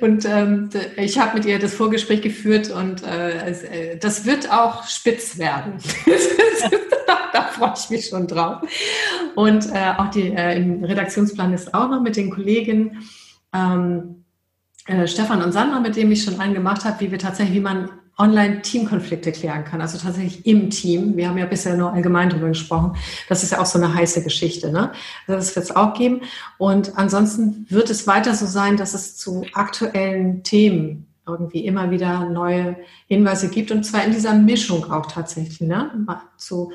Und 0.00 0.24
ähm, 0.24 0.70
ich 0.96 1.18
habe 1.18 1.34
mit 1.34 1.44
ihr 1.44 1.58
das 1.58 1.74
Vorgespräch 1.74 2.20
geführt 2.20 2.70
und 2.70 3.04
äh, 3.04 3.92
äh 3.92 3.98
das 3.98 4.26
wird 4.26 4.50
auch 4.50 4.86
spitz 4.88 5.38
werden. 5.38 5.74
da 7.32 7.42
freue 7.44 7.74
ich 7.76 7.90
mich 7.90 8.06
schon 8.06 8.26
drauf. 8.26 8.62
Und 9.36 9.66
äh, 9.72 9.92
auch 9.96 10.10
die, 10.10 10.32
äh, 10.32 10.56
im 10.56 10.82
Redaktionsplan 10.82 11.52
ist 11.52 11.74
auch 11.74 11.88
noch 11.88 12.02
mit 12.02 12.16
den 12.16 12.30
Kollegen 12.30 13.04
ähm, 13.54 14.24
äh, 14.86 15.06
Stefan 15.06 15.42
und 15.42 15.52
Sandra, 15.52 15.80
mit 15.80 15.96
dem 15.96 16.10
ich 16.10 16.24
schon 16.24 16.40
einen 16.40 16.54
gemacht 16.54 16.84
habe, 16.84 17.00
wie 17.00 17.10
wir 17.12 17.18
tatsächlich, 17.18 17.56
wie 17.56 17.60
man 17.60 17.90
Online-Teamkonflikte 18.18 19.30
klären 19.32 19.64
kann. 19.64 19.80
Also 19.80 19.98
tatsächlich 19.98 20.46
im 20.46 20.70
Team. 20.70 21.16
Wir 21.16 21.28
haben 21.28 21.38
ja 21.38 21.46
bisher 21.46 21.76
nur 21.76 21.92
allgemein 21.92 22.30
darüber 22.30 22.48
gesprochen. 22.48 22.96
Das 23.28 23.42
ist 23.42 23.52
ja 23.52 23.60
auch 23.60 23.66
so 23.66 23.78
eine 23.78 23.94
heiße 23.94 24.22
Geschichte. 24.22 24.72
Ne? 24.72 24.92
Also 25.26 25.38
das 25.38 25.54
wird 25.54 25.66
es 25.66 25.76
auch 25.76 25.94
geben. 25.94 26.22
Und 26.56 26.96
ansonsten 26.96 27.66
wird 27.68 27.90
es 27.90 28.06
weiter 28.06 28.34
so 28.34 28.46
sein, 28.46 28.76
dass 28.76 28.94
es 28.94 29.16
zu 29.16 29.44
aktuellen 29.52 30.42
Themen 30.42 31.06
irgendwie 31.28 31.66
immer 31.66 31.90
wieder 31.90 32.24
neue 32.30 32.76
Hinweise 33.06 33.48
gibt. 33.48 33.70
Und 33.70 33.84
zwar 33.84 34.04
in 34.04 34.12
dieser 34.12 34.32
Mischung 34.32 34.90
auch 34.90 35.06
tatsächlich. 35.06 35.60
Ne? 35.60 36.06
Zu 36.38 36.72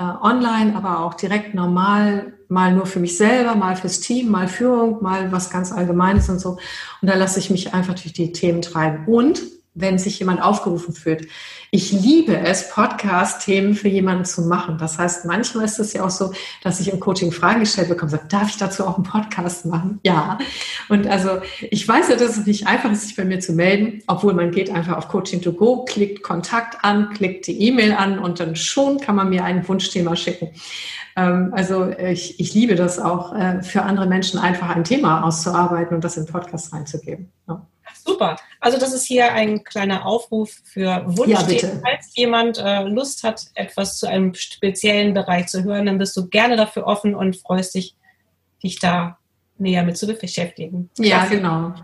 äh, 0.00 0.02
online, 0.02 0.74
aber 0.74 1.00
auch 1.00 1.14
direkt 1.14 1.54
normal, 1.54 2.32
mal 2.48 2.74
nur 2.74 2.86
für 2.86 2.98
mich 2.98 3.16
selber, 3.16 3.54
mal 3.54 3.76
fürs 3.76 4.00
Team, 4.00 4.30
mal 4.30 4.48
Führung, 4.48 5.02
mal 5.02 5.30
was 5.30 5.50
ganz 5.50 5.70
Allgemeines 5.70 6.28
und 6.28 6.40
so. 6.40 6.58
Und 7.00 7.08
da 7.08 7.14
lasse 7.14 7.38
ich 7.38 7.50
mich 7.50 7.74
einfach 7.74 7.94
durch 7.94 8.12
die 8.12 8.32
Themen 8.32 8.62
treiben. 8.62 9.06
Und 9.06 9.42
wenn 9.74 9.98
sich 9.98 10.18
jemand 10.18 10.42
aufgerufen 10.42 10.94
fühlt. 10.94 11.28
Ich 11.70 11.92
liebe 11.92 12.36
es, 12.36 12.70
Podcast-Themen 12.70 13.74
für 13.74 13.88
jemanden 13.88 14.24
zu 14.24 14.42
machen. 14.42 14.78
Das 14.78 14.98
heißt, 14.98 15.24
manchmal 15.24 15.64
ist 15.64 15.78
es 15.78 15.92
ja 15.92 16.04
auch 16.04 16.10
so, 16.10 16.32
dass 16.62 16.80
ich 16.80 16.92
im 16.92 16.98
Coaching 16.98 17.30
Fragen 17.30 17.60
gestellt 17.60 17.88
bekomme, 17.88 18.10
sage, 18.10 18.24
darf 18.28 18.48
ich 18.48 18.56
dazu 18.56 18.84
auch 18.84 18.96
einen 18.96 19.04
Podcast 19.04 19.66
machen? 19.66 20.00
Ja. 20.02 20.38
Und 20.88 21.06
also 21.06 21.40
ich 21.70 21.86
weiß 21.86 22.08
ja, 22.08 22.16
dass 22.16 22.36
es 22.36 22.46
nicht 22.46 22.66
einfach 22.66 22.90
ist, 22.90 23.02
sich 23.06 23.16
bei 23.16 23.24
mir 23.24 23.38
zu 23.38 23.52
melden, 23.52 24.02
obwohl 24.08 24.34
man 24.34 24.50
geht 24.50 24.70
einfach 24.70 24.96
auf 24.96 25.08
Coaching 25.08 25.40
to 25.40 25.52
Go, 25.52 25.84
klickt 25.84 26.24
Kontakt 26.24 26.84
an, 26.84 27.10
klickt 27.10 27.46
die 27.46 27.60
E-Mail 27.68 27.92
an 27.92 28.18
und 28.18 28.40
dann 28.40 28.56
schon 28.56 28.98
kann 28.98 29.14
man 29.14 29.30
mir 29.30 29.44
ein 29.44 29.66
Wunschthema 29.68 30.16
schicken. 30.16 30.50
Ähm, 31.14 31.52
also 31.54 31.88
ich, 31.90 32.40
ich 32.40 32.54
liebe 32.54 32.74
das 32.74 32.98
auch, 32.98 33.34
äh, 33.34 33.62
für 33.62 33.82
andere 33.82 34.06
Menschen 34.06 34.40
einfach 34.40 34.70
ein 34.70 34.82
Thema 34.82 35.22
auszuarbeiten 35.22 35.94
und 35.94 36.02
das 36.02 36.16
in 36.16 36.26
Podcast 36.26 36.72
reinzugeben. 36.72 37.30
Ja. 37.48 37.66
Super. 38.04 38.36
Also 38.60 38.78
das 38.78 38.92
ist 38.92 39.06
hier 39.06 39.32
ein 39.32 39.64
kleiner 39.64 40.06
Aufruf 40.06 40.50
für 40.64 41.04
Wunschthemen. 41.06 41.76
Ja, 41.76 41.80
Falls 41.82 42.14
jemand 42.14 42.58
äh, 42.58 42.82
Lust 42.82 43.22
hat, 43.22 43.46
etwas 43.54 43.98
zu 43.98 44.06
einem 44.08 44.34
speziellen 44.34 45.14
Bereich 45.14 45.46
zu 45.46 45.64
hören, 45.64 45.86
dann 45.86 45.98
bist 45.98 46.16
du 46.16 46.28
gerne 46.28 46.56
dafür 46.56 46.86
offen 46.86 47.14
und 47.14 47.36
freust 47.36 47.74
dich, 47.74 47.96
dich 48.62 48.78
da 48.78 49.18
näher 49.58 49.84
mit 49.84 49.96
zu 49.96 50.06
beschäftigen. 50.06 50.90
Ja, 50.98 51.20
dafür. 51.20 51.36
genau. 51.36 51.74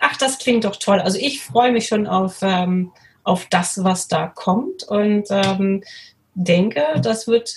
Ach, 0.00 0.16
das 0.16 0.38
klingt 0.38 0.64
doch 0.64 0.76
toll. 0.76 1.00
Also 1.00 1.18
ich 1.18 1.42
freue 1.42 1.72
mich 1.72 1.86
schon 1.86 2.06
auf, 2.06 2.38
ähm, 2.42 2.92
auf 3.24 3.46
das, 3.46 3.82
was 3.82 4.08
da 4.08 4.26
kommt 4.26 4.84
und 4.84 5.26
ähm, 5.30 5.82
denke, 6.34 6.82
das 7.02 7.26
wird 7.26 7.50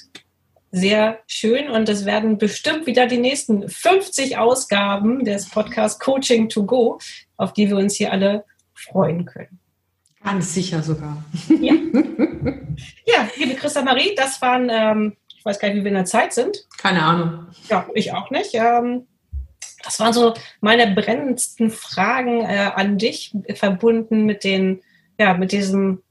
sehr 0.71 1.19
schön 1.27 1.69
und 1.69 1.89
es 1.89 2.05
werden 2.05 2.37
bestimmt 2.37 2.85
wieder 2.85 3.07
die 3.07 3.17
nächsten 3.17 3.67
50 3.67 4.37
Ausgaben 4.37 5.25
des 5.25 5.49
Podcast 5.49 5.99
Coaching 5.99 6.49
to 6.49 6.63
Go, 6.65 6.99
auf 7.39 7.53
die 7.53 7.69
wir 7.69 7.77
uns 7.77 7.95
hier 7.95 8.11
alle 8.11 8.45
freuen 8.73 9.25
können. 9.25 9.59
Ganz 10.23 10.53
sicher 10.53 10.83
sogar. 10.83 11.23
Ja, 11.47 11.73
ja 13.05 13.29
liebe 13.37 13.55
Christa 13.55 13.81
Marie, 13.81 14.13
das 14.15 14.41
waren, 14.41 14.69
ähm, 14.69 15.17
ich 15.35 15.45
weiß 15.45 15.59
gar 15.59 15.69
nicht, 15.69 15.77
wie 15.77 15.83
wir 15.83 15.89
in 15.89 15.95
der 15.95 16.05
Zeit 16.05 16.33
sind. 16.33 16.67
Keine 16.77 17.01
Ahnung. 17.01 17.47
Ja, 17.69 17.87
ich 17.93 18.11
auch 18.11 18.29
nicht. 18.29 18.53
Ähm, 18.53 19.07
das 19.83 19.99
waren 20.01 20.11
so 20.11 20.33
meine 20.59 20.93
brennendsten 20.93 21.71
Fragen 21.71 22.41
äh, 22.41 22.71
an 22.75 22.97
dich, 22.97 23.33
verbunden 23.53 24.25
mit 24.25 24.43
den, 24.43 24.81
ja, 25.17 25.33
mit 25.35 25.53
diesem 25.53 26.03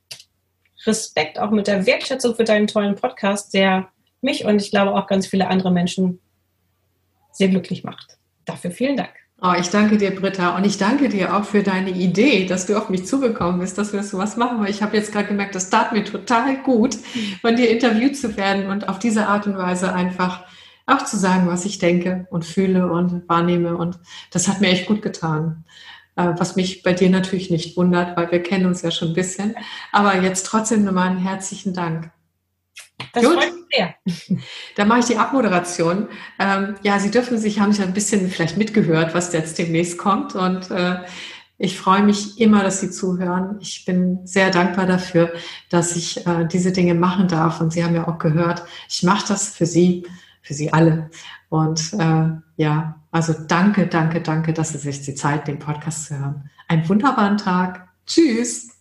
Respekt, 0.86 1.38
auch 1.38 1.50
mit 1.50 1.66
der 1.66 1.84
Wertschätzung 1.84 2.34
für 2.34 2.44
deinen 2.44 2.66
tollen 2.66 2.94
Podcast, 2.94 3.52
der 3.52 3.88
mich 4.22 4.46
und 4.46 4.62
ich 4.62 4.70
glaube 4.70 4.94
auch 4.94 5.06
ganz 5.06 5.26
viele 5.26 5.48
andere 5.48 5.70
Menschen 5.70 6.20
sehr 7.32 7.48
glücklich 7.48 7.84
macht. 7.84 8.16
Dafür 8.46 8.70
vielen 8.70 8.96
Dank. 8.96 9.12
Oh, 9.40 9.52
ich 9.56 9.70
danke 9.70 9.98
dir, 9.98 10.10
Britta. 10.10 10.56
Und 10.56 10.66
ich 10.66 10.78
danke 10.78 11.08
dir 11.08 11.36
auch 11.36 11.44
für 11.44 11.62
deine 11.62 11.90
Idee, 11.90 12.46
dass 12.46 12.66
du 12.66 12.76
auf 12.76 12.88
mich 12.88 13.06
zugekommen 13.06 13.60
bist, 13.60 13.78
dass 13.78 13.92
wir 13.92 14.02
sowas 14.02 14.36
machen. 14.36 14.60
Weil 14.60 14.70
ich 14.70 14.82
habe 14.82 14.96
jetzt 14.96 15.12
gerade 15.12 15.28
gemerkt, 15.28 15.54
das 15.54 15.70
tat 15.70 15.92
mir 15.92 16.04
total 16.04 16.56
gut, 16.62 16.96
von 17.40 17.54
dir 17.54 17.70
interviewt 17.70 18.16
zu 18.16 18.36
werden 18.36 18.66
und 18.66 18.88
auf 18.88 18.98
diese 18.98 19.28
Art 19.28 19.46
und 19.46 19.56
Weise 19.56 19.94
einfach 19.94 20.44
auch 20.86 21.04
zu 21.04 21.16
sagen, 21.16 21.46
was 21.46 21.64
ich 21.66 21.78
denke 21.78 22.26
und 22.30 22.44
fühle 22.44 22.90
und 22.90 23.28
wahrnehme. 23.28 23.76
Und 23.76 24.00
das 24.32 24.48
hat 24.48 24.60
mir 24.60 24.70
echt 24.70 24.86
gut 24.86 25.02
getan. 25.02 25.64
Äh, 26.16 26.32
was 26.36 26.56
mich 26.56 26.82
bei 26.82 26.92
dir 26.92 27.08
natürlich 27.08 27.48
nicht 27.48 27.76
wundert, 27.76 28.16
weil 28.16 28.32
wir 28.32 28.42
kennen 28.42 28.66
uns 28.66 28.82
ja 28.82 28.90
schon 28.90 29.08
ein 29.08 29.14
bisschen. 29.14 29.54
Aber 29.92 30.20
jetzt 30.20 30.46
trotzdem 30.46 30.82
nochmal 30.82 31.10
einen 31.10 31.18
herzlichen 31.18 31.74
Dank. 31.74 32.10
Das 33.12 33.24
Gut. 33.24 33.34
freut 33.34 33.52
mich 33.54 33.64
sehr. 33.76 33.94
Dann 34.76 34.88
mache 34.88 35.00
ich 35.00 35.06
die 35.06 35.16
Abmoderation. 35.16 36.08
Ähm, 36.38 36.76
ja, 36.82 36.98
Sie 36.98 37.10
dürfen 37.10 37.38
sich, 37.38 37.60
haben 37.60 37.72
sich 37.72 37.84
ein 37.84 37.94
bisschen 37.94 38.28
vielleicht 38.28 38.56
mitgehört, 38.56 39.14
was 39.14 39.32
jetzt 39.32 39.58
demnächst 39.58 39.98
kommt. 39.98 40.34
Und 40.34 40.70
äh, 40.70 40.98
ich 41.58 41.78
freue 41.78 42.02
mich 42.02 42.40
immer, 42.40 42.62
dass 42.62 42.80
Sie 42.80 42.90
zuhören. 42.90 43.58
Ich 43.60 43.84
bin 43.84 44.26
sehr 44.26 44.50
dankbar 44.50 44.86
dafür, 44.86 45.32
dass 45.70 45.96
ich 45.96 46.26
äh, 46.26 46.46
diese 46.46 46.72
Dinge 46.72 46.94
machen 46.94 47.28
darf. 47.28 47.60
Und 47.60 47.72
Sie 47.72 47.84
haben 47.84 47.94
ja 47.94 48.06
auch 48.06 48.18
gehört, 48.18 48.62
ich 48.88 49.02
mache 49.02 49.26
das 49.28 49.50
für 49.50 49.66
Sie, 49.66 50.06
für 50.42 50.54
Sie 50.54 50.72
alle. 50.72 51.10
Und 51.48 51.92
äh, 51.94 52.28
ja, 52.56 53.00
also 53.10 53.34
danke, 53.46 53.86
danke, 53.86 54.20
danke, 54.20 54.52
dass 54.52 54.70
Sie 54.70 54.78
sich 54.78 55.02
die 55.02 55.14
Zeit, 55.14 55.48
den 55.48 55.58
Podcast 55.58 56.06
zu 56.06 56.18
hören. 56.18 56.50
Einen 56.68 56.88
wunderbaren 56.88 57.38
Tag. 57.38 57.88
Tschüss. 58.06 58.77